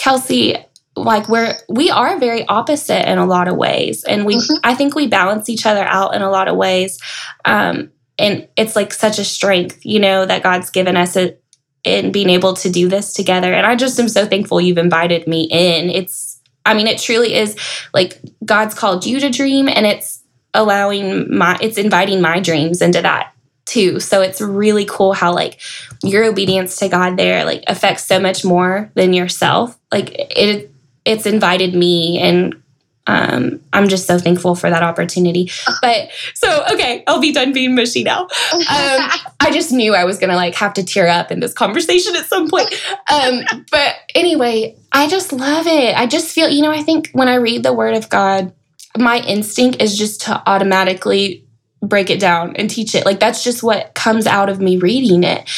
Kelsey, 0.00 0.56
like 0.96 1.28
we're 1.28 1.54
we 1.68 1.90
are 1.90 2.18
very 2.18 2.46
opposite 2.46 3.06
in 3.06 3.18
a 3.18 3.26
lot 3.26 3.48
of 3.48 3.56
ways. 3.56 4.02
And 4.02 4.24
we 4.24 4.36
mm-hmm. 4.36 4.56
i 4.64 4.74
think 4.74 4.94
we 4.94 5.06
balance 5.06 5.48
each 5.50 5.66
other 5.66 5.84
out 5.84 6.14
in 6.14 6.22
a 6.22 6.30
lot 6.30 6.48
of 6.48 6.56
ways. 6.56 6.98
Um, 7.44 7.90
and 8.18 8.48
it's 8.56 8.76
like 8.76 8.92
such 8.94 9.18
a 9.18 9.24
strength 9.24 9.84
you 9.84 10.00
know 10.00 10.26
that 10.26 10.42
god's 10.42 10.70
given 10.70 10.96
us 10.96 11.16
a, 11.16 11.36
in 11.84 12.12
being 12.12 12.30
able 12.30 12.54
to 12.54 12.70
do 12.70 12.88
this 12.88 13.12
together. 13.12 13.52
And 13.52 13.66
i 13.66 13.76
just 13.76 14.00
am 14.00 14.08
so 14.08 14.24
thankful 14.24 14.60
you've 14.60 14.78
invited 14.78 15.26
me 15.26 15.42
in. 15.50 15.90
It's 15.90 16.40
i 16.64 16.72
mean 16.72 16.86
it 16.86 16.98
truly 16.98 17.34
is 17.34 17.56
like 17.92 18.18
god's 18.44 18.74
called 18.74 19.04
you 19.04 19.20
to 19.20 19.28
dream 19.28 19.68
and 19.68 19.84
it's 19.84 20.22
allowing 20.54 21.36
my 21.36 21.58
it's 21.60 21.76
inviting 21.76 22.22
my 22.22 22.40
dreams 22.40 22.80
into 22.80 23.02
that 23.02 23.34
too. 23.70 24.00
So 24.00 24.20
it's 24.20 24.40
really 24.40 24.84
cool 24.84 25.12
how 25.12 25.32
like 25.32 25.60
your 26.02 26.24
obedience 26.24 26.76
to 26.76 26.88
God 26.88 27.16
there 27.16 27.44
like 27.44 27.64
affects 27.66 28.04
so 28.04 28.18
much 28.18 28.44
more 28.44 28.90
than 28.94 29.12
yourself. 29.12 29.78
Like 29.92 30.10
it 30.14 30.70
it's 31.04 31.26
invited 31.26 31.74
me 31.74 32.18
and 32.18 32.60
um, 33.06 33.60
I'm 33.72 33.88
just 33.88 34.06
so 34.06 34.18
thankful 34.18 34.54
for 34.54 34.70
that 34.70 34.82
opportunity. 34.82 35.50
But 35.82 36.10
so, 36.34 36.64
okay, 36.72 37.02
I'll 37.06 37.20
be 37.20 37.32
done 37.32 37.52
being 37.52 37.74
mushy 37.74 38.04
now. 38.04 38.28
Um, 38.52 39.10
I 39.40 39.50
just 39.52 39.72
knew 39.72 39.94
I 39.94 40.04
was 40.04 40.18
gonna 40.18 40.36
like 40.36 40.54
have 40.56 40.74
to 40.74 40.84
tear 40.84 41.08
up 41.08 41.32
in 41.32 41.40
this 41.40 41.52
conversation 41.52 42.14
at 42.14 42.26
some 42.26 42.48
point. 42.48 42.72
Um, 43.10 43.42
but 43.70 43.96
anyway, 44.14 44.76
I 44.92 45.08
just 45.08 45.32
love 45.32 45.66
it. 45.66 45.96
I 45.96 46.06
just 46.06 46.32
feel, 46.32 46.48
you 46.48 46.62
know, 46.62 46.70
I 46.70 46.82
think 46.82 47.10
when 47.12 47.28
I 47.28 47.36
read 47.36 47.62
the 47.62 47.72
Word 47.72 47.94
of 47.94 48.08
God, 48.08 48.52
my 48.96 49.20
instinct 49.20 49.80
is 49.80 49.96
just 49.96 50.22
to 50.22 50.42
automatically 50.46 51.44
break 51.82 52.10
it 52.10 52.20
down 52.20 52.56
and 52.56 52.68
teach 52.68 52.94
it. 52.94 53.06
Like 53.06 53.20
that's 53.20 53.42
just 53.42 53.62
what 53.62 53.94
comes 53.94 54.26
out 54.26 54.48
of 54.48 54.60
me 54.60 54.76
reading 54.76 55.24
it. 55.24 55.48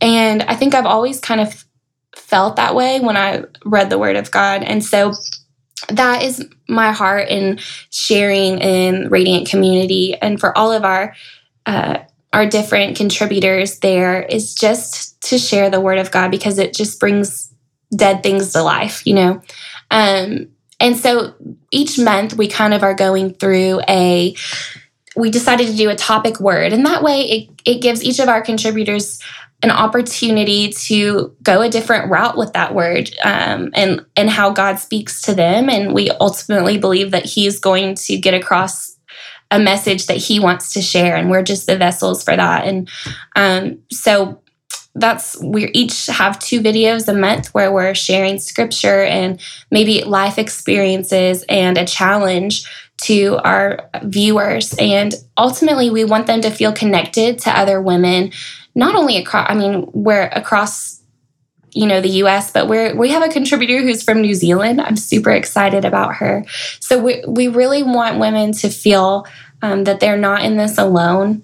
And 0.00 0.42
I 0.42 0.54
think 0.54 0.74
I've 0.74 0.86
always 0.86 1.20
kind 1.20 1.40
of 1.40 1.64
felt 2.16 2.56
that 2.56 2.74
way 2.74 3.00
when 3.00 3.16
I 3.16 3.44
read 3.64 3.90
the 3.90 3.98
Word 3.98 4.16
of 4.16 4.30
God. 4.30 4.62
And 4.62 4.84
so 4.84 5.12
that 5.88 6.22
is 6.22 6.46
my 6.68 6.92
heart 6.92 7.28
in 7.28 7.58
sharing 7.90 8.58
in 8.58 9.08
Radiant 9.08 9.48
Community 9.48 10.14
and 10.14 10.38
for 10.38 10.56
all 10.56 10.72
of 10.72 10.84
our 10.84 11.14
uh, 11.66 11.98
our 12.32 12.46
different 12.46 12.96
contributors 12.96 13.78
there 13.80 14.22
is 14.22 14.54
just 14.54 15.20
to 15.22 15.38
share 15.38 15.68
the 15.68 15.80
Word 15.80 15.98
of 15.98 16.10
God 16.10 16.30
because 16.30 16.58
it 16.58 16.74
just 16.74 16.98
brings 16.98 17.52
dead 17.94 18.22
things 18.22 18.52
to 18.52 18.62
life, 18.62 19.06
you 19.06 19.14
know. 19.14 19.42
Um, 19.90 20.48
and 20.80 20.96
so 20.96 21.34
each 21.70 21.98
month 21.98 22.34
we 22.34 22.48
kind 22.48 22.74
of 22.74 22.82
are 22.82 22.94
going 22.94 23.34
through 23.34 23.80
a 23.88 24.34
we 25.16 25.30
decided 25.30 25.66
to 25.68 25.76
do 25.76 25.90
a 25.90 25.96
topic 25.96 26.40
word. 26.40 26.72
And 26.72 26.86
that 26.86 27.02
way 27.02 27.22
it, 27.22 27.50
it 27.64 27.82
gives 27.82 28.02
each 28.02 28.18
of 28.18 28.28
our 28.28 28.42
contributors 28.42 29.20
an 29.62 29.70
opportunity 29.70 30.70
to 30.70 31.34
go 31.42 31.60
a 31.60 31.68
different 31.68 32.10
route 32.10 32.36
with 32.36 32.52
that 32.54 32.74
word 32.74 33.10
um, 33.24 33.70
and, 33.74 34.04
and 34.16 34.28
how 34.28 34.50
God 34.50 34.78
speaks 34.78 35.22
to 35.22 35.34
them. 35.34 35.68
And 35.68 35.94
we 35.94 36.10
ultimately 36.10 36.78
believe 36.78 37.12
that 37.12 37.24
He's 37.24 37.60
going 37.60 37.94
to 37.96 38.18
get 38.18 38.34
across 38.34 38.96
a 39.50 39.60
message 39.60 40.06
that 40.06 40.16
He 40.16 40.40
wants 40.40 40.72
to 40.72 40.82
share. 40.82 41.14
And 41.14 41.30
we're 41.30 41.42
just 41.42 41.66
the 41.66 41.76
vessels 41.76 42.24
for 42.24 42.34
that. 42.34 42.66
And 42.66 42.90
um, 43.36 43.78
so 43.90 44.42
that's 44.94 45.40
we 45.40 45.70
each 45.72 46.06
have 46.06 46.38
two 46.38 46.60
videos 46.60 47.08
a 47.08 47.14
month 47.14 47.48
where 47.54 47.72
we're 47.72 47.94
sharing 47.94 48.38
scripture 48.38 49.02
and 49.02 49.40
maybe 49.70 50.02
life 50.04 50.38
experiences 50.38 51.44
and 51.48 51.78
a 51.78 51.86
challenge 51.86 52.66
to 53.04 53.36
our 53.44 53.90
viewers. 54.02 54.74
And 54.78 55.14
ultimately, 55.36 55.90
we 55.90 56.04
want 56.04 56.26
them 56.26 56.40
to 56.42 56.50
feel 56.50 56.72
connected 56.72 57.38
to 57.40 57.50
other 57.50 57.80
women, 57.80 58.32
not 58.74 58.94
only 58.94 59.16
across, 59.16 59.50
I 59.50 59.54
mean, 59.54 59.88
we're 59.92 60.28
across 60.28 61.00
you 61.74 61.86
know 61.86 62.02
the 62.02 62.20
US 62.24 62.52
but 62.52 62.68
we're 62.68 62.94
we 62.94 63.08
have 63.08 63.22
a 63.22 63.32
contributor 63.32 63.80
who's 63.80 64.02
from 64.02 64.20
New 64.20 64.34
Zealand. 64.34 64.80
I'm 64.80 64.96
super 64.96 65.30
excited 65.30 65.86
about 65.86 66.16
her. 66.16 66.44
So 66.80 67.02
we 67.02 67.24
we 67.26 67.48
really 67.48 67.82
want 67.82 68.18
women 68.18 68.52
to 68.52 68.68
feel 68.68 69.26
um, 69.62 69.84
that 69.84 70.00
they're 70.00 70.18
not 70.18 70.44
in 70.44 70.58
this 70.58 70.76
alone 70.76 71.42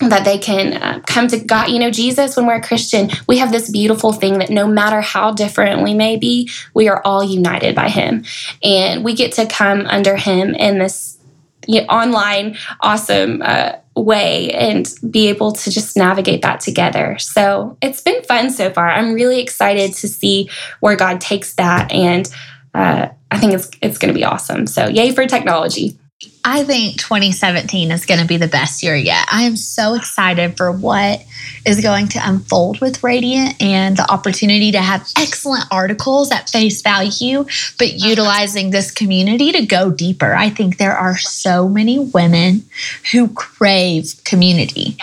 that 0.00 0.24
they 0.24 0.38
can 0.38 0.74
uh, 0.82 1.00
come 1.06 1.28
to 1.28 1.38
God. 1.38 1.68
You 1.68 1.78
know, 1.78 1.90
Jesus, 1.90 2.36
when 2.36 2.46
we're 2.46 2.54
a 2.54 2.62
Christian, 2.62 3.10
we 3.26 3.38
have 3.38 3.52
this 3.52 3.70
beautiful 3.70 4.12
thing 4.12 4.38
that 4.38 4.50
no 4.50 4.66
matter 4.66 5.00
how 5.00 5.32
different 5.32 5.82
we 5.82 5.94
may 5.94 6.16
be, 6.16 6.50
we 6.74 6.88
are 6.88 7.02
all 7.04 7.22
united 7.22 7.74
by 7.74 7.88
Him. 7.88 8.24
And 8.62 9.04
we 9.04 9.14
get 9.14 9.32
to 9.32 9.46
come 9.46 9.86
under 9.86 10.16
Him 10.16 10.54
in 10.54 10.78
this 10.78 11.18
you 11.66 11.80
know, 11.82 11.86
online, 11.88 12.56
awesome 12.80 13.42
uh, 13.44 13.72
way 13.94 14.50
and 14.52 14.92
be 15.10 15.28
able 15.28 15.52
to 15.52 15.70
just 15.70 15.96
navigate 15.96 16.42
that 16.42 16.60
together. 16.60 17.18
So 17.18 17.76
it's 17.82 18.00
been 18.00 18.22
fun 18.24 18.50
so 18.50 18.70
far. 18.70 18.90
I'm 18.90 19.12
really 19.12 19.40
excited 19.40 19.92
to 19.94 20.08
see 20.08 20.48
where 20.80 20.96
God 20.96 21.20
takes 21.20 21.54
that, 21.54 21.92
and 21.92 22.28
uh, 22.74 23.08
I 23.30 23.38
think 23.38 23.52
it's 23.52 23.70
it's 23.82 23.98
going 23.98 24.12
to 24.12 24.18
be 24.18 24.24
awesome. 24.24 24.66
So 24.66 24.88
yay 24.88 25.12
for 25.12 25.26
technology! 25.26 25.98
I 26.44 26.64
think 26.64 26.98
2017 26.98 27.90
is 27.90 28.04
going 28.04 28.20
to 28.20 28.26
be 28.26 28.36
the 28.36 28.48
best 28.48 28.82
year 28.82 28.94
yet. 28.94 29.26
I 29.30 29.44
am 29.44 29.56
so 29.56 29.94
excited 29.94 30.56
for 30.56 30.70
what 30.70 31.24
is 31.64 31.80
going 31.80 32.08
to 32.08 32.20
unfold 32.22 32.80
with 32.80 33.02
Radiant 33.02 33.60
and 33.62 33.96
the 33.96 34.10
opportunity 34.10 34.72
to 34.72 34.80
have 34.80 35.08
excellent 35.16 35.64
articles 35.70 36.30
at 36.30 36.50
face 36.50 36.82
value, 36.82 37.46
but 37.78 37.94
utilizing 37.94 38.70
this 38.70 38.90
community 38.90 39.52
to 39.52 39.64
go 39.64 39.90
deeper. 39.90 40.34
I 40.34 40.50
think 40.50 40.76
there 40.76 40.96
are 40.96 41.16
so 41.16 41.68
many 41.68 41.98
women 41.98 42.64
who 43.12 43.28
crave 43.28 44.14
community. 44.24 44.98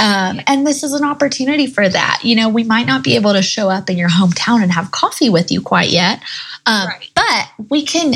Um, 0.00 0.40
and 0.46 0.66
this 0.66 0.82
is 0.82 0.92
an 0.92 1.04
opportunity 1.04 1.68
for 1.68 1.88
that. 1.88 2.20
You 2.22 2.34
know, 2.34 2.48
we 2.48 2.64
might 2.64 2.86
not 2.86 3.04
be 3.04 3.14
able 3.14 3.32
to 3.34 3.42
show 3.42 3.70
up 3.70 3.88
in 3.88 3.96
your 3.96 4.10
hometown 4.10 4.62
and 4.62 4.72
have 4.72 4.90
coffee 4.90 5.30
with 5.30 5.52
you 5.52 5.60
quite 5.60 5.90
yet, 5.90 6.22
um, 6.66 6.88
right. 6.88 7.10
but 7.14 7.68
we 7.70 7.84
can 7.84 8.14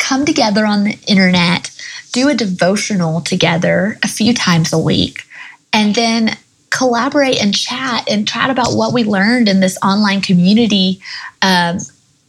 come 0.00 0.24
together 0.24 0.66
on 0.66 0.84
the 0.84 0.98
internet, 1.06 1.70
do 2.12 2.28
a 2.28 2.34
devotional 2.34 3.20
together 3.20 3.98
a 4.02 4.08
few 4.08 4.34
times 4.34 4.72
a 4.72 4.78
week, 4.78 5.24
and 5.72 5.94
then 5.94 6.36
collaborate 6.70 7.42
and 7.42 7.54
chat 7.54 8.08
and 8.08 8.26
chat 8.26 8.50
about 8.50 8.74
what 8.74 8.92
we 8.92 9.04
learned 9.04 9.48
in 9.48 9.60
this 9.60 9.76
online 9.82 10.20
community 10.20 11.00
um, 11.42 11.78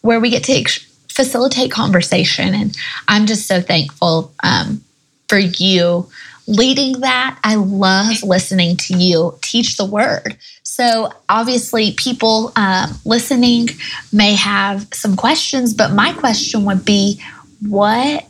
where 0.01 0.19
we 0.19 0.29
get 0.29 0.43
to 0.43 0.53
ex- 0.53 0.85
facilitate 1.09 1.71
conversation. 1.71 2.53
And 2.53 2.75
I'm 3.07 3.27
just 3.27 3.47
so 3.47 3.61
thankful 3.61 4.33
um, 4.43 4.83
for 5.27 5.37
you 5.37 6.09
leading 6.47 7.01
that. 7.01 7.39
I 7.43 7.55
love 7.55 8.23
listening 8.23 8.77
to 8.77 8.97
you 8.97 9.37
teach 9.41 9.77
the 9.77 9.85
word. 9.85 10.37
So, 10.63 11.11
obviously, 11.29 11.93
people 11.93 12.51
um, 12.55 12.97
listening 13.05 13.69
may 14.11 14.35
have 14.35 14.87
some 14.93 15.15
questions, 15.15 15.73
but 15.73 15.91
my 15.91 16.13
question 16.13 16.65
would 16.65 16.85
be 16.85 17.21
what 17.67 18.25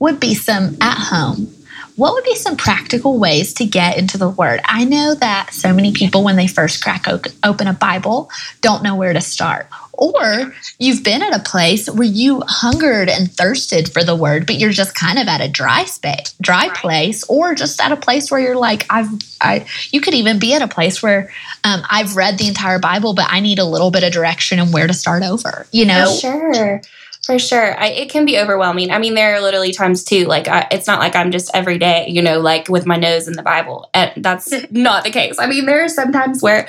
would 0.00 0.18
be 0.18 0.34
some 0.34 0.76
at 0.80 0.98
home. 0.98 1.54
What 1.94 2.14
would 2.14 2.24
be 2.24 2.34
some 2.34 2.56
practical 2.56 3.18
ways 3.18 3.52
to 3.54 3.66
get 3.66 3.98
into 3.98 4.16
the 4.16 4.30
word? 4.30 4.60
I 4.64 4.84
know 4.84 5.14
that 5.16 5.52
so 5.52 5.74
many 5.74 5.92
people 5.92 6.24
when 6.24 6.36
they 6.36 6.46
first 6.46 6.82
crack 6.82 7.06
open 7.44 7.68
a 7.68 7.74
bible 7.74 8.30
don't 8.62 8.82
know 8.82 8.96
where 8.96 9.12
to 9.12 9.20
start. 9.20 9.68
Or 9.92 10.54
you've 10.78 11.04
been 11.04 11.22
at 11.22 11.38
a 11.38 11.42
place 11.42 11.90
where 11.90 12.08
you 12.08 12.42
hungered 12.46 13.10
and 13.10 13.30
thirsted 13.30 13.92
for 13.92 14.02
the 14.02 14.16
word 14.16 14.46
but 14.46 14.56
you're 14.56 14.70
just 14.70 14.94
kind 14.94 15.18
of 15.18 15.28
at 15.28 15.42
a 15.42 15.48
dry 15.48 15.84
space 15.84 16.34
dry 16.40 16.70
place 16.70 17.22
or 17.24 17.54
just 17.54 17.82
at 17.82 17.92
a 17.92 17.96
place 17.96 18.30
where 18.30 18.40
you're 18.40 18.56
like 18.56 18.86
i've 18.88 19.10
i 19.42 19.66
you 19.90 20.00
could 20.00 20.14
even 20.14 20.38
be 20.38 20.54
at 20.54 20.62
a 20.62 20.68
place 20.68 21.02
where 21.02 21.30
um, 21.64 21.82
i've 21.90 22.16
read 22.16 22.38
the 22.38 22.48
entire 22.48 22.78
bible 22.78 23.12
but 23.12 23.26
i 23.28 23.40
need 23.40 23.58
a 23.58 23.64
little 23.64 23.90
bit 23.90 24.02
of 24.02 24.10
direction 24.10 24.58
and 24.58 24.72
where 24.72 24.86
to 24.86 24.94
start 24.94 25.22
over 25.22 25.66
you 25.70 25.84
know? 25.84 26.06
For 26.06 26.20
sure 26.20 26.82
for 27.24 27.38
sure. 27.38 27.78
I, 27.78 27.88
it 27.88 28.10
can 28.10 28.24
be 28.24 28.38
overwhelming. 28.38 28.90
I 28.90 28.98
mean, 28.98 29.14
there 29.14 29.34
are 29.34 29.40
literally 29.40 29.72
times 29.72 30.04
too, 30.04 30.24
like, 30.24 30.48
I, 30.48 30.66
it's 30.70 30.86
not 30.86 31.00
like 31.00 31.14
I'm 31.14 31.30
just 31.30 31.50
every 31.54 31.78
day, 31.78 32.06
you 32.08 32.22
know, 32.22 32.40
like 32.40 32.68
with 32.68 32.86
my 32.86 32.96
nose 32.96 33.28
in 33.28 33.34
the 33.34 33.42
Bible. 33.42 33.90
And 33.92 34.12
that's 34.24 34.52
not 34.70 35.04
the 35.04 35.10
case. 35.10 35.38
I 35.38 35.46
mean, 35.46 35.66
there 35.66 35.84
are 35.84 35.88
some 35.88 36.12
times 36.12 36.42
where 36.42 36.68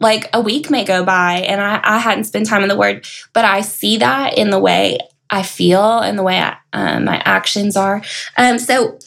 like 0.00 0.30
a 0.32 0.40
week 0.40 0.70
may 0.70 0.84
go 0.84 1.04
by 1.04 1.40
and 1.40 1.60
I, 1.60 1.80
I 1.82 1.98
hadn't 1.98 2.24
spent 2.24 2.46
time 2.46 2.62
in 2.62 2.68
the 2.68 2.76
Word, 2.76 3.06
but 3.32 3.44
I 3.44 3.60
see 3.62 3.96
that 3.98 4.38
in 4.38 4.50
the 4.50 4.60
way 4.60 4.98
I 5.30 5.42
feel 5.42 5.98
and 5.98 6.16
the 6.16 6.22
way 6.22 6.40
I, 6.40 6.56
um, 6.72 7.04
my 7.04 7.20
actions 7.24 7.76
are. 7.76 8.00
Um, 8.36 8.58
so 8.58 8.98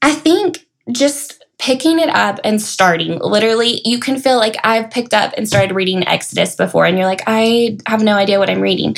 I 0.00 0.12
think 0.12 0.66
just 0.90 1.44
picking 1.58 1.98
it 1.98 2.08
up 2.08 2.38
and 2.44 2.62
starting 2.62 3.18
literally 3.18 3.80
you 3.84 3.98
can 3.98 4.16
feel 4.16 4.36
like 4.36 4.54
i've 4.62 4.90
picked 4.90 5.12
up 5.12 5.34
and 5.36 5.48
started 5.48 5.74
reading 5.74 6.06
exodus 6.06 6.54
before 6.54 6.86
and 6.86 6.96
you're 6.96 7.06
like 7.06 7.22
i 7.26 7.76
have 7.86 8.00
no 8.00 8.14
idea 8.14 8.38
what 8.38 8.48
i'm 8.48 8.60
reading 8.60 8.94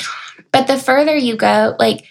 but 0.52 0.66
the 0.66 0.78
further 0.78 1.16
you 1.16 1.36
go, 1.36 1.76
like 1.78 2.04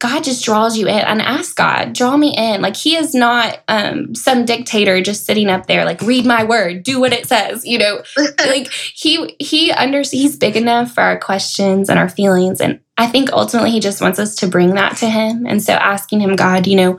God 0.00 0.24
just 0.24 0.42
draws 0.42 0.78
you 0.78 0.88
in 0.88 0.98
and 0.98 1.20
ask 1.20 1.54
God, 1.54 1.92
draw 1.92 2.16
me 2.16 2.34
in. 2.34 2.62
Like 2.62 2.74
he 2.74 2.96
is 2.96 3.14
not 3.14 3.60
um, 3.68 4.14
some 4.14 4.46
dictator 4.46 5.02
just 5.02 5.26
sitting 5.26 5.50
up 5.50 5.66
there, 5.66 5.84
like 5.84 6.00
read 6.00 6.24
my 6.24 6.42
word, 6.42 6.82
do 6.82 6.98
what 6.98 7.12
it 7.12 7.26
says. 7.26 7.66
You 7.66 7.78
know, 7.78 8.02
like 8.38 8.72
he 8.72 9.36
he 9.38 9.70
under 9.72 10.00
he's 10.00 10.36
big 10.36 10.56
enough 10.56 10.92
for 10.92 11.02
our 11.02 11.18
questions 11.18 11.90
and 11.90 11.98
our 11.98 12.08
feelings, 12.08 12.62
and 12.62 12.80
I 12.96 13.08
think 13.08 13.30
ultimately 13.30 13.72
he 13.72 13.80
just 13.80 14.00
wants 14.00 14.18
us 14.18 14.36
to 14.36 14.48
bring 14.48 14.74
that 14.74 14.96
to 14.98 15.06
him. 15.08 15.46
And 15.46 15.62
so 15.62 15.74
asking 15.74 16.20
him, 16.20 16.34
God, 16.34 16.66
you 16.66 16.76
know, 16.76 16.98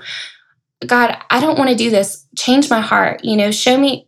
God, 0.86 1.17
I 1.32 1.39
don't 1.39 1.57
want 1.57 1.71
to 1.71 1.75
do 1.75 1.89
this. 1.89 2.27
Change 2.38 2.69
my 2.69 2.82
heart. 2.82 3.23
You 3.23 3.36
know, 3.36 3.49
show 3.49 3.79
me 3.79 4.07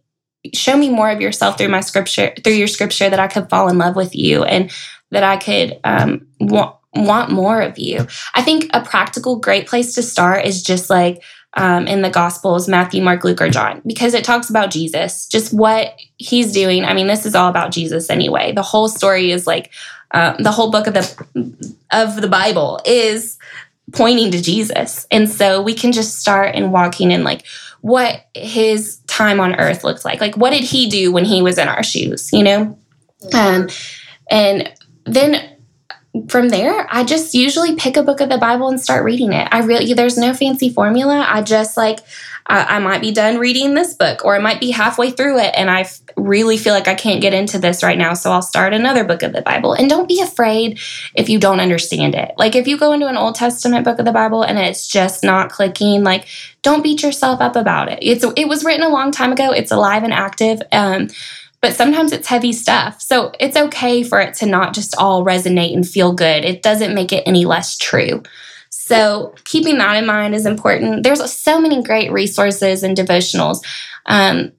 show 0.54 0.78
me 0.78 0.90
more 0.90 1.10
of 1.10 1.20
yourself 1.20 1.58
through 1.58 1.70
my 1.70 1.82
scripture 1.82 2.32
through 2.44 2.54
your 2.54 2.68
scripture 2.68 3.10
that 3.10 3.20
I 3.20 3.28
could 3.28 3.50
fall 3.50 3.70
in 3.70 3.80
love 3.80 3.96
with 3.96 4.16
you 4.16 4.44
and 4.44 4.72
that 5.14 5.24
I 5.24 5.38
could 5.38 5.80
um, 5.84 6.28
want 6.40 6.76
want 6.96 7.32
more 7.32 7.62
of 7.62 7.80
you. 7.80 8.06
I 8.36 8.44
think 8.44 8.70
a 8.74 8.84
practical 8.84 9.38
great 9.38 9.68
place 9.68 9.96
to 9.96 10.04
start 10.04 10.46
is 10.46 10.62
just 10.62 10.90
like 10.90 11.24
um, 11.56 11.88
in 11.88 12.02
the 12.02 12.10
Gospels, 12.10 12.68
Matthew, 12.68 13.02
Mark, 13.02 13.24
Luke, 13.24 13.42
or 13.42 13.50
John, 13.50 13.82
because 13.86 14.14
it 14.14 14.24
talks 14.24 14.50
about 14.50 14.72
Jesus, 14.72 15.28
just 15.28 15.54
what 15.54 15.96
he's 16.18 16.52
doing. 16.52 16.84
I 16.84 16.94
mean, 16.94 17.08
this 17.08 17.26
is 17.26 17.36
all 17.36 17.50
about 17.50 17.72
Jesus 17.72 18.10
anyway. 18.10 18.52
The 18.54 18.64
whole 18.64 18.88
story 18.88 19.32
is 19.32 19.46
like 19.46 19.72
uh, 20.12 20.36
the 20.40 20.52
whole 20.52 20.72
book 20.72 20.88
of 20.88 20.94
the 20.94 21.74
of 21.92 22.22
the 22.22 22.28
Bible 22.28 22.82
is 22.86 23.38
pointing 23.92 24.32
to 24.32 24.42
Jesus, 24.42 25.06
and 25.12 25.30
so 25.30 25.62
we 25.62 25.74
can 25.74 25.92
just 25.92 26.20
start 26.20 26.56
in 26.56 26.72
walking 26.72 27.12
in 27.12 27.24
like 27.24 27.46
what 27.82 28.26
his 28.34 28.98
time 29.08 29.40
on 29.40 29.56
earth 29.56 29.84
looked 29.84 30.06
like. 30.06 30.22
Like, 30.22 30.38
what 30.38 30.52
did 30.52 30.64
he 30.64 30.90
do 30.90 31.12
when 31.12 31.26
he 31.26 31.42
was 31.42 31.58
in 31.58 31.68
our 31.68 31.84
shoes? 31.84 32.32
You 32.32 32.44
know. 32.44 32.80
Um, 33.34 33.70
and 34.30 34.74
then 35.06 35.58
from 36.28 36.50
there, 36.50 36.88
I 36.92 37.04
just 37.04 37.34
usually 37.34 37.76
pick 37.76 37.98
a 37.98 38.04
book 38.04 38.22
of 38.22 38.30
the 38.30 38.38
Bible 38.38 38.68
and 38.68 38.80
start 38.80 39.04
reading 39.04 39.34
it. 39.34 39.48
I 39.52 39.60
really, 39.60 39.94
there's 39.94 40.18
no 40.18 40.34
fancy 40.34 40.70
formula. 40.70 41.26
I 41.28 41.42
just 41.42 41.76
like, 41.76 42.00
I, 42.46 42.76
I 42.76 42.80
might 42.80 43.02
be 43.02 43.12
done 43.12 43.40
reading 43.40 43.74
this 43.74 43.94
book 43.94 44.24
or 44.24 44.36
I 44.36 44.40
might 44.40 44.60
be 44.60 44.72
halfway 44.72 45.12
through 45.12 45.40
it 45.40 45.54
and 45.56 45.72
I 45.72 45.90
really 46.16 46.58
feel 46.58 46.74
like 46.74 46.88
I 46.88 46.94
can't 46.94 47.22
get 47.22 47.34
into 47.34 47.58
this 47.58 47.82
right 47.82 47.98
now. 47.98 48.14
So 48.14 48.32
I'll 48.32 48.42
start 48.44 48.74
another 48.74 49.04
book 49.04 49.24
of 49.24 49.34
the 49.34 49.42
Bible. 49.42 49.74
And 49.74 49.90
don't 49.90 50.08
be 50.08 50.22
afraid 50.22 50.80
if 51.16 51.30
you 51.30 51.40
don't 51.40 51.60
understand 51.60 52.14
it. 52.14 52.34
Like 52.38 52.56
if 52.56 52.68
you 52.68 52.78
go 52.78 52.92
into 52.92 53.08
an 53.08 53.18
Old 53.18 53.36
Testament 53.36 53.86
book 53.86 53.98
of 53.98 54.06
the 54.06 54.12
Bible 54.12 54.44
and 54.44 54.60
it's 54.60 54.88
just 54.88 55.24
not 55.24 55.52
clicking, 55.52 56.04
like 56.04 56.28
don't 56.62 56.84
beat 56.84 57.02
yourself 57.02 57.42
up 57.42 57.56
about 57.56 57.92
it. 57.92 58.00
It's, 58.02 58.24
it 58.36 58.48
was 58.48 58.64
written 58.64 58.84
a 58.84 58.90
long 58.90 59.12
time 59.12 59.32
ago. 59.32 59.52
It's 59.52 59.72
alive 59.72 60.04
and 60.04 60.14
active. 60.14 60.62
Um, 60.72 61.08
but 61.64 61.74
sometimes 61.74 62.12
it's 62.12 62.28
heavy 62.28 62.52
stuff. 62.52 63.02
So 63.02 63.32
it's 63.40 63.56
okay 63.56 64.04
for 64.04 64.20
it 64.20 64.34
to 64.36 64.46
not 64.46 64.74
just 64.74 64.98
all 64.98 65.24
resonate 65.24 65.74
and 65.74 65.88
feel 65.88 66.12
good. 66.12 66.44
It 66.44 66.62
doesn't 66.62 66.94
make 66.94 67.14
it 67.14 67.24
any 67.26 67.46
less 67.46 67.78
true. 67.78 68.22
So 68.70 69.34
keeping 69.46 69.78
that 69.78 69.96
in 69.96 70.06
mind 70.06 70.36
is 70.36 70.46
important. 70.46 71.04
There's 71.04 71.32
so 71.32 71.62
many 71.62 71.82
great 71.82 72.12
resources 72.12 72.84
and 72.84 72.98
devotionals. 72.98 73.60
Um, 74.06 74.52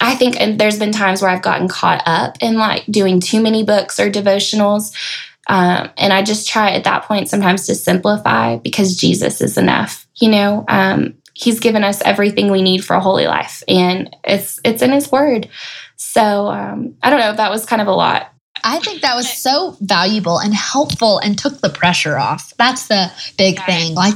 I 0.00 0.16
think 0.16 0.40
and 0.40 0.58
there's 0.58 0.80
been 0.80 0.90
times 0.90 1.22
where 1.22 1.30
I've 1.30 1.42
gotten 1.42 1.68
caught 1.68 2.02
up 2.06 2.38
in 2.40 2.56
like 2.58 2.84
doing 2.86 3.20
too 3.20 3.40
many 3.40 3.62
books 3.62 4.00
or 4.00 4.10
devotionals. 4.10 4.92
Um, 5.46 5.90
and 5.96 6.12
I 6.12 6.22
just 6.22 6.48
try 6.48 6.72
at 6.72 6.84
that 6.84 7.04
point 7.04 7.28
sometimes 7.28 7.66
to 7.66 7.76
simplify 7.76 8.56
because 8.56 8.96
Jesus 8.96 9.40
is 9.40 9.56
enough. 9.58 10.08
You 10.16 10.30
know, 10.30 10.64
um, 10.66 11.14
He's 11.34 11.60
given 11.60 11.84
us 11.84 12.02
everything 12.02 12.50
we 12.50 12.62
need 12.62 12.84
for 12.84 12.96
a 12.96 13.00
holy 13.00 13.28
life, 13.28 13.62
and 13.68 14.14
it's 14.24 14.58
it's 14.64 14.82
in 14.82 14.90
His 14.90 15.12
Word. 15.12 15.48
So 15.98 16.48
um, 16.48 16.94
I 17.02 17.10
don't 17.10 17.20
know. 17.20 17.34
That 17.34 17.50
was 17.50 17.66
kind 17.66 17.82
of 17.82 17.88
a 17.88 17.92
lot. 17.92 18.32
I 18.64 18.78
think 18.80 19.02
that 19.02 19.14
was 19.14 19.30
so 19.30 19.76
valuable 19.80 20.38
and 20.38 20.54
helpful 20.54 21.18
and 21.18 21.38
took 21.38 21.60
the 21.60 21.68
pressure 21.68 22.16
off. 22.16 22.52
That's 22.56 22.88
the 22.88 23.12
big 23.36 23.62
thing. 23.64 23.94
Like, 23.94 24.14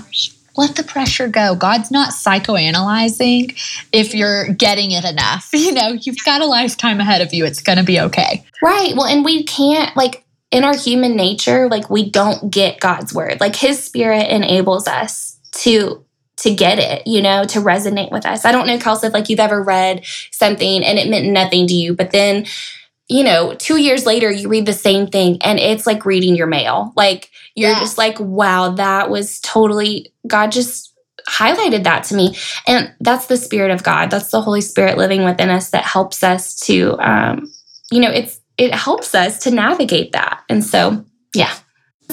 let 0.56 0.76
the 0.76 0.82
pressure 0.82 1.28
go. 1.28 1.54
God's 1.54 1.90
not 1.90 2.12
psychoanalyzing 2.12 3.58
if 3.92 4.14
you're 4.14 4.48
getting 4.48 4.90
it 4.92 5.04
enough. 5.04 5.50
You 5.62 5.72
know, 5.72 5.92
you've 5.92 6.22
got 6.24 6.42
a 6.42 6.46
lifetime 6.46 6.98
ahead 6.98 7.22
of 7.22 7.32
you. 7.32 7.44
It's 7.44 7.62
going 7.62 7.78
to 7.78 7.84
be 7.84 8.00
okay. 8.00 8.44
Right. 8.62 8.94
Well, 8.96 9.06
and 9.06 9.24
we 9.24 9.44
can't, 9.44 9.96
like, 9.96 10.24
in 10.50 10.64
our 10.64 10.76
human 10.76 11.14
nature, 11.14 11.68
like, 11.68 11.88
we 11.88 12.10
don't 12.10 12.50
get 12.50 12.80
God's 12.80 13.14
word. 13.14 13.40
Like, 13.40 13.54
His 13.54 13.82
spirit 13.82 14.28
enables 14.28 14.88
us 14.88 15.38
to 15.52 16.04
to 16.38 16.54
get 16.54 16.78
it, 16.78 17.06
you 17.06 17.22
know, 17.22 17.44
to 17.44 17.58
resonate 17.58 18.10
with 18.10 18.26
us. 18.26 18.44
I 18.44 18.52
don't 18.52 18.66
know, 18.66 18.78
Kelsey, 18.78 19.06
if 19.06 19.12
like 19.12 19.28
you've 19.28 19.40
ever 19.40 19.62
read 19.62 20.04
something 20.30 20.84
and 20.84 20.98
it 20.98 21.08
meant 21.08 21.28
nothing 21.28 21.66
to 21.66 21.74
you, 21.74 21.94
but 21.94 22.10
then, 22.10 22.46
you 23.08 23.22
know, 23.22 23.54
two 23.54 23.76
years 23.76 24.06
later 24.06 24.30
you 24.30 24.48
read 24.48 24.66
the 24.66 24.72
same 24.72 25.06
thing 25.06 25.38
and 25.42 25.58
it's 25.58 25.86
like 25.86 26.06
reading 26.06 26.34
your 26.34 26.46
mail. 26.46 26.92
Like 26.96 27.30
you're 27.54 27.70
yeah. 27.70 27.78
just 27.78 27.98
like, 27.98 28.18
wow, 28.18 28.70
that 28.70 29.10
was 29.10 29.40
totally 29.40 30.12
God 30.26 30.52
just 30.52 30.94
highlighted 31.28 31.84
that 31.84 32.04
to 32.04 32.14
me. 32.14 32.36
And 32.66 32.92
that's 33.00 33.26
the 33.26 33.36
Spirit 33.36 33.70
of 33.70 33.82
God. 33.82 34.10
That's 34.10 34.30
the 34.30 34.40
Holy 34.40 34.62
Spirit 34.62 34.96
living 34.96 35.24
within 35.24 35.50
us 35.50 35.70
that 35.70 35.84
helps 35.84 36.24
us 36.24 36.58
to 36.60 36.98
um, 36.98 37.52
you 37.90 38.00
know, 38.00 38.10
it's 38.10 38.40
it 38.56 38.74
helps 38.74 39.14
us 39.14 39.38
to 39.40 39.50
navigate 39.50 40.12
that. 40.12 40.42
And 40.48 40.64
so 40.64 41.04
yeah. 41.34 41.54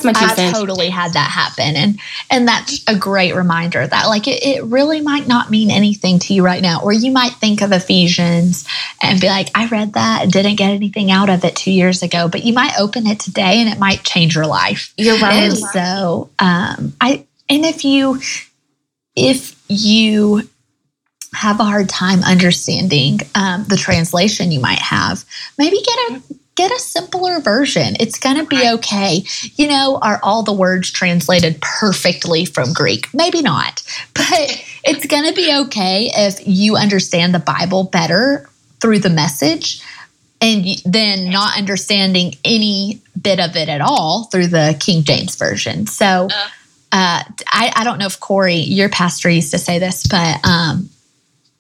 I 0.05 0.51
totally 0.51 0.89
had 0.89 1.13
that 1.13 1.29
happen. 1.29 1.75
And 1.75 1.99
and 2.29 2.47
that's 2.47 2.83
a 2.87 2.95
great 2.95 3.35
reminder 3.35 3.85
that 3.85 4.05
like 4.05 4.27
it, 4.27 4.43
it 4.43 4.63
really 4.63 5.01
might 5.01 5.27
not 5.27 5.49
mean 5.49 5.71
anything 5.71 6.19
to 6.19 6.33
you 6.33 6.43
right 6.43 6.61
now. 6.61 6.81
Or 6.81 6.93
you 6.93 7.11
might 7.11 7.33
think 7.33 7.61
of 7.61 7.71
Ephesians 7.71 8.67
and 9.01 9.19
be 9.19 9.27
like, 9.27 9.49
I 9.55 9.67
read 9.67 9.93
that 9.93 10.23
and 10.23 10.31
didn't 10.31 10.55
get 10.55 10.71
anything 10.71 11.11
out 11.11 11.29
of 11.29 11.43
it 11.43 11.55
two 11.55 11.71
years 11.71 12.01
ago. 12.01 12.27
But 12.27 12.43
you 12.43 12.53
might 12.53 12.79
open 12.79 13.07
it 13.07 13.19
today 13.19 13.59
and 13.59 13.69
it 13.69 13.79
might 13.79 14.03
change 14.03 14.35
your 14.35 14.47
life. 14.47 14.93
You're 14.97 15.19
right. 15.19 15.33
And 15.33 15.57
so 15.57 16.29
um 16.39 16.93
I 17.01 17.25
and 17.49 17.65
if 17.65 17.83
you 17.83 18.19
if 19.15 19.61
you 19.67 20.43
have 21.33 21.59
a 21.59 21.63
hard 21.63 21.89
time 21.89 22.23
understanding 22.23 23.19
um, 23.35 23.63
the 23.65 23.77
translation 23.77 24.51
you 24.51 24.59
might 24.59 24.79
have, 24.79 25.23
maybe 25.57 25.77
get 25.77 26.11
a 26.11 26.21
get 26.60 26.72
a 26.72 26.80
simpler 26.80 27.39
version. 27.39 27.95
It's 28.01 28.20
going 28.20 28.36
to 28.36 28.45
be 28.45 28.70
okay. 28.74 29.24
You 29.55 29.70
know, 29.70 29.97
are 30.01 30.20
all 30.22 30.43
the 30.43 30.51
words 30.51 30.91
translated 30.91 31.62
perfectly 31.62 32.43
from 32.43 32.74
Greek? 32.74 33.07
Maybe 33.14 33.41
not, 33.41 33.82
but 34.14 34.66
it's 34.84 35.05
going 35.05 35.26
to 35.26 35.34
be 35.34 35.55
okay 35.62 36.12
if 36.14 36.45
you 36.45 36.76
understand 36.76 37.34
the 37.34 37.39
Bible 37.39 37.86
better 37.86 38.49
through 38.82 38.99
the 38.99 39.10
message 39.10 39.82
and 40.41 40.66
then 40.84 41.30
not 41.30 41.57
understanding 41.57 42.34
any 42.43 43.01
bit 43.22 43.39
of 43.39 43.55
it 43.55 43.70
at 43.70 43.80
all 43.80 44.26
through 44.26 44.47
the 44.47 44.76
King 44.82 45.03
James 45.03 45.36
Version. 45.38 45.88
So, 45.88 46.28
uh, 46.30 46.49
uh 46.91 47.24
I, 47.47 47.72
I, 47.76 47.84
don't 47.84 47.99
know 47.99 48.05
if 48.05 48.20
Corey, 48.20 48.55
your 48.55 48.89
pastor, 48.89 49.30
used 49.30 49.51
to 49.51 49.57
say 49.57 49.80
this, 49.80 50.07
but 50.07 50.45
um, 50.45 50.89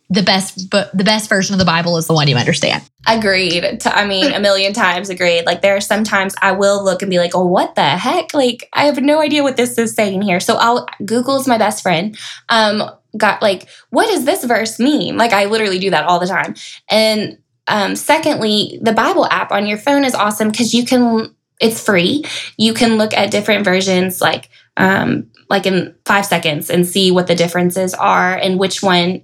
the 0.09 0.23
best 0.23 0.69
but 0.69 0.95
the 0.97 1.03
best 1.03 1.29
version 1.29 1.53
of 1.53 1.59
the 1.59 1.65
bible 1.65 1.97
is 1.97 2.07
the 2.07 2.13
one 2.13 2.27
you 2.27 2.35
understand. 2.35 2.83
Agreed. 3.07 3.85
I 3.85 4.05
mean 4.05 4.33
a 4.33 4.39
million 4.39 4.73
times 4.73 5.09
agreed. 5.09 5.45
Like 5.45 5.61
there 5.61 5.75
are 5.75 5.81
sometimes 5.81 6.35
i 6.41 6.51
will 6.51 6.83
look 6.83 7.01
and 7.01 7.09
be 7.09 7.19
like 7.19 7.35
oh 7.35 7.45
what 7.45 7.75
the 7.75 7.83
heck? 7.83 8.33
Like 8.33 8.69
i 8.73 8.85
have 8.85 9.01
no 9.01 9.21
idea 9.21 9.43
what 9.43 9.57
this 9.57 9.77
is 9.77 9.93
saying 9.93 10.21
here. 10.23 10.39
So 10.39 10.55
i'll 10.55 10.87
google's 11.05 11.47
my 11.47 11.57
best 11.57 11.83
friend 11.83 12.17
um 12.49 12.89
got 13.17 13.41
like 13.41 13.67
what 13.89 14.07
does 14.07 14.25
this 14.25 14.43
verse 14.43 14.79
mean? 14.79 15.17
Like 15.17 15.31
i 15.31 15.45
literally 15.45 15.79
do 15.79 15.91
that 15.91 16.05
all 16.05 16.19
the 16.19 16.27
time. 16.27 16.55
And 16.89 17.37
um 17.67 17.95
secondly 17.95 18.79
the 18.81 18.93
bible 18.93 19.27
app 19.27 19.51
on 19.51 19.67
your 19.67 19.77
phone 19.77 20.03
is 20.03 20.15
awesome 20.15 20.49
because 20.49 20.73
you 20.73 20.85
can 20.85 21.35
it's 21.61 21.83
free. 21.83 22.23
You 22.57 22.73
can 22.73 22.97
look 22.97 23.13
at 23.13 23.31
different 23.31 23.63
versions 23.63 24.21
like 24.21 24.49
um 24.75 25.29
like 25.49 25.65
in 25.65 25.95
five 26.05 26.25
seconds 26.25 26.69
and 26.69 26.87
see 26.87 27.11
what 27.11 27.27
the 27.27 27.35
differences 27.35 27.93
are 27.93 28.35
and 28.35 28.59
which 28.59 28.81
one 28.81 29.23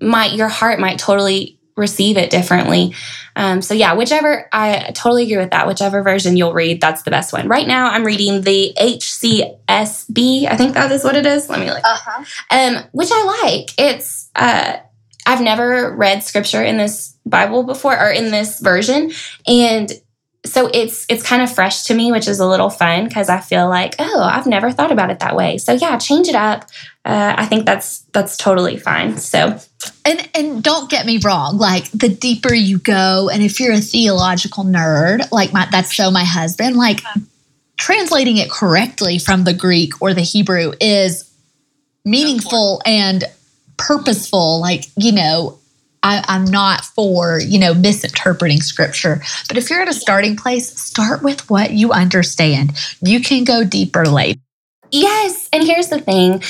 might 0.00 0.32
your 0.32 0.48
heart 0.48 0.80
might 0.80 0.98
totally 0.98 1.58
receive 1.76 2.16
it 2.16 2.30
differently. 2.30 2.94
Um, 3.36 3.60
so 3.60 3.74
yeah, 3.74 3.94
whichever 3.94 4.48
I 4.52 4.92
totally 4.94 5.24
agree 5.24 5.38
with 5.38 5.50
that. 5.50 5.66
Whichever 5.66 6.02
version 6.02 6.36
you'll 6.36 6.52
read, 6.52 6.80
that's 6.80 7.02
the 7.02 7.10
best 7.10 7.32
one. 7.32 7.48
Right 7.48 7.66
now, 7.66 7.90
I'm 7.90 8.04
reading 8.04 8.42
the 8.42 8.72
HCSB. 8.80 10.46
I 10.46 10.56
think 10.56 10.74
that 10.74 10.92
is 10.92 11.02
what 11.02 11.16
it 11.16 11.26
is. 11.26 11.48
Let 11.48 11.60
me 11.60 11.66
look. 11.66 11.82
Uh-huh. 11.84 12.24
Um, 12.50 12.84
which 12.92 13.10
I 13.12 13.42
like. 13.42 13.70
It's 13.76 14.30
uh, 14.36 14.76
I've 15.26 15.40
never 15.40 15.94
read 15.96 16.22
scripture 16.22 16.62
in 16.62 16.76
this 16.76 17.16
Bible 17.26 17.64
before 17.64 17.98
or 17.98 18.10
in 18.10 18.30
this 18.30 18.60
version, 18.60 19.10
and 19.46 19.90
so 20.46 20.68
it's 20.74 21.06
it's 21.08 21.22
kind 21.22 21.42
of 21.42 21.52
fresh 21.52 21.84
to 21.84 21.94
me, 21.94 22.12
which 22.12 22.28
is 22.28 22.38
a 22.38 22.46
little 22.46 22.68
fun 22.68 23.08
because 23.08 23.28
I 23.28 23.40
feel 23.40 23.68
like 23.68 23.94
oh 23.98 24.20
I've 24.20 24.46
never 24.46 24.70
thought 24.70 24.92
about 24.92 25.10
it 25.10 25.20
that 25.20 25.34
way. 25.34 25.58
So 25.58 25.72
yeah, 25.72 25.96
change 25.98 26.28
it 26.28 26.34
up. 26.34 26.66
Uh, 27.04 27.34
I 27.36 27.46
think 27.46 27.64
that's 27.64 28.00
that's 28.12 28.36
totally 28.36 28.76
fine. 28.76 29.16
So 29.16 29.58
and 30.04 30.28
and 30.34 30.62
don't 30.62 30.90
get 30.90 31.06
me 31.06 31.18
wrong, 31.24 31.56
like 31.56 31.90
the 31.92 32.08
deeper 32.08 32.52
you 32.52 32.78
go, 32.78 33.30
and 33.32 33.42
if 33.42 33.58
you're 33.58 33.72
a 33.72 33.80
theological 33.80 34.64
nerd, 34.64 35.30
like 35.32 35.52
my 35.52 35.66
that's 35.70 35.96
so 35.96 36.10
my 36.10 36.24
husband, 36.24 36.76
like 36.76 37.00
translating 37.76 38.36
it 38.36 38.50
correctly 38.50 39.18
from 39.18 39.44
the 39.44 39.54
Greek 39.54 40.00
or 40.02 40.12
the 40.12 40.22
Hebrew 40.22 40.72
is 40.80 41.30
meaningful 42.04 42.82
and 42.84 43.24
purposeful. 43.78 44.60
Like 44.60 44.84
you 44.96 45.12
know, 45.12 45.58
I, 46.04 46.22
I'm 46.28 46.44
not 46.44 46.84
for, 46.84 47.40
you 47.40 47.58
know, 47.58 47.72
misinterpreting 47.72 48.60
scripture. 48.60 49.22
But 49.48 49.56
if 49.56 49.70
you're 49.70 49.80
at 49.80 49.88
a 49.88 49.94
starting 49.94 50.36
place, 50.36 50.78
start 50.78 51.22
with 51.22 51.48
what 51.48 51.72
you 51.72 51.92
understand. 51.92 52.78
You 53.00 53.20
can 53.20 53.44
go 53.44 53.64
deeper 53.64 54.04
later. 54.04 54.38
Yes. 54.90 55.48
And 55.50 55.64
here's 55.64 55.88
the 55.88 55.98
thing 55.98 56.42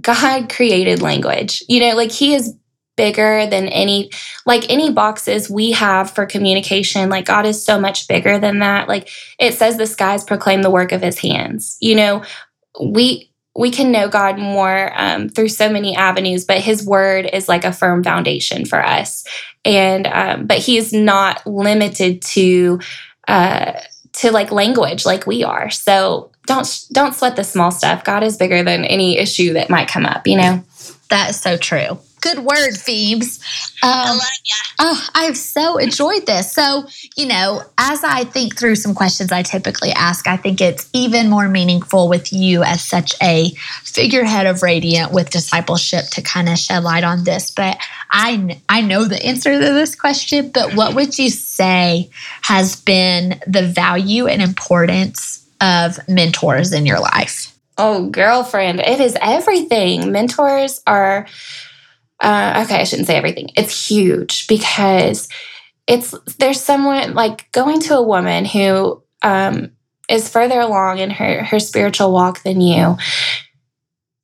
God 0.00 0.50
created 0.50 1.00
language. 1.00 1.62
You 1.68 1.80
know, 1.80 1.94
like 1.94 2.10
He 2.10 2.34
is 2.34 2.54
bigger 2.96 3.46
than 3.46 3.68
any 3.68 4.10
like 4.44 4.68
any 4.68 4.92
boxes 4.92 5.48
we 5.48 5.70
have 5.70 6.10
for 6.10 6.26
communication 6.26 7.08
like 7.08 7.24
god 7.24 7.46
is 7.46 7.64
so 7.64 7.78
much 7.78 8.08
bigger 8.08 8.40
than 8.40 8.58
that 8.58 8.88
like 8.88 9.08
it 9.38 9.54
says 9.54 9.76
the 9.76 9.86
skies 9.86 10.24
proclaim 10.24 10.62
the 10.62 10.70
work 10.70 10.90
of 10.90 11.00
his 11.00 11.16
hands 11.20 11.78
you 11.80 11.94
know 11.94 12.24
we 12.82 13.27
we 13.58 13.72
can 13.72 13.90
know 13.90 14.08
God 14.08 14.38
more 14.38 14.92
um, 14.94 15.28
through 15.28 15.48
so 15.48 15.68
many 15.68 15.96
avenues, 15.96 16.44
but 16.44 16.60
His 16.60 16.86
Word 16.86 17.28
is 17.32 17.48
like 17.48 17.64
a 17.64 17.72
firm 17.72 18.04
foundation 18.04 18.64
for 18.64 18.82
us. 18.82 19.24
And 19.64 20.06
um, 20.06 20.46
but 20.46 20.58
He's 20.58 20.92
not 20.92 21.44
limited 21.44 22.22
to 22.22 22.78
uh, 23.26 23.72
to 24.14 24.30
like 24.30 24.52
language 24.52 25.04
like 25.04 25.26
we 25.26 25.42
are. 25.42 25.70
So 25.70 26.30
don't 26.46 26.86
don't 26.92 27.14
sweat 27.14 27.34
the 27.34 27.42
small 27.42 27.72
stuff. 27.72 28.04
God 28.04 28.22
is 28.22 28.36
bigger 28.36 28.62
than 28.62 28.84
any 28.84 29.18
issue 29.18 29.54
that 29.54 29.70
might 29.70 29.88
come 29.88 30.06
up. 30.06 30.26
You 30.26 30.36
know. 30.36 30.64
That 31.10 31.30
is 31.30 31.40
so 31.40 31.56
true. 31.56 31.98
Good 32.20 32.40
word, 32.40 32.76
Phoebes. 32.76 33.38
Um, 33.82 34.18
oh, 34.78 35.08
I've 35.14 35.36
so 35.36 35.76
enjoyed 35.78 36.26
this. 36.26 36.52
So, 36.52 36.86
you 37.16 37.26
know, 37.26 37.62
as 37.78 38.02
I 38.02 38.24
think 38.24 38.58
through 38.58 38.76
some 38.76 38.94
questions 38.94 39.30
I 39.30 39.42
typically 39.42 39.90
ask, 39.90 40.26
I 40.26 40.36
think 40.36 40.60
it's 40.60 40.88
even 40.92 41.30
more 41.30 41.48
meaningful 41.48 42.08
with 42.08 42.32
you 42.32 42.62
as 42.62 42.82
such 42.82 43.14
a 43.22 43.50
figurehead 43.84 44.46
of 44.46 44.62
Radiant 44.62 45.12
with 45.12 45.30
discipleship 45.30 46.06
to 46.12 46.22
kind 46.22 46.48
of 46.48 46.58
shed 46.58 46.82
light 46.82 47.04
on 47.04 47.24
this. 47.24 47.50
But 47.50 47.78
I, 48.10 48.60
I 48.68 48.80
know 48.80 49.04
the 49.04 49.24
answer 49.24 49.52
to 49.52 49.58
this 49.58 49.94
question, 49.94 50.50
but 50.50 50.74
what 50.74 50.94
would 50.94 51.18
you 51.18 51.30
say 51.30 52.10
has 52.42 52.76
been 52.76 53.40
the 53.46 53.66
value 53.66 54.26
and 54.26 54.42
importance 54.42 55.46
of 55.60 55.98
mentors 56.08 56.72
in 56.72 56.86
your 56.86 57.00
life? 57.00 57.54
Oh, 57.80 58.08
girlfriend, 58.10 58.80
it 58.80 59.00
is 59.00 59.16
everything. 59.20 60.10
Mentors 60.10 60.82
are 60.84 61.26
uh, 62.20 62.64
okay, 62.64 62.80
I 62.80 62.84
shouldn't 62.84 63.06
say 63.06 63.16
everything. 63.16 63.50
It's 63.56 63.88
huge 63.88 64.46
because 64.46 65.28
it's 65.86 66.14
there's 66.38 66.60
someone 66.60 67.14
like 67.14 67.50
going 67.52 67.80
to 67.80 67.96
a 67.96 68.02
woman 68.02 68.44
who 68.44 69.02
um, 69.22 69.70
is 70.08 70.28
further 70.28 70.60
along 70.60 70.98
in 70.98 71.10
her 71.10 71.44
her 71.44 71.58
spiritual 71.58 72.12
walk 72.12 72.42
than 72.42 72.60
you 72.60 72.96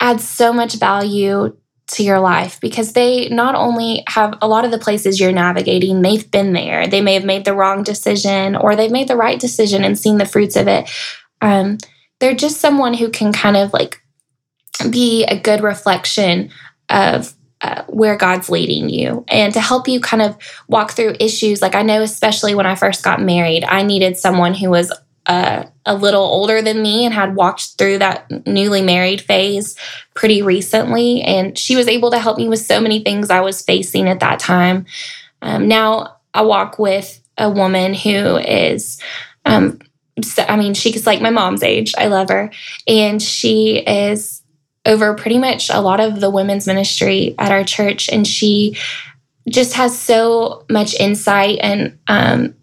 adds 0.01 0.29
so 0.29 0.53
much 0.53 0.75
value 0.75 1.57
to 1.87 2.03
your 2.03 2.21
life 2.21 2.61
because 2.61 2.93
they 2.93 3.29
not 3.29 3.55
only 3.55 4.03
have 4.09 4.37
a 4.43 4.49
lot 4.49 4.65
of 4.65 4.71
the 4.71 4.79
places 4.79 5.19
you're 5.19 5.33
navigating, 5.33 6.03
they've 6.03 6.31
been 6.31 6.53
there. 6.53 6.87
They 6.87 7.01
may 7.01 7.15
have 7.15 7.25
made 7.25 7.45
the 7.45 7.55
wrong 7.55 7.83
decision 7.83 8.57
or 8.57 8.75
they've 8.75 8.91
made 8.91 9.09
the 9.09 9.17
right 9.17 9.39
decision 9.39 9.85
and 9.85 9.99
seen 9.99 10.19
the 10.19 10.27
fruits 10.27 10.57
of 10.57 10.69
it. 10.69 10.91
Um, 11.41 11.79
they're 12.21 12.35
just 12.35 12.61
someone 12.61 12.95
who 12.95 13.11
can 13.11 13.33
kind 13.33 13.57
of 13.57 13.73
like 13.73 14.03
be 14.91 15.25
a 15.25 15.39
good 15.39 15.63
reflection 15.63 16.51
of 16.89 17.35
uh, 17.65 17.83
where 17.89 18.15
God's 18.15 18.51
leading 18.51 18.91
you 18.91 19.25
and 19.27 19.55
to 19.55 19.61
help 19.61 19.89
you 19.89 19.99
kind 19.99 20.21
of 20.21 20.37
walk 20.69 20.93
through 20.93 21.17
issues. 21.19 21.63
Like 21.63 21.75
I 21.75 21.81
know, 21.81 22.03
especially 22.03 22.55
when 22.55 22.67
I 22.67 22.75
first 22.75 23.03
got 23.03 23.23
married, 23.23 23.65
I 23.65 23.83
needed 23.83 24.19
someone 24.19 24.53
who 24.53 24.69
was 24.69 24.93
uh, 25.25 25.65
a 25.87 25.95
little 25.95 26.21
older 26.21 26.61
than 26.61 26.83
me 26.83 27.07
and 27.07 27.15
had 27.15 27.35
walked 27.35 27.79
through 27.79 27.99
that 27.99 28.47
newly 28.47 28.83
married 28.83 29.23
phase 29.23 29.77
pretty 30.13 30.43
recently. 30.43 31.23
And 31.23 31.57
she 31.57 31.75
was 31.75 31.89
able 31.89 32.11
to 32.11 32.19
help 32.19 32.37
me 32.37 32.51
with 32.51 32.61
so 32.61 32.83
many 32.83 33.03
things 33.03 33.31
I 33.31 33.41
was 33.41 33.63
facing 33.63 34.09
at 34.09 34.21
that 34.21 34.41
time. 34.41 34.85
Um, 35.41 35.67
now 35.67 36.19
I 36.35 36.43
walk 36.43 36.79
with 36.79 37.19
a 37.39 37.49
woman 37.49 37.95
who 37.95 38.37
is, 38.37 39.01
um, 39.47 39.79
so, 40.23 40.45
I 40.47 40.57
mean, 40.57 40.75
she's 40.75 41.07
like 41.07 41.23
my 41.23 41.31
mom's 41.31 41.63
age. 41.63 41.95
I 41.97 42.09
love 42.09 42.29
her. 42.29 42.51
And 42.87 43.23
she 43.23 43.79
is 43.79 44.43
over 44.87 45.15
pretty 45.15 45.39
much 45.39 45.71
a 45.71 45.81
lot 45.81 46.01
of 46.01 46.21
the 46.21 46.31
women's 46.31 46.67
ministry 46.67 47.35
at 47.39 47.53
our 47.53 47.65
church. 47.65 48.09
And 48.09 48.27
she 48.27 48.77
just 49.49 49.75
has 49.75 49.99
so 49.99 50.65
much 50.71 50.95
insight 50.95 51.59
and 51.61 51.99
um, 52.09 52.55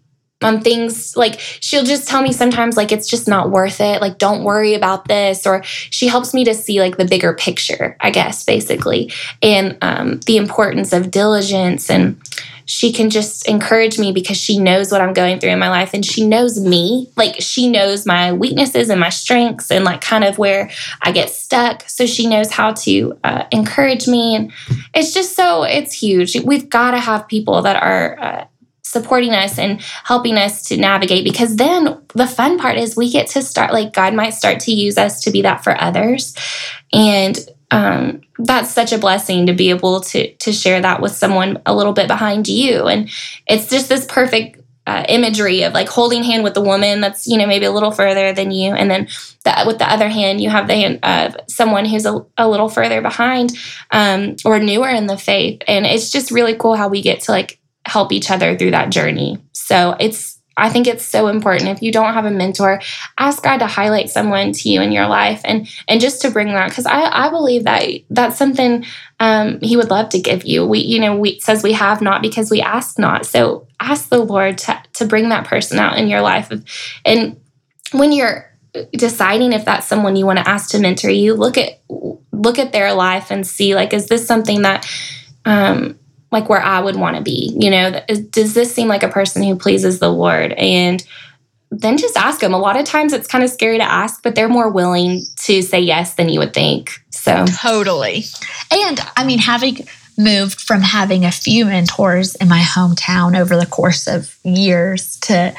on 0.44 0.60
things 0.60 1.16
like 1.16 1.38
she'll 1.38 1.84
just 1.84 2.08
tell 2.08 2.22
me 2.22 2.32
sometimes 2.32 2.76
like 2.76 2.92
it's 2.92 3.08
just 3.08 3.28
not 3.28 3.50
worth 3.50 3.80
it 3.80 4.00
like 4.00 4.18
don't 4.18 4.44
worry 4.44 4.74
about 4.74 5.06
this 5.06 5.46
or 5.46 5.62
she 5.64 6.08
helps 6.08 6.34
me 6.34 6.44
to 6.44 6.54
see 6.54 6.80
like 6.80 6.96
the 6.96 7.04
bigger 7.04 7.34
picture 7.34 7.96
i 8.00 8.10
guess 8.10 8.44
basically 8.44 9.10
and 9.42 9.76
um, 9.82 10.20
the 10.26 10.36
importance 10.36 10.92
of 10.92 11.10
diligence 11.10 11.90
and 11.90 12.20
she 12.64 12.92
can 12.92 13.10
just 13.10 13.48
encourage 13.48 13.98
me 13.98 14.12
because 14.12 14.36
she 14.36 14.58
knows 14.58 14.92
what 14.92 15.00
I'm 15.00 15.12
going 15.12 15.40
through 15.40 15.50
in 15.50 15.58
my 15.58 15.68
life 15.68 15.90
and 15.94 16.04
she 16.04 16.26
knows 16.26 16.60
me. 16.60 17.10
Like 17.16 17.36
she 17.40 17.68
knows 17.68 18.06
my 18.06 18.32
weaknesses 18.32 18.88
and 18.88 19.00
my 19.00 19.08
strengths 19.08 19.70
and 19.70 19.84
like 19.84 20.00
kind 20.00 20.24
of 20.24 20.38
where 20.38 20.70
I 21.02 21.12
get 21.12 21.30
stuck. 21.30 21.88
So 21.88 22.06
she 22.06 22.26
knows 22.26 22.50
how 22.50 22.72
to 22.72 23.18
uh, 23.24 23.44
encourage 23.50 24.06
me. 24.06 24.36
And 24.36 24.52
it's 24.94 25.12
just 25.12 25.34
so, 25.36 25.64
it's 25.64 25.92
huge. 25.92 26.38
We've 26.40 26.68
got 26.68 26.92
to 26.92 26.98
have 26.98 27.28
people 27.28 27.62
that 27.62 27.82
are 27.82 28.18
uh, 28.20 28.46
supporting 28.92 29.32
us 29.32 29.58
and 29.58 29.80
helping 30.04 30.36
us 30.36 30.64
to 30.64 30.76
navigate 30.76 31.24
because 31.24 31.56
then 31.56 31.98
the 32.14 32.26
fun 32.26 32.58
part 32.58 32.76
is 32.76 32.94
we 32.94 33.10
get 33.10 33.26
to 33.26 33.40
start 33.40 33.72
like 33.72 33.94
God 33.94 34.12
might 34.12 34.34
start 34.34 34.60
to 34.60 34.72
use 34.72 34.98
us 34.98 35.22
to 35.22 35.30
be 35.30 35.42
that 35.42 35.64
for 35.64 35.80
others. 35.80 36.34
And 36.92 37.38
um, 37.70 38.20
that's 38.38 38.70
such 38.70 38.92
a 38.92 38.98
blessing 38.98 39.46
to 39.46 39.54
be 39.54 39.70
able 39.70 40.02
to 40.02 40.34
to 40.34 40.52
share 40.52 40.82
that 40.82 41.00
with 41.00 41.12
someone 41.12 41.62
a 41.64 41.74
little 41.74 41.94
bit 41.94 42.06
behind 42.06 42.48
you. 42.48 42.86
And 42.86 43.08
it's 43.46 43.70
just 43.70 43.88
this 43.88 44.04
perfect 44.04 44.60
uh, 44.86 45.04
imagery 45.08 45.62
of 45.62 45.72
like 45.72 45.88
holding 45.88 46.22
hand 46.22 46.44
with 46.44 46.52
the 46.52 46.60
woman 46.60 47.00
that's 47.00 47.26
you 47.26 47.38
know 47.38 47.46
maybe 47.46 47.64
a 47.64 47.72
little 47.72 47.92
further 47.92 48.34
than 48.34 48.50
you. 48.50 48.74
And 48.74 48.90
then 48.90 49.08
the, 49.44 49.64
with 49.66 49.78
the 49.78 49.90
other 49.90 50.10
hand 50.10 50.42
you 50.42 50.50
have 50.50 50.66
the 50.66 50.74
hand 50.74 50.98
of 51.02 51.34
someone 51.48 51.86
who's 51.86 52.04
a, 52.04 52.20
a 52.36 52.46
little 52.46 52.68
further 52.68 53.00
behind 53.00 53.56
um, 53.90 54.36
or 54.44 54.58
newer 54.58 54.90
in 54.90 55.06
the 55.06 55.16
faith. 55.16 55.62
And 55.66 55.86
it's 55.86 56.10
just 56.10 56.30
really 56.30 56.54
cool 56.54 56.74
how 56.74 56.88
we 56.88 57.00
get 57.00 57.22
to 57.22 57.32
like 57.32 57.58
help 57.86 58.12
each 58.12 58.30
other 58.30 58.56
through 58.56 58.70
that 58.70 58.90
journey 58.90 59.38
so 59.52 59.96
it's 59.98 60.38
I 60.56 60.68
think 60.68 60.86
it's 60.86 61.04
so 61.04 61.28
important. 61.28 61.70
If 61.70 61.82
you 61.82 61.92
don't 61.92 62.12
have 62.12 62.24
a 62.24 62.30
mentor, 62.30 62.80
ask 63.18 63.42
God 63.42 63.58
to 63.58 63.66
highlight 63.66 64.10
someone 64.10 64.52
to 64.52 64.68
you 64.68 64.82
in 64.82 64.92
your 64.92 65.06
life 65.06 65.40
and 65.44 65.68
and 65.88 66.00
just 66.00 66.20
to 66.22 66.30
bring 66.30 66.48
that 66.48 66.68
because 66.68 66.86
I, 66.86 67.26
I 67.26 67.30
believe 67.30 67.64
that 67.64 67.88
that's 68.10 68.36
something 68.36 68.84
um, 69.18 69.60
He 69.60 69.76
would 69.76 69.90
love 69.90 70.10
to 70.10 70.20
give 70.20 70.44
you. 70.44 70.66
We 70.66 70.80
you 70.80 71.00
know 71.00 71.16
we 71.16 71.40
says 71.40 71.62
we 71.62 71.72
have 71.72 72.02
not 72.02 72.22
because 72.22 72.50
we 72.50 72.60
ask 72.60 72.98
not. 72.98 73.24
So 73.24 73.66
ask 73.80 74.08
the 74.08 74.18
Lord 74.18 74.58
to 74.58 74.82
to 74.94 75.06
bring 75.06 75.30
that 75.30 75.46
person 75.46 75.78
out 75.78 75.96
in 75.96 76.08
your 76.08 76.20
life. 76.20 76.52
And 77.04 77.40
when 77.92 78.12
you're 78.12 78.50
deciding 78.92 79.52
if 79.52 79.64
that's 79.64 79.86
someone 79.86 80.16
you 80.16 80.26
want 80.26 80.38
to 80.38 80.48
ask 80.48 80.70
to 80.70 80.78
mentor 80.78 81.10
you, 81.10 81.34
look 81.34 81.56
at 81.56 81.80
look 81.88 82.58
at 82.58 82.72
their 82.72 82.92
life 82.92 83.30
and 83.30 83.46
see 83.46 83.74
like 83.74 83.92
is 83.92 84.06
this 84.06 84.26
something 84.26 84.62
that 84.62 84.86
um, 85.44 85.98
like 86.32 86.48
where 86.48 86.62
I 86.62 86.80
would 86.80 86.96
want 86.96 87.16
to 87.16 87.22
be. 87.22 87.54
You 87.56 87.70
know, 87.70 88.00
does 88.30 88.54
this 88.54 88.74
seem 88.74 88.88
like 88.88 89.02
a 89.02 89.08
person 89.08 89.42
who 89.42 89.54
pleases 89.54 90.00
the 90.00 90.10
Lord? 90.10 90.52
And 90.52 91.06
then 91.70 91.96
just 91.96 92.16
ask 92.16 92.40
them. 92.40 92.52
A 92.52 92.58
lot 92.58 92.78
of 92.78 92.84
times 92.84 93.12
it's 93.12 93.26
kind 93.26 93.44
of 93.44 93.50
scary 93.50 93.78
to 93.78 93.84
ask, 93.84 94.22
but 94.22 94.34
they're 94.34 94.48
more 94.48 94.70
willing 94.70 95.22
to 95.36 95.62
say 95.62 95.80
yes 95.80 96.14
than 96.14 96.28
you 96.28 96.38
would 96.40 96.54
think. 96.54 96.90
So, 97.10 97.44
totally. 97.46 98.24
And 98.70 99.00
I 99.16 99.24
mean, 99.24 99.38
having 99.38 99.86
moved 100.18 100.60
from 100.60 100.82
having 100.82 101.24
a 101.24 101.32
few 101.32 101.64
mentors 101.64 102.34
in 102.34 102.48
my 102.48 102.60
hometown 102.60 103.38
over 103.38 103.56
the 103.56 103.66
course 103.66 104.06
of 104.06 104.36
years 104.44 105.16
to 105.20 105.54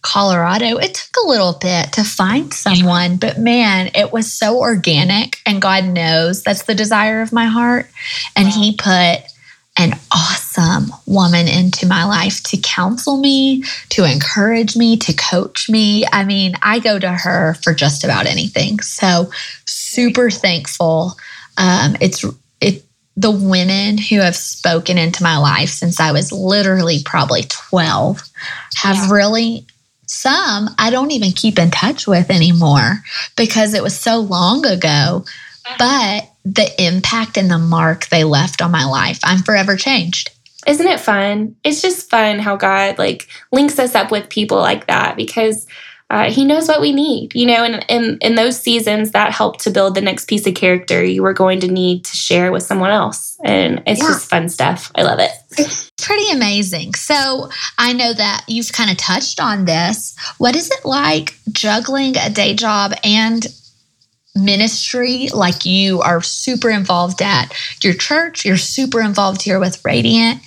Colorado, 0.00 0.78
it 0.78 0.94
took 0.94 1.24
a 1.24 1.28
little 1.28 1.52
bit 1.52 1.92
to 1.92 2.02
find 2.02 2.52
someone, 2.52 3.18
but 3.18 3.38
man, 3.38 3.90
it 3.94 4.12
was 4.12 4.32
so 4.32 4.58
organic. 4.58 5.38
And 5.46 5.62
God 5.62 5.84
knows 5.84 6.42
that's 6.42 6.64
the 6.64 6.74
desire 6.74 7.22
of 7.22 7.32
my 7.32 7.44
heart. 7.44 7.86
And 8.34 8.48
He 8.48 8.74
put 8.74 9.22
an 9.78 9.98
awesome 10.14 10.92
woman 11.06 11.48
into 11.48 11.86
my 11.86 12.04
life 12.04 12.42
to 12.42 12.58
counsel 12.58 13.16
me, 13.16 13.64
to 13.88 14.04
encourage 14.04 14.76
me, 14.76 14.96
to 14.98 15.12
coach 15.14 15.70
me. 15.70 16.04
I 16.12 16.24
mean, 16.24 16.54
I 16.62 16.78
go 16.78 16.98
to 16.98 17.10
her 17.10 17.54
for 17.62 17.72
just 17.72 18.04
about 18.04 18.26
anything. 18.26 18.80
So, 18.80 19.30
super 19.64 20.30
thankful. 20.30 21.14
Um, 21.56 21.96
it's 22.00 22.24
it 22.60 22.84
the 23.16 23.30
women 23.30 23.98
who 23.98 24.20
have 24.20 24.36
spoken 24.36 24.98
into 24.98 25.22
my 25.22 25.38
life 25.38 25.70
since 25.70 26.00
I 26.00 26.12
was 26.12 26.32
literally 26.32 26.98
probably 27.04 27.42
12 27.48 28.22
have 28.76 28.96
yeah. 28.96 29.10
really 29.10 29.66
some 30.06 30.68
I 30.78 30.90
don't 30.90 31.10
even 31.10 31.32
keep 31.32 31.58
in 31.58 31.70
touch 31.70 32.06
with 32.06 32.30
anymore 32.30 32.98
because 33.36 33.72
it 33.72 33.82
was 33.82 33.98
so 33.98 34.18
long 34.18 34.66
ago. 34.66 35.24
But 35.78 36.28
the 36.44 36.70
impact 36.82 37.36
and 37.36 37.50
the 37.50 37.58
mark 37.58 38.08
they 38.08 38.24
left 38.24 38.62
on 38.62 38.70
my 38.70 38.84
life. 38.84 39.20
I'm 39.22 39.42
forever 39.42 39.76
changed. 39.76 40.30
Isn't 40.66 40.86
it 40.86 41.00
fun? 41.00 41.56
It's 41.64 41.82
just 41.82 42.08
fun 42.08 42.38
how 42.38 42.56
God 42.56 42.98
like 42.98 43.28
links 43.50 43.78
us 43.78 43.94
up 43.94 44.10
with 44.10 44.28
people 44.28 44.58
like 44.58 44.86
that 44.86 45.16
because 45.16 45.66
uh, 46.12 46.30
he 46.30 46.44
knows 46.44 46.68
what 46.68 46.82
we 46.82 46.92
need, 46.92 47.34
you 47.34 47.46
know, 47.46 47.64
and 47.64 47.84
in, 47.88 48.18
in 48.20 48.34
those 48.34 48.60
seasons 48.60 49.12
that 49.12 49.32
help 49.32 49.58
to 49.62 49.70
build 49.70 49.94
the 49.94 50.00
next 50.02 50.28
piece 50.28 50.46
of 50.46 50.54
character 50.54 51.02
you 51.02 51.22
were 51.22 51.32
going 51.32 51.58
to 51.58 51.68
need 51.68 52.04
to 52.04 52.14
share 52.14 52.52
with 52.52 52.62
someone 52.62 52.90
else. 52.90 53.38
And 53.42 53.82
it's 53.86 54.00
yeah. 54.00 54.08
just 54.08 54.28
fun 54.28 54.50
stuff. 54.50 54.92
I 54.94 55.04
love 55.04 55.20
it. 55.20 55.30
It's 55.56 55.90
pretty 56.02 56.30
amazing. 56.30 56.94
So 56.94 57.48
I 57.78 57.94
know 57.94 58.12
that 58.12 58.44
you've 58.46 58.72
kind 58.72 58.90
of 58.90 58.98
touched 58.98 59.40
on 59.40 59.64
this. 59.64 60.14
What 60.36 60.54
is 60.54 60.70
it 60.70 60.84
like 60.84 61.38
juggling 61.50 62.18
a 62.18 62.28
day 62.28 62.54
job 62.54 62.92
and 63.02 63.46
ministry 64.34 65.28
like 65.34 65.66
you 65.66 66.00
are 66.00 66.22
super 66.22 66.70
involved 66.70 67.20
at 67.20 67.52
your 67.82 67.92
church 67.92 68.44
you're 68.44 68.56
super 68.56 69.00
involved 69.00 69.42
here 69.42 69.60
with 69.60 69.84
radiant 69.84 70.40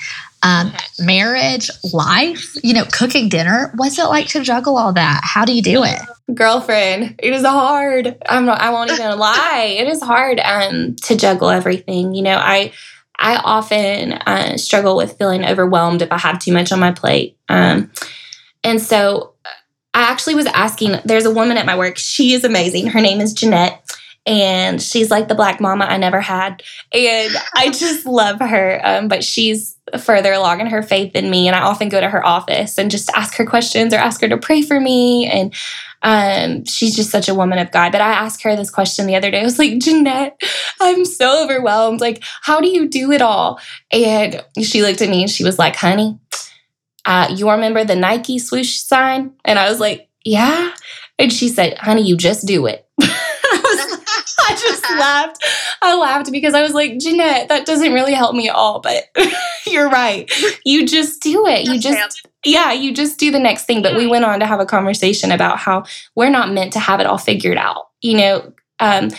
um, 0.45 0.71
marriage 0.99 1.71
life 1.91 2.55
you 2.63 2.73
know 2.73 2.85
cooking 2.91 3.29
dinner. 3.29 3.71
What's 3.75 3.97
it 3.97 4.05
like 4.05 4.27
to 4.29 4.43
juggle 4.43 4.77
all 4.77 4.93
that? 4.93 5.21
How 5.23 5.43
do 5.43 5.53
you 5.53 5.61
do 5.61 5.83
it? 5.83 5.99
Girlfriend 6.33 7.15
it 7.17 7.33
is 7.33 7.43
hard. 7.43 8.15
I'm 8.29 8.45
not 8.45 8.61
i 8.61 8.69
won't 8.69 8.91
even 8.91 9.17
lie. 9.17 9.75
It 9.77 9.87
is 9.87 10.01
hard 10.01 10.39
um, 10.39 10.95
to 11.03 11.15
juggle 11.15 11.49
everything. 11.49 12.13
You 12.13 12.21
know 12.21 12.37
i 12.37 12.71
i 13.17 13.37
often 13.37 14.13
uh, 14.13 14.57
struggle 14.57 14.95
with 14.95 15.17
feeling 15.17 15.43
overwhelmed 15.43 16.01
if 16.01 16.11
i 16.11 16.17
have 16.17 16.39
too 16.39 16.53
much 16.53 16.71
on 16.71 16.79
my 16.79 16.91
plate. 16.91 17.37
Um, 17.49 17.91
and 18.63 18.79
so 18.79 19.33
I 19.95 20.01
actually 20.01 20.35
was 20.35 20.45
asking, 20.47 20.97
there's 21.05 21.25
a 21.25 21.33
woman 21.33 21.55
at 21.55 21.65
my 21.65 21.77
work. 21.77 21.97
She 21.97 22.33
is 22.33 22.43
amazing. 22.43 22.87
Her 22.87 22.99
name 22.99 23.21
is 23.21 23.33
Jeanette. 23.33 23.81
And 24.25 24.81
she's 24.81 25.09
like 25.09 25.27
the 25.27 25.35
black 25.35 25.61
mama 25.61 25.85
I 25.85 25.97
never 25.97 26.19
had. 26.19 26.63
And 26.91 27.33
I 27.55 27.69
just 27.73 28.05
love 28.05 28.39
her. 28.39 28.81
Um, 28.83 29.07
but 29.07 29.23
she's 29.23 29.77
further 29.99 30.33
along 30.33 30.59
in 30.59 30.67
her 30.67 30.83
faith 30.83 31.13
than 31.13 31.29
me. 31.29 31.47
And 31.47 31.55
I 31.55 31.61
often 31.61 31.89
go 31.89 32.01
to 32.01 32.09
her 32.09 32.25
office 32.25 32.77
and 32.77 32.91
just 32.91 33.09
ask 33.15 33.35
her 33.35 33.45
questions 33.45 33.93
or 33.93 33.97
ask 33.97 34.19
her 34.21 34.27
to 34.27 34.37
pray 34.37 34.63
for 34.63 34.79
me. 34.81 35.27
And 35.27 35.53
um, 36.01 36.65
she's 36.65 36.95
just 36.95 37.09
such 37.09 37.29
a 37.29 37.35
woman 37.35 37.57
of 37.59 37.71
God. 37.71 37.91
But 37.91 38.01
I 38.01 38.11
asked 38.11 38.43
her 38.43 38.55
this 38.55 38.69
question 38.69 39.07
the 39.07 39.15
other 39.15 39.31
day. 39.31 39.41
I 39.41 39.43
was 39.43 39.59
like, 39.59 39.79
Jeanette, 39.79 40.41
I'm 40.81 41.05
so 41.05 41.43
overwhelmed. 41.43 42.01
Like, 42.01 42.21
how 42.41 42.59
do 42.59 42.67
you 42.67 42.89
do 42.89 43.11
it 43.11 43.21
all? 43.21 43.59
And 43.91 44.43
she 44.61 44.81
looked 44.81 45.01
at 45.01 45.09
me 45.09 45.21
and 45.21 45.31
she 45.31 45.43
was 45.43 45.57
like, 45.57 45.75
honey, 45.75 46.19
uh, 47.05 47.33
you 47.35 47.49
remember 47.49 47.83
the 47.83 47.95
Nike 47.95 48.39
swoosh 48.39 48.79
sign? 48.79 49.33
And 49.43 49.59
I 49.59 49.69
was 49.69 49.79
like, 49.79 50.09
yeah. 50.23 50.73
And 51.19 51.31
she 51.31 51.47
said, 51.47 51.77
honey, 51.77 52.01
you 52.01 52.17
just 52.17 52.45
do 52.45 52.65
it. 52.65 52.87
I, 53.01 53.61
was, 53.63 54.35
I 54.49 54.55
just 54.55 54.83
laughed. 54.91 55.43
I 55.81 55.97
laughed 55.97 56.31
because 56.31 56.53
I 56.53 56.63
was 56.63 56.73
like, 56.73 56.97
Jeanette, 56.99 57.49
that 57.49 57.65
doesn't 57.65 57.93
really 57.93 58.13
help 58.13 58.35
me 58.35 58.49
at 58.49 58.55
all, 58.55 58.79
but 58.79 59.05
you're 59.67 59.89
right. 59.89 60.29
You 60.65 60.85
just 60.85 61.21
do 61.21 61.45
it. 61.47 61.67
You 61.67 61.79
just, 61.79 62.27
yeah, 62.43 62.73
you 62.73 62.93
just 62.93 63.19
do 63.19 63.31
the 63.31 63.39
next 63.39 63.65
thing. 63.65 63.81
But 63.81 63.95
we 63.95 64.07
went 64.07 64.25
on 64.25 64.39
to 64.39 64.45
have 64.45 64.59
a 64.59 64.65
conversation 64.65 65.31
about 65.31 65.59
how 65.59 65.83
we're 66.15 66.29
not 66.29 66.51
meant 66.51 66.73
to 66.73 66.79
have 66.79 66.99
it 66.99 67.05
all 67.05 67.19
figured 67.19 67.57
out. 67.57 67.89
You 68.01 68.17
know, 68.17 68.53
um, 68.79 69.09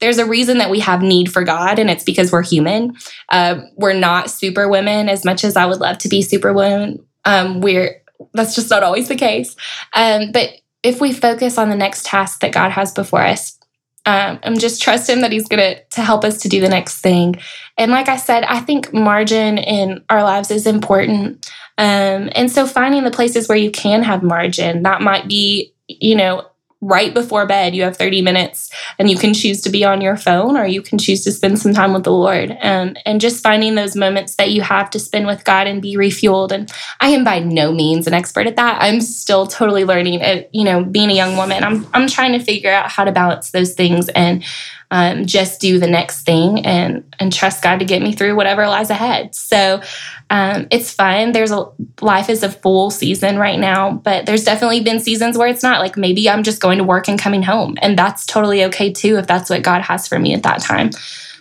there's 0.00 0.18
a 0.18 0.26
reason 0.26 0.58
that 0.58 0.70
we 0.70 0.80
have 0.80 1.00
need 1.00 1.32
for 1.32 1.44
God, 1.44 1.78
and 1.78 1.88
it's 1.88 2.02
because 2.02 2.32
we're 2.32 2.42
human. 2.42 2.96
Uh, 3.28 3.62
we're 3.76 3.92
not 3.92 4.30
super 4.30 4.68
women 4.68 5.08
as 5.08 5.24
much 5.24 5.44
as 5.44 5.56
I 5.56 5.66
would 5.66 5.78
love 5.80 5.98
to 5.98 6.08
be 6.08 6.22
super 6.22 6.52
women. 6.52 7.04
Um, 7.24 7.60
we're 7.60 8.02
that's 8.34 8.54
just 8.54 8.70
not 8.70 8.82
always 8.82 9.08
the 9.08 9.16
case. 9.16 9.56
Um, 9.94 10.32
but 10.32 10.50
if 10.82 11.00
we 11.00 11.12
focus 11.12 11.58
on 11.58 11.70
the 11.70 11.76
next 11.76 12.06
task 12.06 12.40
that 12.40 12.52
God 12.52 12.70
has 12.70 12.92
before 12.92 13.22
us, 13.22 13.58
um, 14.04 14.40
and 14.42 14.58
just 14.58 14.82
trust 14.82 15.08
Him 15.08 15.20
that 15.20 15.32
He's 15.32 15.48
gonna 15.48 15.76
to 15.90 16.02
help 16.02 16.24
us 16.24 16.38
to 16.38 16.48
do 16.48 16.60
the 16.60 16.68
next 16.68 17.00
thing. 17.00 17.36
And 17.78 17.92
like 17.92 18.08
I 18.08 18.16
said, 18.16 18.44
I 18.44 18.60
think 18.60 18.92
margin 18.92 19.58
in 19.58 20.04
our 20.10 20.22
lives 20.22 20.50
is 20.50 20.66
important. 20.66 21.50
Um, 21.78 22.30
and 22.34 22.50
so 22.50 22.66
finding 22.66 23.04
the 23.04 23.10
places 23.10 23.48
where 23.48 23.58
you 23.58 23.70
can 23.70 24.02
have 24.02 24.22
margin, 24.22 24.82
that 24.82 25.02
might 25.02 25.28
be, 25.28 25.72
you 25.88 26.16
know, 26.16 26.46
right 26.82 27.14
before 27.14 27.46
bed, 27.46 27.74
you 27.76 27.84
have 27.84 27.96
30 27.96 28.22
minutes 28.22 28.68
and 28.98 29.08
you 29.08 29.16
can 29.16 29.32
choose 29.32 29.60
to 29.62 29.70
be 29.70 29.84
on 29.84 30.00
your 30.00 30.16
phone 30.16 30.56
or 30.56 30.66
you 30.66 30.82
can 30.82 30.98
choose 30.98 31.22
to 31.24 31.30
spend 31.30 31.60
some 31.60 31.72
time 31.72 31.92
with 31.94 32.02
the 32.02 32.12
Lord. 32.12 32.56
Um, 32.60 32.96
and 33.06 33.20
just 33.20 33.42
finding 33.42 33.76
those 33.76 33.94
moments 33.94 34.34
that 34.34 34.50
you 34.50 34.62
have 34.62 34.90
to 34.90 34.98
spend 34.98 35.26
with 35.26 35.44
God 35.44 35.68
and 35.68 35.80
be 35.80 35.96
refueled. 35.96 36.50
And 36.50 36.70
I 37.00 37.10
am 37.10 37.22
by 37.22 37.38
no 37.38 37.72
means 37.72 38.08
an 38.08 38.14
expert 38.14 38.48
at 38.48 38.56
that. 38.56 38.82
I'm 38.82 39.00
still 39.00 39.46
totally 39.46 39.84
learning 39.84 40.20
at, 40.22 40.52
you 40.52 40.64
know, 40.64 40.84
being 40.84 41.10
a 41.10 41.14
young 41.14 41.36
woman. 41.36 41.62
I'm, 41.62 41.86
I'm 41.94 42.08
trying 42.08 42.32
to 42.32 42.44
figure 42.44 42.72
out 42.72 42.90
how 42.90 43.04
to 43.04 43.12
balance 43.12 43.52
those 43.52 43.74
things 43.74 44.08
and 44.10 44.44
um, 44.92 45.24
just 45.24 45.58
do 45.58 45.78
the 45.78 45.86
next 45.86 46.24
thing 46.26 46.66
and 46.66 47.02
and 47.18 47.32
trust 47.32 47.62
God 47.62 47.78
to 47.78 47.86
get 47.86 48.02
me 48.02 48.12
through 48.12 48.36
whatever 48.36 48.66
lies 48.66 48.90
ahead. 48.90 49.34
So 49.34 49.80
um, 50.28 50.66
it's 50.70 50.92
fun. 50.92 51.32
There's 51.32 51.50
a 51.50 51.66
life 52.02 52.28
is 52.28 52.42
a 52.42 52.50
full 52.50 52.90
season 52.90 53.38
right 53.38 53.58
now, 53.58 53.92
but 53.92 54.26
there's 54.26 54.44
definitely 54.44 54.82
been 54.82 55.00
seasons 55.00 55.38
where 55.38 55.48
it's 55.48 55.62
not. 55.62 55.80
Like 55.80 55.96
maybe 55.96 56.28
I'm 56.28 56.42
just 56.42 56.60
going 56.60 56.76
to 56.76 56.84
work 56.84 57.08
and 57.08 57.18
coming 57.18 57.42
home, 57.42 57.78
and 57.80 57.98
that's 57.98 58.26
totally 58.26 58.64
okay 58.64 58.92
too 58.92 59.16
if 59.16 59.26
that's 59.26 59.48
what 59.48 59.62
God 59.62 59.80
has 59.80 60.06
for 60.06 60.18
me 60.18 60.34
at 60.34 60.42
that 60.42 60.60
time. 60.60 60.90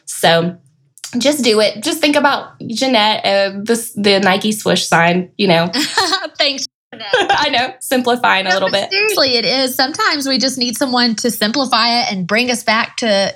So 0.06 0.58
just 1.18 1.44
do 1.44 1.60
it. 1.60 1.84
Just 1.84 2.00
think 2.00 2.16
about 2.16 2.58
Jeanette, 2.66 3.26
uh, 3.26 3.60
this 3.62 3.92
the 3.96 4.22
Nike 4.22 4.54
swoosh 4.54 4.84
sign. 4.84 5.30
You 5.38 5.50
know. 5.50 5.70
Thanks. 6.38 6.68
I 6.94 7.50
know, 7.50 7.74
simplifying 7.80 8.46
no, 8.46 8.52
a 8.52 8.54
little 8.54 8.72
bit. 8.72 8.92
Seriously, 8.92 9.36
it 9.38 9.46
is. 9.46 9.76
Sometimes 9.76 10.28
we 10.28 10.38
just 10.38 10.58
need 10.58 10.76
someone 10.76 11.16
to 11.16 11.32
simplify 11.32 12.02
it 12.02 12.12
and 12.12 12.28
bring 12.28 12.52
us 12.52 12.64
back 12.64 12.98
to 12.98 13.34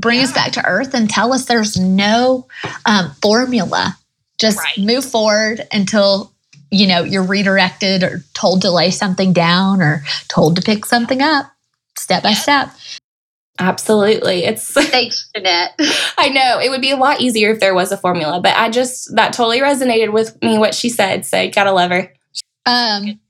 bring 0.00 0.18
yeah. 0.18 0.24
us 0.24 0.32
back 0.32 0.52
to 0.52 0.66
earth 0.66 0.94
and 0.94 1.08
tell 1.08 1.32
us 1.32 1.46
there's 1.46 1.76
no 1.76 2.46
um, 2.86 3.12
formula. 3.22 3.96
Just 4.38 4.58
right. 4.58 4.78
move 4.78 5.04
forward 5.04 5.66
until 5.72 6.32
you 6.70 6.86
know, 6.86 7.02
you're 7.02 7.24
redirected 7.24 8.02
or 8.02 8.22
told 8.34 8.60
to 8.60 8.70
lay 8.70 8.90
something 8.90 9.32
down 9.32 9.80
or 9.80 10.04
told 10.28 10.56
to 10.56 10.62
pick 10.62 10.84
something 10.84 11.22
up 11.22 11.50
step 11.96 12.22
by 12.22 12.32
step. 12.32 12.70
Absolutely. 13.58 14.44
It's 14.44 14.72
thanks, 14.72 15.28
Jeanette. 15.34 15.74
I 16.16 16.28
know 16.28 16.60
it 16.60 16.70
would 16.70 16.80
be 16.80 16.92
a 16.92 16.96
lot 16.96 17.20
easier 17.20 17.50
if 17.50 17.60
there 17.60 17.74
was 17.74 17.90
a 17.90 17.96
formula, 17.96 18.40
but 18.40 18.56
I 18.56 18.70
just 18.70 19.14
that 19.16 19.32
totally 19.32 19.60
resonated 19.60 20.12
with 20.12 20.40
me 20.42 20.58
what 20.58 20.74
she 20.74 20.88
said. 20.88 21.26
So 21.26 21.50
gotta 21.50 21.72
love 21.72 21.90
her. 21.90 22.12
Um 22.66 23.20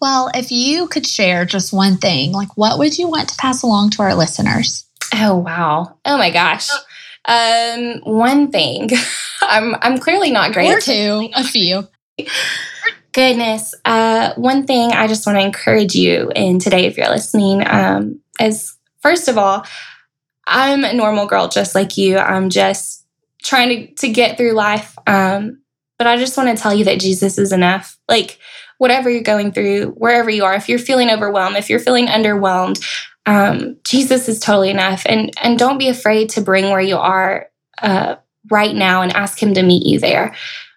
well, 0.00 0.30
if 0.34 0.50
you 0.50 0.88
could 0.88 1.06
share 1.06 1.44
just 1.44 1.74
one 1.74 1.98
thing, 1.98 2.32
like 2.32 2.56
what 2.56 2.78
would 2.78 2.96
you 2.96 3.08
want 3.08 3.28
to 3.28 3.36
pass 3.36 3.62
along 3.62 3.90
to 3.90 4.02
our 4.02 4.14
listeners? 4.14 4.86
Oh 5.14 5.36
wow. 5.36 5.98
Oh 6.04 6.18
my 6.18 6.30
gosh. 6.30 6.68
Um 7.26 8.00
one 8.04 8.50
thing. 8.50 8.88
I'm 9.42 9.74
I'm 9.80 9.98
clearly 9.98 10.30
not 10.30 10.52
great. 10.52 10.72
Or 10.72 10.80
two, 10.80 11.28
a 11.34 11.44
few. 11.44 11.88
Goodness. 13.12 13.74
Uh 13.84 14.34
one 14.36 14.66
thing 14.66 14.92
I 14.92 15.06
just 15.06 15.26
want 15.26 15.38
to 15.38 15.44
encourage 15.44 15.94
you 15.94 16.30
in 16.34 16.58
today 16.58 16.86
if 16.86 16.96
you're 16.96 17.08
listening 17.08 17.66
um 17.66 18.20
is 18.40 18.76
first 19.00 19.28
of 19.28 19.36
all, 19.36 19.66
I'm 20.46 20.84
a 20.84 20.92
normal 20.92 21.26
girl 21.26 21.48
just 21.48 21.74
like 21.74 21.96
you. 21.96 22.18
I'm 22.18 22.50
just 22.50 23.06
trying 23.42 23.68
to, 23.68 23.94
to 23.94 24.08
get 24.08 24.36
through 24.36 24.52
life. 24.52 24.96
Um, 25.06 25.62
but 25.98 26.06
I 26.06 26.16
just 26.16 26.36
want 26.36 26.54
to 26.54 26.60
tell 26.60 26.74
you 26.74 26.84
that 26.86 27.00
Jesus 27.00 27.38
is 27.38 27.52
enough. 27.52 27.98
Like, 28.08 28.38
whatever 28.78 29.10
you're 29.10 29.22
going 29.22 29.52
through, 29.52 29.90
wherever 29.90 30.30
you 30.30 30.44
are, 30.44 30.54
if 30.54 30.68
you're 30.68 30.78
feeling 30.78 31.10
overwhelmed, 31.10 31.56
if 31.56 31.68
you're 31.68 31.78
feeling 31.78 32.06
underwhelmed, 32.06 32.82
um, 33.26 33.76
Jesus 33.84 34.28
is 34.28 34.40
totally 34.40 34.70
enough. 34.70 35.02
And, 35.06 35.32
and 35.42 35.58
don't 35.58 35.78
be 35.78 35.88
afraid 35.88 36.30
to 36.30 36.40
bring 36.40 36.70
where 36.70 36.80
you 36.80 36.96
are 36.96 37.48
uh, 37.80 38.16
right 38.50 38.74
now 38.74 39.02
and 39.02 39.12
ask 39.12 39.40
Him 39.42 39.54
to 39.54 39.62
meet 39.62 39.86
you 39.86 39.98
there. 39.98 40.34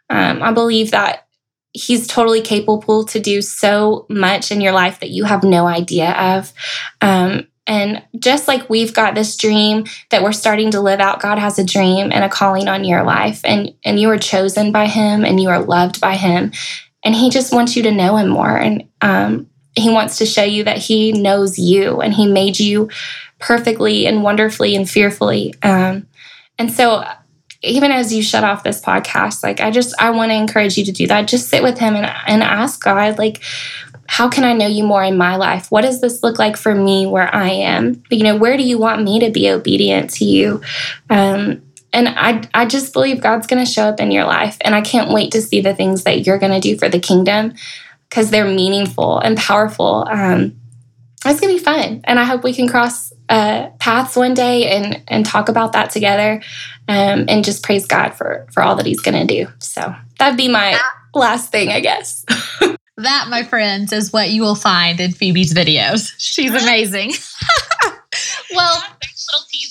Um, 0.10 0.41
I 0.41 0.52
believe 0.52 0.91
that 0.91 1.28
He's 1.72 2.08
totally 2.08 2.41
capable 2.41 3.04
to 3.06 3.20
do 3.20 3.41
so 3.41 4.06
much 4.08 4.52
in 4.52 4.62
your 4.62 4.74
life 4.74 5.00
that 5.00 5.10
you 5.10 5.24
have 5.24 5.44
no 5.44 5.66
idea 5.66 6.12
of. 6.12 6.54
Um, 7.02 7.48
and 7.66 8.04
just 8.20 8.48
like 8.48 8.70
we've 8.70 8.94
got 8.94 9.16
this 9.16 9.38
dream 9.38 9.86
that 10.12 10.22
we're 10.22 10.34
starting 10.34 10.72
to 10.72 10.82
live 10.82 11.00
out, 11.00 11.22
God 11.22 11.39
has 11.39 11.58
a 11.58 11.64
dream 11.64 12.12
and 12.12 12.24
a 12.24 12.30
calling 12.30 12.68
on 12.68 12.84
your 12.84 13.04
life. 13.04 13.41
And, 13.44 13.74
and 13.84 14.00
you 14.00 14.10
are 14.10 14.18
chosen 14.18 14.72
by 14.72 14.86
Him 14.86 15.26
and 15.26 15.41
you 15.41 15.50
are 15.50 15.64
loved 15.64 16.02
by 16.02 16.16
Him. 16.16 16.52
And 17.04 17.16
He 17.16 17.30
just 17.30 17.54
wants 17.54 17.76
you 17.76 17.84
to 17.84 17.91
know 17.91 18.18
Him 18.18 18.28
more. 18.28 18.56
And 18.56 18.88
um, 19.02 19.50
He 19.76 19.89
wants 19.89 20.17
to 20.19 20.26
show 20.26 20.43
you 20.43 20.63
that 20.63 20.78
He 20.78 21.11
knows 21.11 21.57
you 21.57 22.01
and 22.01 22.13
He 22.13 22.28
made 22.28 22.59
you 22.59 22.89
perfectly 23.39 24.07
and 24.07 24.24
wonderfully 24.24 24.76
and 24.76 24.89
fearfully. 24.89 25.53
Um, 25.63 26.07
and 26.57 26.71
so, 26.71 27.03
even 27.61 27.91
as 27.91 28.13
you 28.13 28.21
shut 28.21 28.43
off 28.43 28.63
this 28.63 28.82
podcast, 28.82 29.41
like 29.41 29.61
I 29.61 29.71
just, 29.71 29.95
I 29.99 30.09
want 30.09 30.32
to 30.32 30.36
encourage 30.36 30.78
you 30.78 30.86
to 30.86 30.91
do 30.91 31.07
that. 31.07 31.28
Just 31.28 31.49
sit 31.49 31.63
with 31.63 31.80
Him 31.80 31.95
and, 31.95 32.05
and 32.28 32.43
ask 32.43 32.84
God, 32.84 33.17
like, 33.17 33.41
how 34.05 34.30
can 34.30 34.43
I 34.43 34.53
know 34.53 34.67
you 34.67 34.84
more 34.84 35.03
in 35.03 35.17
my 35.17 35.38
life? 35.38 35.71
What 35.71 35.82
does 35.82 36.01
this 36.01 36.24
look 36.24 36.38
like 36.38 36.57
for 36.57 36.76
me 36.76 37.07
where 37.07 37.34
I 37.34 37.49
am? 37.49 38.03
You 38.11 38.24
know, 38.24 38.36
where 38.36 38.57
do 38.57 38.63
you 38.63 38.78
want 38.78 39.03
me 39.03 39.19
to 39.21 39.32
be 39.32 39.49
obedient 39.49 40.11
to 40.11 40.26
you? 40.26 40.61
Um, 41.09 41.61
and 41.93 42.09
I, 42.09 42.47
I 42.53 42.65
just 42.65 42.91
believe 42.91 43.21
God's 43.21 43.47
going 43.47 43.63
to 43.63 43.71
show 43.71 43.84
up 43.84 43.99
in 43.99 44.11
your 44.11 44.26
life. 44.26 44.57
And 44.61 44.76
I 44.76 44.82
can't 44.82 45.13
wait 45.13 45.32
to 45.32 45.41
see 45.41 45.61
the 45.61 45.76
things 45.76 46.03
that 46.03 46.26
you're 46.26 46.39
going 46.39 46.51
to 46.51 46.59
do 46.59 46.78
for 46.78 46.89
the 46.89 46.99
kingdom 46.99 47.53
because 48.14 48.30
they're 48.30 48.45
meaningful 48.45 49.18
and 49.18 49.36
powerful. 49.36 50.05
Um, 50.07 50.55
it's 51.26 51.39
to 51.51 51.57
be 51.57 51.64
fun. 51.64 52.01
And 52.03 52.20
I 52.20 52.26
hope 52.26 52.43
we 52.43 52.53
can 52.53 52.68
cross 52.68 53.11
uh, 53.28 53.70
paths 53.80 54.16
one 54.16 54.36
day 54.36 54.70
and, 54.70 55.01
and 55.07 55.26
talk 55.26 55.49
about 55.49 55.74
that 55.74 55.89
together 55.89 56.43
um, 56.88 57.26
and 57.28 57.43
just 57.43 57.64
praise 57.64 57.88
God 57.88 58.14
for, 58.14 58.45
for 58.51 58.61
all 58.61 58.76
that 58.76 58.86
He's 58.86 59.01
to 59.28 59.34
do. 59.34 59.47
So 59.57 59.95
that'd 60.20 60.38
be 60.38 60.47
my 60.47 60.80
last 61.16 61.51
thing, 61.51 61.70
I 61.70 61.80
guess. 61.80 62.24
That, 62.97 63.26
my 63.28 63.41
friends, 63.41 63.91
is 63.91 64.14
what 64.14 64.30
you 64.30 64.43
will 64.43 64.53
find 64.53 64.99
in 64.99 65.14
Phoebe's 65.14 65.51
videos. 65.51 66.14
She's 66.20 66.51
amazing. 66.51 67.14
well, 68.55 68.84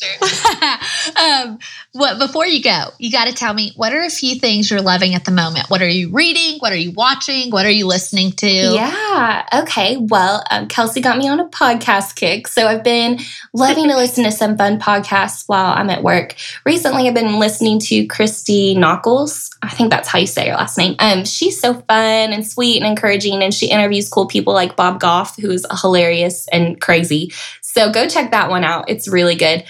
teaser. 0.03 1.17
um, 1.21 1.59
what 1.93 2.19
before 2.19 2.47
you 2.47 2.63
go, 2.63 2.87
you 2.99 3.11
got 3.11 3.27
to 3.27 3.35
tell 3.35 3.53
me 3.53 3.73
what 3.77 3.93
are 3.93 4.03
a 4.03 4.11
few 4.11 4.37
things 4.37 4.71
you're 4.71 4.81
loving 4.81 5.15
at 5.15 5.25
the 5.25 5.31
moment. 5.31 5.69
What 5.69 5.83
are 5.83 5.89
you 5.89 6.11
reading? 6.11 6.59
What 6.59 6.73
are 6.73 6.77
you 6.77 6.93
watching? 6.93 7.51
What 7.51 7.67
are 7.67 7.71
you 7.71 7.87
listening 7.87 8.33
to? 8.33 8.47
Yeah. 8.47 9.47
Okay. 9.63 9.97
Well, 9.99 10.43
um, 10.51 10.69
Kelsey 10.69 11.01
got 11.01 11.19
me 11.19 11.29
on 11.29 11.41
a 11.41 11.49
podcast 11.49 12.15
kick, 12.15 12.49
so 12.49 12.67
I've 12.67 12.85
been 12.85 13.19
loving 13.53 13.89
to 13.89 13.97
listen 13.97 14.25
to 14.25 14.33
some 14.33 14.57
fun 14.57 14.79
podcasts 14.79 15.45
while 15.47 15.73
I'm 15.73 15.91
at 15.91 16.03
work. 16.03 16.35
Recently, 16.65 17.09
I've 17.09 17.15
been 17.15 17.39
listening 17.39 17.79
to 17.81 18.07
Christy 18.07 18.75
Nockels. 18.75 19.51
I 19.63 19.71
think 19.71 19.91
that's 19.91 20.09
how 20.09 20.19
you 20.19 20.27
say 20.27 20.49
her 20.49 20.55
last 20.55 20.79
name. 20.79 20.97
Um, 20.99 21.25
she's 21.25 21.61
so 21.61 21.75
fun 21.75 22.33
and 22.33 22.47
sweet 22.47 22.83
and 22.83 22.87
encouraging, 22.91 23.43
and 23.43 23.53
she 23.53 23.71
interviews 23.71 24.09
cool 24.09 24.27
people 24.27 24.55
like 24.55 24.77
Bob 24.77 24.99
Goff, 24.99 25.37
who's 25.37 25.67
hilarious 25.81 26.49
and 26.49 26.81
crazy. 26.81 27.33
So 27.73 27.91
go 27.91 28.07
check 28.07 28.33
that 28.33 28.51
one 28.51 28.65
out. 28.65 28.91
It's 28.91 29.09
really 29.09 29.35
good. 29.35 29.65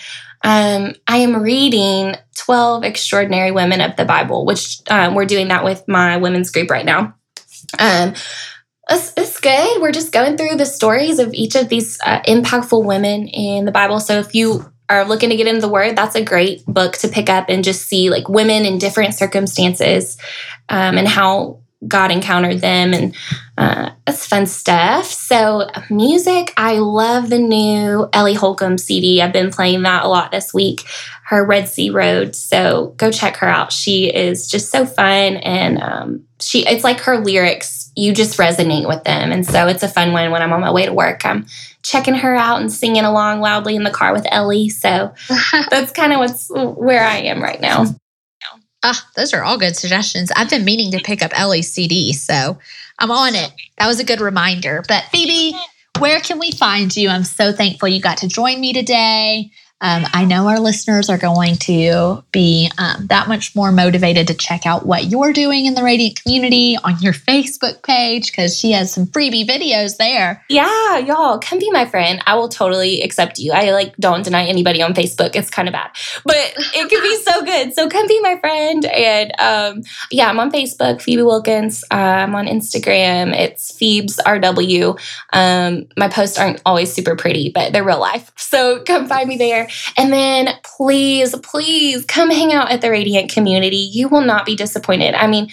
Um, 0.44 0.94
I 1.06 1.18
am 1.18 1.42
reading 1.42 2.16
12 2.36 2.84
Extraordinary 2.84 3.52
Women 3.52 3.80
of 3.80 3.96
the 3.96 4.04
Bible, 4.04 4.44
which 4.44 4.80
um, 4.90 5.14
we're 5.14 5.24
doing 5.24 5.48
that 5.48 5.64
with 5.64 5.86
my 5.86 6.16
women's 6.16 6.50
group 6.50 6.70
right 6.70 6.84
now. 6.84 7.14
Um, 7.78 8.14
it's, 8.90 9.12
it's, 9.16 9.40
good. 9.40 9.80
We're 9.80 9.92
just 9.92 10.12
going 10.12 10.36
through 10.36 10.56
the 10.56 10.66
stories 10.66 11.18
of 11.18 11.32
each 11.32 11.54
of 11.54 11.68
these 11.68 11.98
uh, 12.04 12.20
impactful 12.22 12.84
women 12.84 13.28
in 13.28 13.64
the 13.64 13.72
Bible. 13.72 14.00
So 14.00 14.18
if 14.18 14.34
you 14.34 14.70
are 14.88 15.04
looking 15.04 15.30
to 15.30 15.36
get 15.36 15.46
into 15.46 15.60
the 15.60 15.68
word, 15.68 15.96
that's 15.96 16.16
a 16.16 16.24
great 16.24 16.64
book 16.66 16.96
to 16.98 17.08
pick 17.08 17.30
up 17.30 17.46
and 17.48 17.64
just 17.64 17.86
see 17.86 18.10
like 18.10 18.28
women 18.28 18.64
in 18.64 18.78
different 18.78 19.14
circumstances 19.14 20.18
um, 20.68 20.98
and 20.98 21.08
how 21.08 21.60
God 21.86 22.10
encountered 22.10 22.60
them, 22.60 22.94
and 22.94 23.14
uh, 23.58 23.90
it's 24.06 24.26
fun 24.26 24.46
stuff. 24.46 25.06
So, 25.06 25.68
music, 25.90 26.52
I 26.56 26.78
love 26.78 27.28
the 27.28 27.38
new 27.38 28.08
Ellie 28.12 28.34
Holcomb 28.34 28.78
CD. 28.78 29.20
I've 29.20 29.32
been 29.32 29.50
playing 29.50 29.82
that 29.82 30.04
a 30.04 30.08
lot 30.08 30.30
this 30.30 30.54
week, 30.54 30.84
her 31.24 31.44
Red 31.44 31.68
Sea 31.68 31.90
Road. 31.90 32.36
So, 32.36 32.94
go 32.96 33.10
check 33.10 33.36
her 33.38 33.48
out. 33.48 33.72
She 33.72 34.06
is 34.06 34.48
just 34.48 34.70
so 34.70 34.86
fun, 34.86 35.36
and 35.36 35.82
um, 35.82 36.24
she 36.40 36.66
it's 36.66 36.84
like 36.84 37.00
her 37.00 37.18
lyrics, 37.18 37.90
you 37.96 38.12
just 38.14 38.38
resonate 38.38 38.86
with 38.86 39.04
them. 39.04 39.32
And 39.32 39.44
so, 39.44 39.66
it's 39.66 39.82
a 39.82 39.88
fun 39.88 40.12
one 40.12 40.30
when 40.30 40.42
I'm 40.42 40.52
on 40.52 40.60
my 40.60 40.72
way 40.72 40.86
to 40.86 40.92
work. 40.92 41.26
I'm 41.26 41.46
checking 41.82 42.14
her 42.14 42.36
out 42.36 42.60
and 42.60 42.72
singing 42.72 43.04
along 43.04 43.40
loudly 43.40 43.74
in 43.74 43.82
the 43.82 43.90
car 43.90 44.12
with 44.12 44.26
Ellie. 44.30 44.68
So, 44.68 45.14
that's 45.70 45.92
kind 45.92 46.12
of 46.12 46.20
what's 46.20 46.48
where 46.48 47.04
I 47.04 47.18
am 47.18 47.42
right 47.42 47.60
now. 47.60 47.86
Ah, 48.82 49.08
those 49.16 49.32
are 49.32 49.44
all 49.44 49.58
good 49.58 49.76
suggestions. 49.76 50.32
I've 50.34 50.50
been 50.50 50.64
meaning 50.64 50.90
to 50.92 50.98
pick 50.98 51.22
up 51.22 51.30
Ellie's 51.34 51.72
CD, 51.72 52.12
so 52.12 52.58
I'm 52.98 53.10
on 53.10 53.34
it. 53.34 53.52
That 53.78 53.86
was 53.86 54.00
a 54.00 54.04
good 54.04 54.20
reminder. 54.20 54.82
But 54.88 55.04
Phoebe, 55.04 55.56
where 55.98 56.20
can 56.20 56.38
we 56.38 56.50
find 56.50 56.94
you? 56.96 57.08
I'm 57.08 57.24
so 57.24 57.52
thankful 57.52 57.88
you 57.88 58.00
got 58.00 58.18
to 58.18 58.28
join 58.28 58.60
me 58.60 58.72
today. 58.72 59.50
Um, 59.82 60.06
I 60.12 60.24
know 60.24 60.46
our 60.46 60.60
listeners 60.60 61.10
are 61.10 61.18
going 61.18 61.56
to 61.56 62.22
be 62.30 62.70
um, 62.78 63.08
that 63.08 63.26
much 63.26 63.54
more 63.56 63.72
motivated 63.72 64.28
to 64.28 64.34
check 64.34 64.64
out 64.64 64.86
what 64.86 65.06
you're 65.06 65.32
doing 65.32 65.66
in 65.66 65.74
the 65.74 65.82
Radiant 65.82 66.22
community 66.22 66.78
on 66.84 67.00
your 67.00 67.12
Facebook 67.12 67.82
page 67.82 68.30
because 68.30 68.56
she 68.56 68.70
has 68.72 68.92
some 68.92 69.06
freebie 69.06 69.46
videos 69.46 69.96
there. 69.96 70.44
Yeah, 70.48 70.98
y'all, 70.98 71.40
come 71.40 71.58
be 71.58 71.70
my 71.72 71.84
friend. 71.84 72.22
I 72.26 72.36
will 72.36 72.48
totally 72.48 73.02
accept 73.02 73.40
you. 73.40 73.52
I 73.52 73.72
like 73.72 73.96
don't 73.96 74.22
deny 74.22 74.44
anybody 74.44 74.80
on 74.80 74.94
Facebook. 74.94 75.34
It's 75.34 75.50
kind 75.50 75.66
of 75.66 75.72
bad, 75.72 75.90
but 76.24 76.36
it 76.36 76.88
can 76.88 77.02
be 77.02 77.16
so 77.24 77.44
good. 77.44 77.74
So 77.74 77.88
come 77.88 78.06
be 78.06 78.20
my 78.20 78.38
friend. 78.38 78.84
And 78.84 79.32
um, 79.40 79.82
yeah, 80.12 80.28
I'm 80.28 80.38
on 80.38 80.52
Facebook, 80.52 81.02
Phoebe 81.02 81.22
Wilkins. 81.22 81.82
Uh, 81.90 81.94
I'm 81.94 82.36
on 82.36 82.46
Instagram. 82.46 83.36
It's 83.36 83.76
Phoebes 83.76 84.20
RW. 84.24 84.98
Um, 85.32 85.86
my 85.96 86.08
posts 86.08 86.38
aren't 86.38 86.62
always 86.64 86.92
super 86.92 87.16
pretty, 87.16 87.50
but 87.50 87.72
they're 87.72 87.82
real 87.82 87.98
life. 87.98 88.30
So 88.36 88.84
come 88.84 89.08
find 89.08 89.28
me 89.28 89.36
there. 89.36 89.68
And 89.96 90.12
then 90.12 90.48
please, 90.64 91.34
please 91.42 92.04
come 92.04 92.30
hang 92.30 92.52
out 92.52 92.70
at 92.70 92.80
the 92.80 92.90
Radiant 92.90 93.30
community. 93.30 93.76
You 93.76 94.08
will 94.08 94.22
not 94.22 94.46
be 94.46 94.56
disappointed. 94.56 95.14
I 95.14 95.26
mean, 95.26 95.48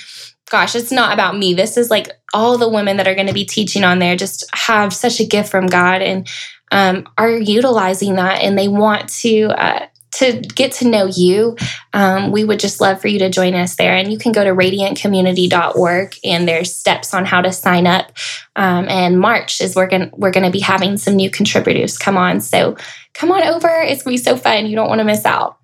gosh, 0.49 0.76
it's 0.76 0.91
not 0.91 1.13
about 1.13 1.38
me. 1.38 1.53
This 1.53 1.78
is 1.78 1.89
like 1.89 2.09
all 2.34 2.57
the 2.57 2.70
women 2.70 2.97
that 2.97 3.07
are 3.07 3.15
going 3.15 3.28
to 3.28 3.34
be 3.34 3.45
teaching 3.45 3.84
on 3.84 3.99
there 3.99 4.15
just 4.15 4.43
have 4.53 4.93
such 4.93 5.20
a 5.20 5.26
gift 5.26 5.49
from 5.49 5.67
God 5.67 6.01
and 6.01 6.28
um, 6.72 7.07
are 7.17 7.32
utilizing 7.32 8.15
that 8.15 8.41
and 8.41 8.57
they 8.57 8.67
want 8.67 9.09
to 9.09 9.47
uh, 9.47 9.88
to 10.12 10.41
get 10.41 10.72
to 10.74 10.88
know 10.88 11.05
you, 11.05 11.55
um, 11.93 12.32
we 12.32 12.43
would 12.43 12.60
just 12.60 12.82
love 12.82 12.99
for 12.99 13.07
you 13.07 13.20
to 13.20 13.30
join 13.30 13.53
us 13.53 13.76
there. 13.76 13.95
And 13.95 14.12
you 14.12 14.18
can 14.18 14.32
go 14.32 14.43
to 14.43 14.51
radiantcommunity.org 14.51 16.16
and 16.24 16.47
there's 16.47 16.76
steps 16.76 17.14
on 17.14 17.26
how 17.26 17.41
to 17.41 17.51
sign 17.51 17.88
up. 17.88 18.12
Um, 18.55 18.88
and 18.88 19.20
March 19.20 19.62
is 19.62 19.76
we're 19.76 19.88
going 19.88 20.10
we're 20.14 20.32
going 20.32 20.45
to 20.45 20.51
be 20.51 20.60
having 20.60 20.97
some 20.97 21.16
new 21.16 21.30
contributors 21.30 21.97
come 21.97 22.18
on. 22.18 22.41
So 22.41 22.78
come 23.14 23.32
on 23.32 23.43
over. 23.43 23.70
It's 23.70 24.03
going 24.03 24.18
to 24.18 24.22
be 24.22 24.24
so 24.24 24.38
fun. 24.38 24.66
You 24.66 24.76
don't 24.76 24.89
want 24.89 24.99
to 24.99 25.05
miss 25.05 25.26
out. 25.26 25.57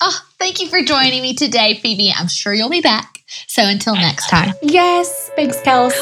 Oh, 0.00 0.20
thank 0.38 0.60
you 0.60 0.68
for 0.68 0.82
joining 0.82 1.22
me 1.22 1.34
today, 1.34 1.74
Phoebe. 1.74 2.12
I'm 2.14 2.28
sure 2.28 2.52
you'll 2.52 2.68
be 2.68 2.80
back. 2.80 3.20
So 3.46 3.62
until 3.62 3.94
next 3.94 4.28
time. 4.28 4.52
Yes. 4.60 5.30
Thanks, 5.36 5.56
Kels. 5.58 5.94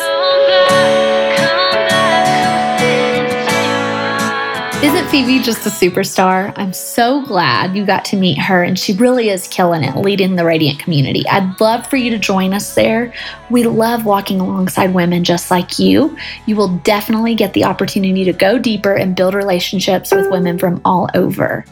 Isn't 4.82 5.08
Phoebe 5.10 5.38
just 5.38 5.64
a 5.64 5.70
superstar? 5.70 6.52
I'm 6.56 6.72
so 6.72 7.24
glad 7.24 7.76
you 7.76 7.86
got 7.86 8.04
to 8.06 8.16
meet 8.16 8.36
her, 8.38 8.64
and 8.64 8.76
she 8.76 8.94
really 8.94 9.28
is 9.28 9.46
killing 9.46 9.84
it 9.84 9.96
leading 9.96 10.34
the 10.34 10.44
Radiant 10.44 10.80
community. 10.80 11.24
I'd 11.28 11.60
love 11.60 11.86
for 11.86 11.96
you 11.96 12.10
to 12.10 12.18
join 12.18 12.52
us 12.52 12.74
there. 12.74 13.14
We 13.48 13.62
love 13.62 14.04
walking 14.04 14.40
alongside 14.40 14.92
women 14.92 15.22
just 15.22 15.52
like 15.52 15.78
you. 15.78 16.18
You 16.46 16.56
will 16.56 16.76
definitely 16.78 17.36
get 17.36 17.52
the 17.52 17.62
opportunity 17.62 18.24
to 18.24 18.32
go 18.32 18.58
deeper 18.58 18.92
and 18.92 19.14
build 19.14 19.34
relationships 19.34 20.10
with 20.10 20.28
women 20.32 20.58
from 20.58 20.80
all 20.84 21.08
over. 21.14 21.64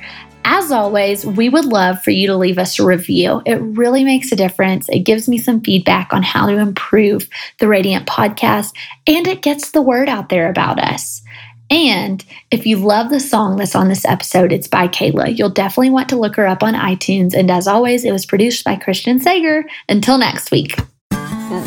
As 0.44 0.70
always, 0.70 1.26
we 1.26 1.48
would 1.48 1.66
love 1.66 2.00
for 2.02 2.12
you 2.12 2.28
to 2.28 2.36
leave 2.36 2.58
us 2.58 2.78
a 2.78 2.84
review. 2.84 3.42
It 3.44 3.56
really 3.56 4.04
makes 4.04 4.30
a 4.30 4.36
difference. 4.36 4.88
It 4.88 5.00
gives 5.00 5.28
me 5.28 5.36
some 5.36 5.60
feedback 5.60 6.12
on 6.12 6.22
how 6.22 6.46
to 6.46 6.56
improve 6.56 7.28
the 7.58 7.66
Radiant 7.66 8.06
podcast, 8.06 8.72
and 9.08 9.26
it 9.26 9.42
gets 9.42 9.72
the 9.72 9.82
word 9.82 10.08
out 10.08 10.28
there 10.28 10.48
about 10.48 10.78
us. 10.78 11.22
And 11.70 12.24
if 12.50 12.66
you 12.66 12.76
love 12.76 13.10
the 13.10 13.20
song 13.20 13.56
that's 13.56 13.76
on 13.76 13.88
this 13.88 14.04
episode, 14.04 14.52
it's 14.52 14.66
by 14.66 14.88
Kayla. 14.88 15.38
You'll 15.38 15.50
definitely 15.50 15.90
want 15.90 16.08
to 16.08 16.18
look 16.18 16.34
her 16.36 16.46
up 16.46 16.62
on 16.62 16.74
iTunes. 16.74 17.32
And 17.32 17.50
as 17.50 17.68
always, 17.68 18.04
it 18.04 18.12
was 18.12 18.26
produced 18.26 18.64
by 18.64 18.76
Christian 18.76 19.20
Sager. 19.20 19.64
Until 19.88 20.18
next 20.18 20.50
week. 20.50 20.78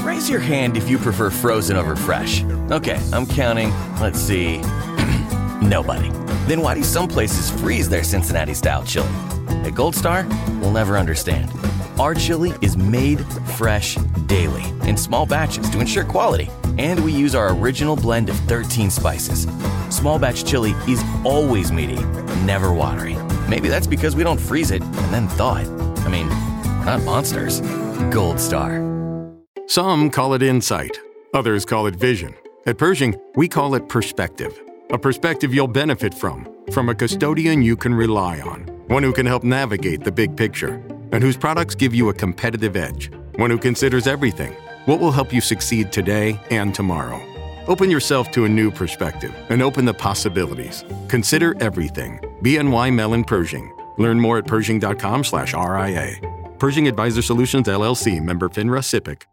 Raise 0.03 0.29
your 0.29 0.39
hand 0.39 0.77
if 0.77 0.89
you 0.89 0.97
prefer 0.97 1.29
frozen 1.29 1.75
over 1.75 1.95
fresh. 1.95 2.43
Okay, 2.71 2.99
I'm 3.11 3.25
counting. 3.25 3.71
Let's 3.99 4.19
see. 4.19 4.57
Nobody. 5.61 6.09
Then 6.47 6.61
why 6.61 6.75
do 6.75 6.83
some 6.83 7.07
places 7.07 7.49
freeze 7.61 7.89
their 7.89 8.03
Cincinnati 8.03 8.53
style 8.53 8.83
chili? 8.83 9.09
At 9.63 9.75
Gold 9.75 9.95
Star, 9.95 10.25
we'll 10.61 10.71
never 10.71 10.97
understand. 10.97 11.51
Our 11.99 12.15
chili 12.15 12.53
is 12.61 12.75
made 12.75 13.25
fresh 13.55 13.95
daily 14.25 14.63
in 14.87 14.97
small 14.97 15.25
batches 15.25 15.69
to 15.69 15.79
ensure 15.79 16.03
quality, 16.03 16.49
and 16.77 17.03
we 17.03 17.11
use 17.11 17.35
our 17.35 17.53
original 17.53 17.95
blend 17.95 18.29
of 18.29 18.35
13 18.41 18.89
spices. 18.89 19.47
Small 19.89 20.17
batch 20.17 20.45
chili 20.45 20.71
is 20.87 21.03
always 21.23 21.71
meaty, 21.71 22.03
never 22.45 22.73
watery. 22.73 23.15
Maybe 23.47 23.67
that's 23.67 23.87
because 23.87 24.15
we 24.15 24.23
don't 24.23 24.39
freeze 24.39 24.71
it 24.71 24.81
and 24.81 25.13
then 25.13 25.27
thaw 25.27 25.57
it. 25.57 25.67
I 25.99 26.09
mean, 26.09 26.29
we're 26.29 26.85
not 26.85 27.03
monsters. 27.03 27.61
Gold 28.11 28.39
Star. 28.39 28.81
Some 29.67 30.09
call 30.09 30.33
it 30.33 30.41
insight, 30.41 30.97
others 31.33 31.65
call 31.65 31.87
it 31.87 31.95
vision. 31.95 32.33
At 32.65 32.77
Pershing, 32.77 33.15
we 33.35 33.47
call 33.47 33.75
it 33.75 33.87
perspective. 33.89 34.59
A 34.91 34.97
perspective 34.97 35.53
you'll 35.53 35.67
benefit 35.67 36.13
from, 36.13 36.47
from 36.71 36.89
a 36.89 36.95
custodian 36.95 37.61
you 37.61 37.75
can 37.75 37.93
rely 37.93 38.39
on, 38.41 38.61
one 38.87 39.03
who 39.03 39.13
can 39.13 39.25
help 39.25 39.43
navigate 39.43 40.03
the 40.03 40.11
big 40.11 40.35
picture, 40.35 40.81
and 41.11 41.23
whose 41.23 41.37
products 41.37 41.75
give 41.75 41.93
you 41.93 42.09
a 42.09 42.13
competitive 42.13 42.75
edge, 42.75 43.11
one 43.35 43.49
who 43.49 43.57
considers 43.57 44.07
everything 44.07 44.55
what 44.85 44.99
will 44.99 45.11
help 45.11 45.33
you 45.33 45.41
succeed 45.41 45.91
today 45.91 46.39
and 46.49 46.73
tomorrow. 46.73 47.21
Open 47.67 47.89
yourself 47.89 48.31
to 48.31 48.45
a 48.45 48.49
new 48.49 48.69
perspective 48.71 49.33
and 49.49 49.61
open 49.61 49.85
the 49.85 49.93
possibilities. 49.93 50.83
Consider 51.07 51.55
everything. 51.61 52.19
BNY 52.41 52.93
Mellon 52.93 53.23
Pershing. 53.23 53.73
Learn 53.97 54.19
more 54.19 54.37
at 54.37 54.47
Pershing.com 54.47 55.23
slash 55.23 55.53
RIA. 55.53 56.17
Pershing 56.59 56.87
Advisor 56.87 57.21
Solutions 57.21 57.67
LLC 57.67 58.21
member 58.21 58.49
FINRA 58.49 58.79
SIPC. 58.81 59.23